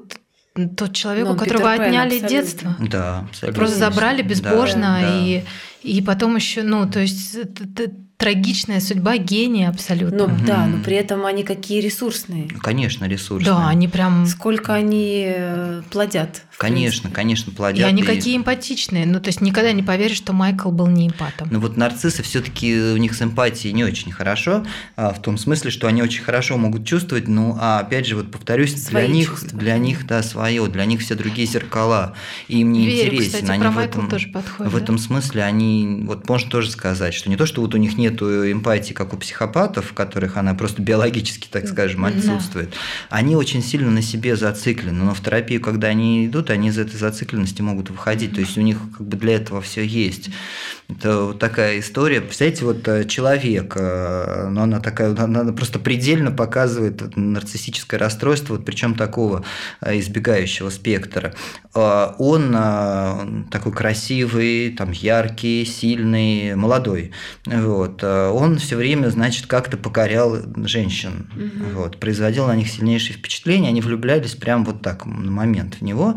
[0.76, 2.76] тот человек, ну, у которого Питер отняли Пен, детство.
[2.80, 3.58] Да, абсолютно.
[3.58, 5.44] Просто забрали безбожно, да, и,
[5.82, 7.36] и потом еще, ну, то есть
[8.18, 10.26] трагичная судьба гения абсолютно.
[10.26, 12.48] Ну да, но при этом они какие ресурсные.
[12.60, 13.54] Конечно, ресурсные.
[13.54, 14.26] Да, они прям...
[14.26, 16.42] Сколько они э, плодят.
[16.58, 17.14] Конечно, принципе.
[17.14, 17.78] конечно, плодят.
[17.78, 18.04] И они и...
[18.04, 19.06] какие эмпатичные.
[19.06, 21.48] Ну, то есть никогда не поверишь, что Майкл был не эмпатом.
[21.52, 24.64] Ну вот нарциссы все таки у них с эмпатией не очень хорошо,
[24.96, 28.32] а, в том смысле, что они очень хорошо могут чувствовать, ну, а опять же, вот
[28.32, 29.58] повторюсь, свои для них, чувства.
[29.58, 32.16] для них, да, свое, для них все другие зеркала,
[32.48, 33.32] и им не Верю, интересен.
[33.32, 34.82] Кстати, они про в этом, тоже подходит, в да?
[34.82, 38.07] этом смысле они, вот можно тоже сказать, что не то, что вот у них нет
[38.08, 42.76] эмпатии, как у психопатов, в которых она просто биологически, так скажем, отсутствует, да.
[43.10, 46.96] они очень сильно на себе зациклены, но в терапию, когда они идут, они из этой
[46.96, 48.34] зацикленности могут выходить.
[48.34, 50.30] То есть у них как бы для этого все есть.
[50.88, 52.22] Это вот такая история.
[52.22, 58.64] Представляете, вот э, человек, э, но она такая, она просто предельно показывает нарциссическое расстройство, вот
[58.64, 59.44] причем такого
[59.82, 61.34] э, избегающего спектра.
[61.74, 67.12] Он такой красивый, там яркий, сильный, молодой.
[67.46, 67.97] Вот.
[68.02, 71.82] Он все время, значит, как-то покорял женщин, угу.
[71.82, 76.16] вот, производил на них сильнейшее впечатление, они влюблялись прям вот так на момент в него.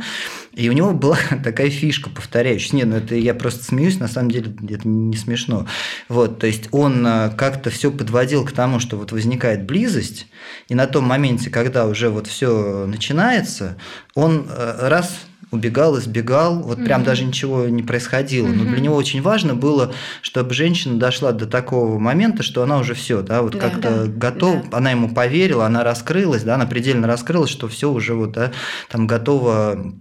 [0.54, 2.76] И у него была такая фишка, повторяющаяся.
[2.76, 5.68] Не, ну это я просто смеюсь, на самом деле это не смешно.
[6.10, 10.28] Вот, то есть он э, как-то все подводил к тому, что вот возникает близость,
[10.68, 13.78] и на том моменте, когда уже вот все начинается,
[14.14, 15.22] он э, раз
[15.52, 16.86] убегал, избегал, вот mm-hmm.
[16.86, 18.48] прям даже ничего не происходило.
[18.48, 18.64] Mm-hmm.
[18.64, 22.94] Но для него очень важно было, чтобы женщина дошла до такого момента, что она уже
[22.94, 24.78] все, да, вот да, как-то да, готова, да.
[24.78, 28.52] она ему поверила, она раскрылась, да, она предельно раскрылась, что все уже вот, да,
[28.90, 29.94] там готова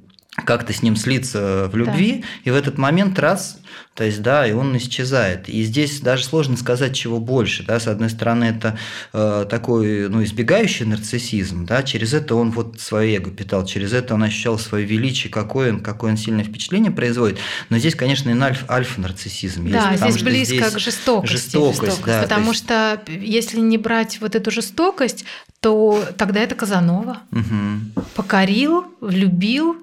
[0.45, 2.27] как-то с ним слиться в любви, да.
[2.45, 3.59] и в этот момент раз,
[3.95, 5.49] то есть, да, и он исчезает.
[5.49, 8.79] И здесь даже сложно сказать, чего больше, да, с одной стороны, это
[9.13, 14.15] э, такой, ну, избегающий нарциссизм, да, через это он вот свое эго питал, через это
[14.15, 17.39] он ощущал свое величие, какое он, какое он сильное впечатление производит,
[17.69, 22.07] но здесь, конечно, и альф, альфа-нарциссизм да, есть, здесь близко здесь к жестокости, жестокость, жестокость
[22.07, 22.65] да, потому есть...
[22.65, 25.25] что если не брать вот эту жестокость,
[25.61, 27.19] то тогда это Казанова.
[27.33, 28.05] Угу.
[28.15, 29.77] Покорил, влюбил,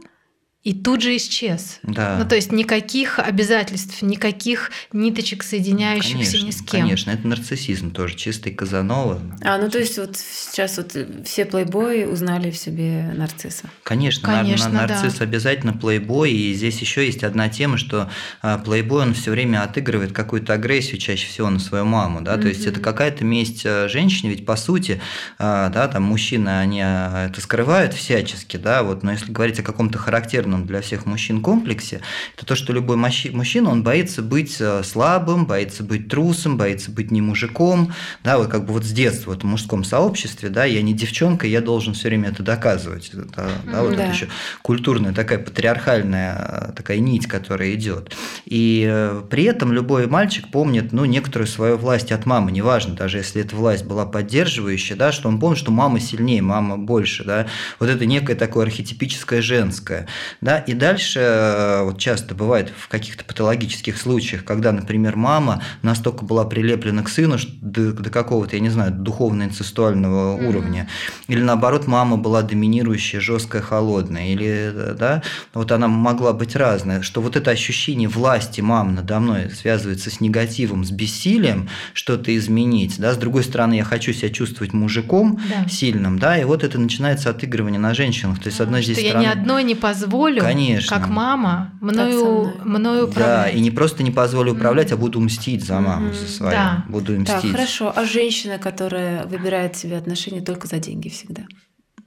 [0.67, 1.79] и тут же исчез.
[1.83, 2.17] Да.
[2.19, 6.81] Ну, то есть никаких обязательств, никаких ниточек, соединяющихся конечно, ни с кем.
[6.81, 9.21] Конечно, это нарциссизм тоже, чистый Казанова.
[9.45, 13.69] А, ну то есть вот сейчас вот все плейбои узнали в себе нарцисса.
[13.83, 15.23] Конечно, конечно нар- нарцисс да.
[15.23, 18.11] обязательно плейбой, и здесь еще есть одна тема, что
[18.41, 22.41] а, плейбой, он все время отыгрывает какую-то агрессию, чаще всего на свою маму, да, mm-hmm.
[22.41, 24.99] то есть это какая-то месть а, женщине, ведь по сути,
[25.39, 29.97] а, да, там мужчины, они это скрывают всячески, да, вот, но если говорить о каком-то
[29.97, 32.01] характерном характерном для всех мужчин комплексе,
[32.35, 37.11] это то, что любой мужчина, он боится быть э, слабым, боится быть трусом, боится быть
[37.11, 37.93] не мужиком,
[38.23, 41.47] да, вот как бы вот с детства вот в мужском сообществе, да, я не девчонка,
[41.47, 44.03] я должен все время это доказывать, да, да вот да.
[44.03, 44.27] это еще
[44.61, 48.15] культурная такая патриархальная э, такая нить, которая идет.
[48.45, 53.17] И э, при этом любой мальчик помнит, ну, некоторую свою власть от мамы, неважно, даже
[53.17, 57.47] если эта власть была поддерживающая, да, что он помнит, что мама сильнее, мама больше, да,
[57.79, 60.07] вот это некое такое архетипическое женское,
[60.47, 60.59] да?
[60.59, 66.45] И дальше э, вот часто бывает в каких-то патологических случаях, когда, например, мама настолько была
[66.45, 70.47] прилеплена к сыну до, до какого-то, я не знаю, духовно-инцестуального mm-hmm.
[70.47, 70.87] уровня,
[71.27, 75.21] или наоборот, мама была доминирующая, жесткая, холодная, или да,
[75.53, 80.21] вот она могла быть разная, что вот это ощущение власти мамы надо мной связывается с
[80.21, 85.67] негативом, с бессилием что-то изменить, да, с другой стороны, я хочу себя чувствовать мужиком да.
[85.67, 89.23] сильным, да, и вот это начинается отыгрывание на женщинах, то есть, с одной здесь стороны...
[89.25, 90.97] я ни одной не позволю позволю, Конечно.
[90.97, 93.45] как мама, мною, мною управлять.
[93.45, 94.95] Да, и не просто не позволю управлять, mm-hmm.
[94.95, 96.19] а буду мстить за маму, mm-hmm.
[96.19, 96.51] за свою.
[96.51, 96.85] Да.
[96.87, 97.41] Буду мстить.
[97.41, 97.93] Так, хорошо.
[97.95, 101.43] А женщина, которая выбирает себе отношения только за деньги всегда?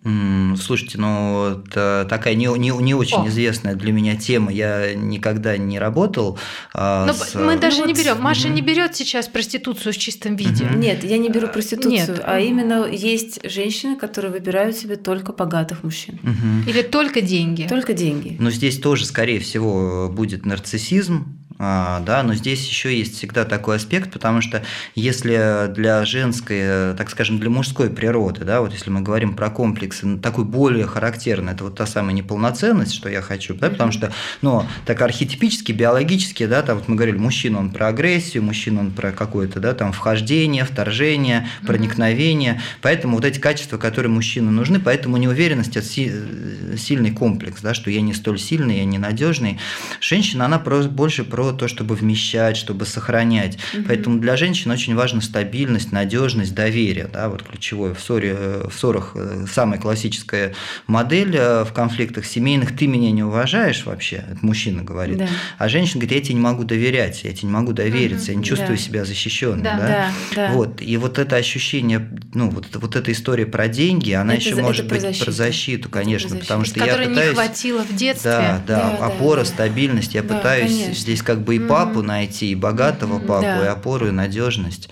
[0.02, 3.28] Слушайте, ну это такая не, не, не очень О.
[3.28, 4.50] известная для меня тема.
[4.50, 6.38] Я никогда не работал.
[6.72, 7.34] А, Но с...
[7.34, 8.18] мы даже ну, не берем.
[8.20, 8.54] Маша угу.
[8.54, 10.64] не берет сейчас проституцию в чистом виде.
[10.64, 10.78] Угу.
[10.78, 12.22] Нет, я не беру проституцию, Нет.
[12.24, 16.18] а именно есть женщины, которые выбирают себе только богатых мужчин.
[16.22, 16.70] Угу.
[16.70, 17.66] Или только деньги.
[17.68, 18.36] Только деньги.
[18.38, 24.10] Но здесь тоже, скорее всего, будет нарциссизм да, но здесь еще есть всегда такой аспект,
[24.10, 24.62] потому что
[24.94, 30.16] если для женской, так скажем, для мужской природы, да, вот если мы говорим про комплексы,
[30.16, 34.10] такой более характерный, это вот та самая неполноценность, что я хочу, да, потому что,
[34.40, 38.90] ну, так архетипически, биологически, да, там вот мы говорили, мужчина он про агрессию, мужчина он
[38.90, 45.18] про какое-то, да, там вхождение, вторжение, проникновение, поэтому вот эти качества, которые мужчину нужны, поэтому
[45.18, 49.58] неуверенность это сильный комплекс, да, что я не столь сильный, я ненадежный.
[50.00, 53.58] Женщина, она просто больше про то, чтобы вмещать, чтобы сохранять.
[53.74, 53.84] Угу.
[53.88, 57.08] Поэтому для женщин очень важна стабильность, надежность, доверие.
[57.12, 58.34] Да, вот ключевое в, ссоре,
[58.68, 60.54] в ссорах э, самая классическая
[60.86, 65.28] модель э, в конфликтах семейных «ты меня не уважаешь вообще», это мужчина говорит, да.
[65.58, 68.32] а женщина говорит «я тебе не могу доверять, я тебе не могу довериться, угу.
[68.32, 68.82] я не чувствую да.
[68.82, 69.62] себя защищенным».
[69.62, 69.88] Да, да?
[69.88, 70.52] Да, да.
[70.52, 70.80] Вот.
[70.80, 74.62] И вот это ощущение, ну, вот, вот эта история про деньги, она это, еще это
[74.62, 76.46] может быть про защиту, про защиту конечно, про защиту.
[76.46, 77.28] потому что я пытаюсь...
[77.28, 78.30] не хватило в детстве.
[78.30, 80.94] Да, да, да опора, да, стабильность, я да, пытаюсь конечно.
[80.94, 83.64] здесь как бы и папу найти, и богатого папу, да.
[83.64, 84.88] и опору, и надежность.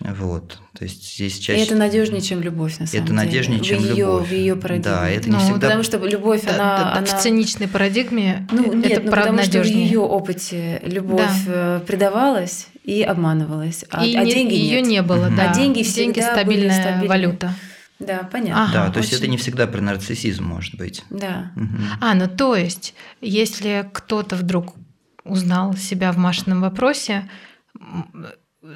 [0.00, 1.60] Вот, то есть здесь чаще...
[1.60, 3.04] И это надежнее, чем любовь, на самом это деле.
[3.04, 4.28] Это надежнее, чем в ее, любовь.
[4.28, 4.92] В ее парадигме.
[4.92, 5.60] Да, это не ну, всегда...
[5.60, 7.06] Потому что любовь, да, она, да, она...
[7.06, 11.78] В циничной парадигме ну, это нет, ну, потому что в ее опыте любовь да.
[11.78, 14.90] Э, предавалась и обманывалась, а, и а не, деньги ее нет.
[14.90, 15.52] не было, да.
[15.52, 17.08] А деньги всегда деньги стабильная стабильные.
[17.08, 17.54] валюта.
[18.00, 18.64] Да, понятно.
[18.64, 19.10] Ага, да, то очень...
[19.10, 21.04] есть это не всегда про нарциссизм может быть.
[21.10, 21.52] Да.
[21.56, 21.82] Угу.
[22.00, 24.74] А, ну то есть, если кто-то вдруг
[25.24, 27.28] узнал себя в Машином вопросе,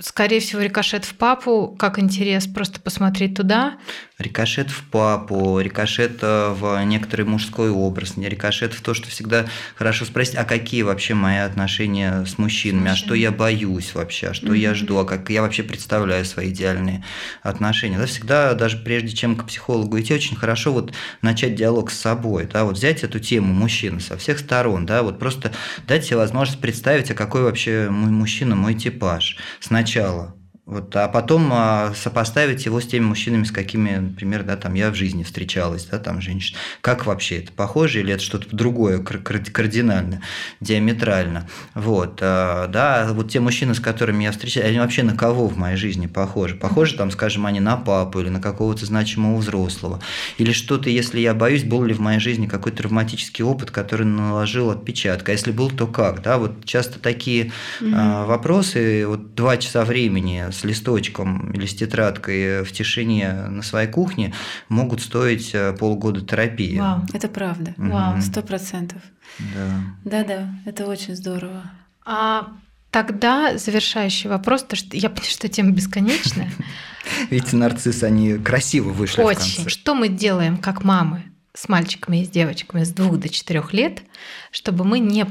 [0.00, 3.78] скорее всего, рикошет в папу, как интерес просто посмотреть туда.
[4.18, 9.46] Рикошет в папу, рикошет э, в некоторый мужской образ, рикошет в то, что всегда
[9.76, 14.34] хорошо спросить, а какие вообще мои отношения с мужчинами, а что я боюсь вообще, а
[14.34, 14.58] что mm-hmm.
[14.58, 17.04] я жду, а как я вообще представляю свои идеальные
[17.42, 17.96] отношения.
[17.96, 20.92] Да, всегда, даже прежде чем к психологу идти, очень хорошо вот
[21.22, 25.20] начать диалог с собой, да, вот взять эту тему мужчины со всех сторон, да, вот
[25.20, 25.52] просто
[25.86, 29.36] дать себе возможность представить, а какой вообще мой мужчина, мой типаж.
[29.60, 30.37] Сначала.
[30.68, 34.90] Вот, а потом а, сопоставить его с теми мужчинами, с какими, например, да, там я
[34.90, 36.56] в жизни встречалась, да, там женщин.
[36.82, 40.20] Как вообще это похоже или это что-то другое, кардинально,
[40.60, 41.48] диаметрально?
[41.72, 45.56] Вот, а, да, вот те мужчины, с которыми я встречаюсь, они вообще на кого в
[45.56, 46.54] моей жизни похожи?
[46.54, 50.02] Похожи, там, скажем, они на папу или на какого-то значимого взрослого?
[50.36, 54.70] Или что-то, если я боюсь, был ли в моей жизни какой-то травматический опыт, который наложил
[54.70, 55.30] отпечаток?
[55.30, 56.20] А если был, то как?
[56.20, 57.92] Да, вот часто такие mm-hmm.
[57.94, 63.88] а, вопросы, вот два часа времени с листочком или с тетрадкой в тишине на своей
[63.88, 64.34] кухне
[64.68, 66.78] могут стоить э, полгода терапии.
[66.78, 67.74] Вау, это правда.
[67.76, 69.02] Вау, сто процентов.
[69.38, 69.80] Да.
[70.04, 71.70] Да-да, это очень здорово.
[72.04, 72.48] А
[72.90, 76.50] тогда завершающий вопрос, то что я понимаю, что тема бесконечная.
[77.30, 79.38] Видите, нарциссы, они красиво вышли Очень.
[79.38, 79.70] в конце.
[79.70, 81.22] Что мы делаем как мамы
[81.54, 84.02] с мальчиками и с девочками с двух до четырех лет,
[84.50, 85.26] чтобы мы не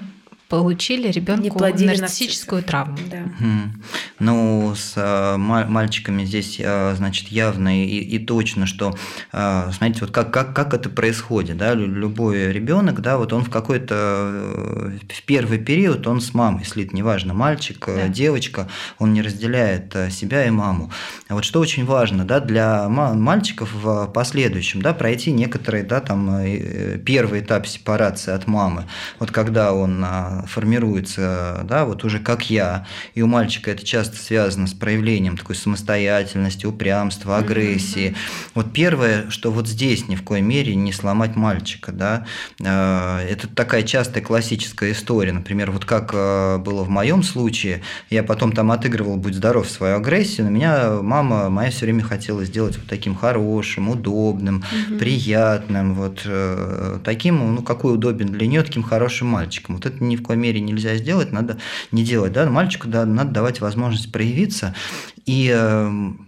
[0.50, 2.98] получили ребенку нарциссическую травму.
[3.10, 3.24] Да.
[4.20, 8.96] Ну, с э, мальчиками здесь, э, значит, явно и, и точно, что,
[9.34, 13.50] э, смотрите, вот как, как, как это происходит, да, любой ребенок, да, вот он в
[13.50, 18.08] какой-то, в первый период он с мамой слит, неважно, мальчик, да.
[18.08, 18.70] девочка,
[19.00, 20.92] он не разделяет себя и маму.
[21.28, 26.42] А вот что очень важно, да, для мальчиков в последующем, да, пройти некоторый, да, там,
[27.06, 28.86] первый этап сепарации от мамы,
[29.20, 30.04] вот когда он
[30.46, 32.86] формируется, да, вот уже как я,
[33.16, 38.10] и у мальчика это часто связано с проявлением такой самостоятельности, упрямства, агрессии.
[38.10, 38.52] Mm-hmm.
[38.56, 42.26] Вот первое, что вот здесь ни в коей мере не сломать мальчика, да,
[42.60, 48.24] э, это такая частая классическая история, например, вот как э, было в моем случае, я
[48.24, 52.78] потом там отыгрывал «Будь здоров» свою агрессию, на меня мама моя все время хотела сделать
[52.78, 54.98] вот таким хорошим, удобным, mm-hmm.
[54.98, 59.76] приятным, вот э, таким, ну, какой удобен для нее, таким хорошим мальчиком.
[59.76, 61.58] Вот это ни в коей мере нельзя сделать, надо
[61.92, 62.34] не делать.
[62.34, 62.50] Да?
[62.50, 64.76] Мальчику да, надо давать возможность проявиться.
[65.26, 66.27] И эм,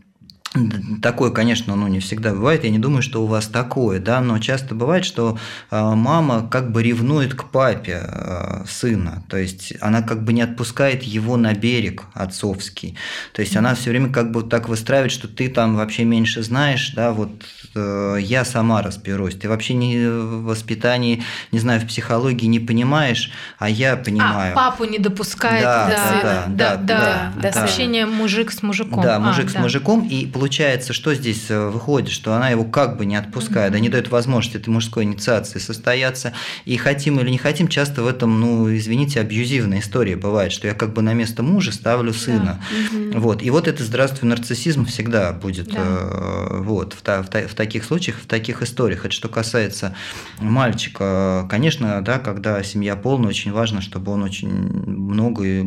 [1.04, 2.64] Такое, конечно, ну, не всегда бывает.
[2.64, 5.38] Я не думаю, что у вас такое, да, но часто бывает, что
[5.70, 10.42] а, мама как бы ревнует к папе а, сына, то есть она как бы не
[10.42, 12.98] отпускает его на берег отцовский.
[13.34, 16.94] То есть она все время как бы так выстраивает, что ты там вообще меньше знаешь,
[16.96, 17.30] да, вот
[17.76, 19.36] э, я сама разберусь.
[19.36, 24.54] Ты вообще не в воспитании, не знаю, в психологии не понимаешь, а я понимаю.
[24.54, 28.08] А папу не допускает да, да, да, да, да, да, да, да, да, да, да,
[28.08, 29.04] мужик с мужиком.
[29.04, 29.60] Да, мужик а, с да.
[29.60, 33.74] мужиком, и получается, что здесь э, выходит, что она его как бы не отпускает, mm-hmm.
[33.74, 36.32] да не дает возможности этой мужской инициации состояться.
[36.64, 40.74] И хотим или не хотим, часто в этом, ну, извините, абьюзивная история бывает, что я
[40.74, 42.62] как бы на место мужа ставлю сына.
[42.72, 42.78] Да.
[42.78, 43.20] Mm-hmm.
[43.20, 43.42] Вот.
[43.44, 45.80] И вот это здравствуй нарциссизм всегда будет да.
[45.82, 49.04] э, вот, в, в, в таких случаях, в таких историях.
[49.04, 49.94] Это что касается
[50.40, 51.48] мальчика.
[51.50, 55.66] Конечно, да, когда семья полная, очень важно, чтобы он очень много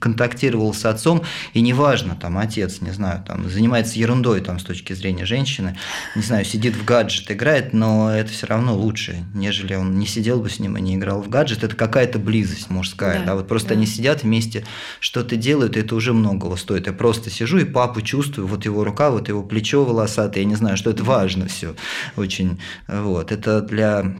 [0.00, 1.22] контактировал с отцом,
[1.54, 5.78] и неважно, там, отец, не знаю, там, занимается ерундой там, с точки зрения женщины,
[6.16, 10.40] не знаю, сидит в гаджет, играет, но это все равно лучше, нежели он не сидел
[10.40, 11.62] бы с ним и не играл в гаджет.
[11.62, 13.34] Это какая-то близость мужская, да, да?
[13.36, 13.74] вот просто да.
[13.76, 14.64] они сидят вместе,
[14.98, 16.88] что-то делают, и это уже многого стоит.
[16.88, 20.56] Я просто сижу и папу чувствую, вот его рука, вот его плечо волосатое, я не
[20.56, 21.76] знаю, что это важно все
[22.16, 22.60] очень.
[22.88, 24.16] Вот, это для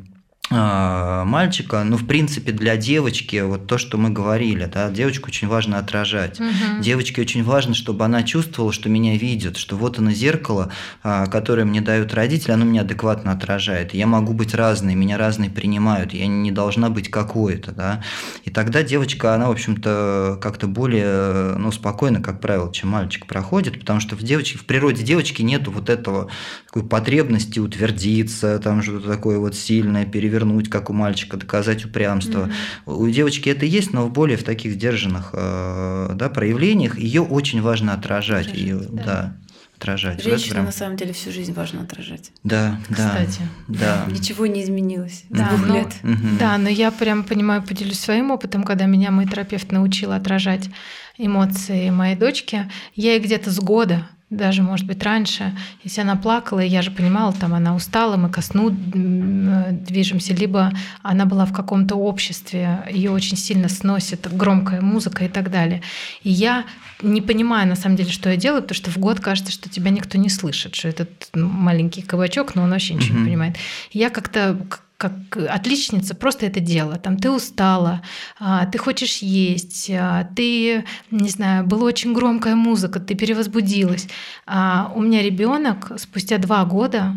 [0.50, 5.78] мальчика, ну, в принципе, для девочки, вот то, что мы говорили, да, девочку очень важно
[5.78, 6.40] отражать.
[6.40, 6.82] Угу.
[6.82, 10.72] Девочке очень важно, чтобы она чувствовала, что меня видят, что вот оно зеркало,
[11.04, 13.94] а, которое мне дают родители, оно меня адекватно отражает.
[13.94, 18.02] Я могу быть разной, меня разные принимают, я не должна быть какой-то, да.
[18.44, 23.78] И тогда девочка, она, в общем-то, как-то более, ну, спокойно, как правило, чем мальчик проходит,
[23.78, 26.28] потому что в девочке, в природе девочки нету вот этого
[26.66, 32.48] такой потребности утвердиться, там что-то такое вот сильное, перевернуть вернуть, как у мальчика, доказать упрямство.
[32.86, 32.94] Mm-hmm.
[32.94, 37.60] У девочки это есть, но в более в таких сдержанных э, да, проявлениях ее очень
[37.62, 38.48] важно отражать.
[38.48, 39.04] отражать ее, да.
[39.04, 39.36] да
[39.76, 40.22] отражать.
[40.22, 40.64] Женщину прям...
[40.66, 42.32] на самом деле всю жизнь важно отражать.
[42.44, 43.40] Да, Кстати.
[43.66, 44.04] да.
[44.06, 44.12] да.
[44.12, 45.94] Ничего не изменилось да, двух но, лет.
[46.02, 46.38] Угу.
[46.38, 50.68] Да, но я прям понимаю, поделюсь своим опытом, когда меня мой терапевт научил отражать
[51.16, 52.70] эмоции моей дочки.
[52.94, 57.32] Я ей где-то с года даже, может быть, раньше, если она плакала, я же понимала,
[57.32, 63.36] там она устала, мы ко сну движемся, либо она была в каком-то обществе, ее очень
[63.36, 65.82] сильно сносит громкая музыка и так далее.
[66.22, 66.64] И я
[67.02, 69.90] не понимаю, на самом деле, что я делаю, потому что в год кажется, что тебя
[69.90, 73.20] никто не слышит, что этот маленький кабачок, но он вообще ничего mm-hmm.
[73.20, 73.56] не понимает.
[73.90, 74.58] Я как-то
[75.00, 75.14] как
[75.48, 76.96] отличница просто это дело.
[76.96, 78.02] Там ты устала,
[78.38, 84.08] а, ты хочешь есть, а, ты, не знаю, была очень громкая музыка, ты перевозбудилась.
[84.46, 87.14] А у меня ребенок спустя два года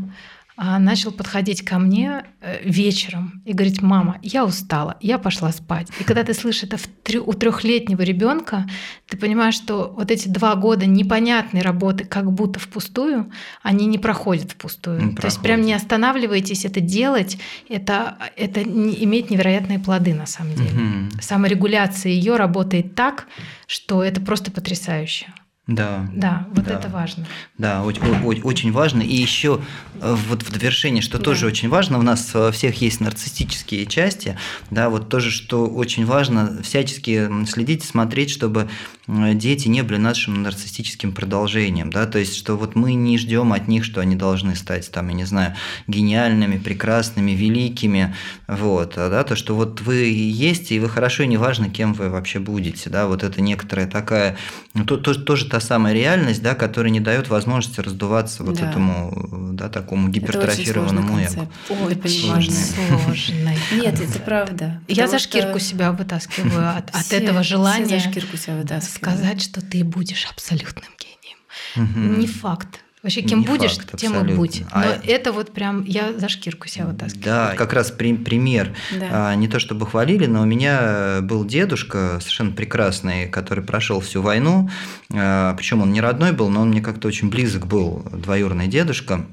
[0.55, 5.89] начал подходить ко мне э, вечером и говорить, мама, я устала, я пошла спать.
[5.99, 6.77] И когда ты слышишь это
[7.19, 8.67] у трехлетнего ребенка,
[9.07, 13.31] ты понимаешь, что вот эти два года непонятной работы, как будто впустую,
[13.63, 15.03] они не проходят впустую.
[15.03, 20.53] Не То есть прям не останавливайтесь это делать, это, это имеет невероятные плоды на самом
[20.55, 20.69] деле.
[20.69, 21.21] Угу.
[21.21, 23.27] Саморегуляция ее работает так,
[23.65, 25.33] что это просто потрясающе.
[25.65, 26.09] Да.
[26.13, 26.73] Да, вот да.
[26.73, 27.25] это важно.
[27.57, 28.01] Да, очень,
[28.43, 29.01] очень важно.
[29.01, 29.61] И еще
[30.01, 31.23] э, вот в довершение, что да.
[31.23, 34.37] тоже очень важно, у нас во всех есть нарциссические части,
[34.71, 38.67] да, вот тоже, что очень важно, всячески следить, смотреть, чтобы
[39.02, 43.51] э, дети не были нашим нарциссическим продолжением, да, то есть, что вот мы не ждем
[43.51, 45.55] от них, что они должны стать, там, я не знаю,
[45.87, 48.15] гениальными, прекрасными, великими,
[48.47, 52.09] вот, а, да, то, что вот вы есть, и вы хорошо, и неважно, кем вы
[52.09, 54.37] вообще будете, да, вот это некоторая такая,
[54.73, 58.69] ну, то, то, тоже та самая реальность, да, которая не дает возможности раздуваться вот да.
[58.69, 61.49] этому, да, такому гипертрофированному эго.
[61.69, 63.57] Очень сложный.
[63.73, 64.81] Нет, это правда.
[64.87, 68.92] Я за шкирку себя вытаскиваю от, от этого желания за шкирку себя вытаскиваю.
[68.93, 72.19] Сказать, что ты будешь абсолютным гением.
[72.19, 72.83] Не факт.
[73.03, 74.61] Вообще, кем не будешь, факт, тем и будь.
[74.61, 75.01] Но а...
[75.05, 77.25] это вот прям я за шкирку себя вытаскиваю.
[77.25, 78.73] Да, как раз при, пример.
[78.97, 79.31] Да.
[79.31, 84.21] А, не то чтобы хвалили, но у меня был дедушка совершенно прекрасный, который прошел всю
[84.21, 84.69] войну.
[85.13, 89.25] А, причем он не родной был, но он мне как-то очень близок был, двоюродный дедушка.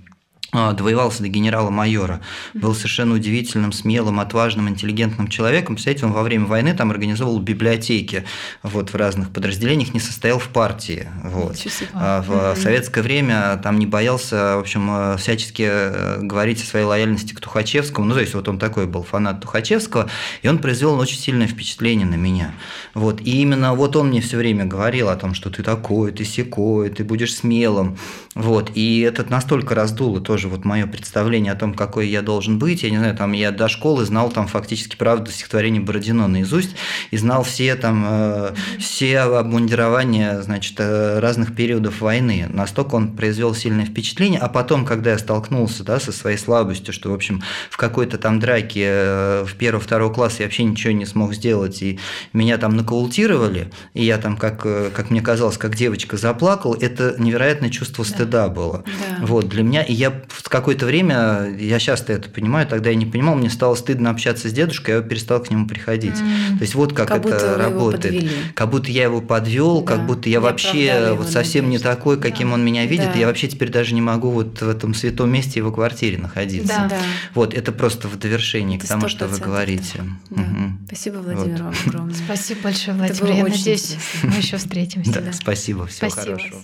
[0.53, 2.21] А, довоевался до генерала-майора,
[2.55, 5.77] был совершенно удивительным, смелым, отважным, интеллигентным человеком.
[5.77, 8.25] Представляете, он во время войны там организовал библиотеки
[8.65, 11.09] вот, в разных подразделениях, не состоял в партии.
[11.23, 11.57] Вот.
[11.95, 16.85] А в, советское время там не боялся, в общем, э, всячески э, говорить о своей
[16.85, 18.09] лояльности к Тухачевскому.
[18.09, 20.11] Ну, то есть, вот он такой был фанат Тухачевского,
[20.43, 22.55] и он произвел очень сильное впечатление на меня.
[22.95, 23.21] Вот.
[23.21, 26.91] И именно вот он мне все время говорил о том, что ты такой, ты секой,
[26.91, 27.97] ты будешь смелым.
[28.35, 28.73] Вот.
[28.75, 32.83] И этот настолько раздуло тоже тоже вот мое представление о том, какой я должен быть.
[32.83, 36.77] Я не знаю, там я до школы знал там фактически правду стихотворение Бородино наизусть
[37.11, 42.47] и знал все там э, все обмундирования, значит, э, разных периодов войны.
[42.49, 44.41] Настолько он произвел сильное впечатление.
[44.41, 48.41] А потом, когда я столкнулся да, со своей слабостью, что, в общем, в какой-то там
[48.41, 51.99] драке э, в первый-второй класс я вообще ничего не смог сделать, и
[52.33, 57.69] меня там нокаутировали, и я там, как, как мне казалось, как девочка заплакал, это невероятное
[57.69, 58.85] чувство стыда было.
[58.87, 59.27] Да.
[59.27, 63.07] Вот, для меня, и я в какое-то время, я часто это понимаю, тогда я не
[63.07, 66.15] понимал, мне стало стыдно общаться с дедушкой, я перестал к нему приходить.
[66.15, 66.59] Mm.
[66.59, 68.31] То есть вот как, как это работает.
[68.55, 69.95] Как будто я его подвел, да.
[69.97, 72.55] как будто я не вообще вот совсем не такой, каким да.
[72.55, 73.13] он меня видит, да.
[73.13, 76.69] и я вообще теперь даже не могу вот в этом святом месте его квартире находиться.
[76.69, 76.89] Да.
[76.89, 76.99] Да.
[77.35, 80.05] Вот, это просто в довершении это к тому, что вы говорите.
[80.31, 80.43] Да.
[80.43, 80.73] Угу.
[80.87, 81.61] Спасибо, Владимир, вот.
[81.61, 82.15] вам огромное.
[82.15, 83.33] Спасибо большое, Владимир.
[83.33, 85.21] Я надеюсь, мы еще встретимся.
[85.21, 86.61] Да, спасибо, всего хорошего.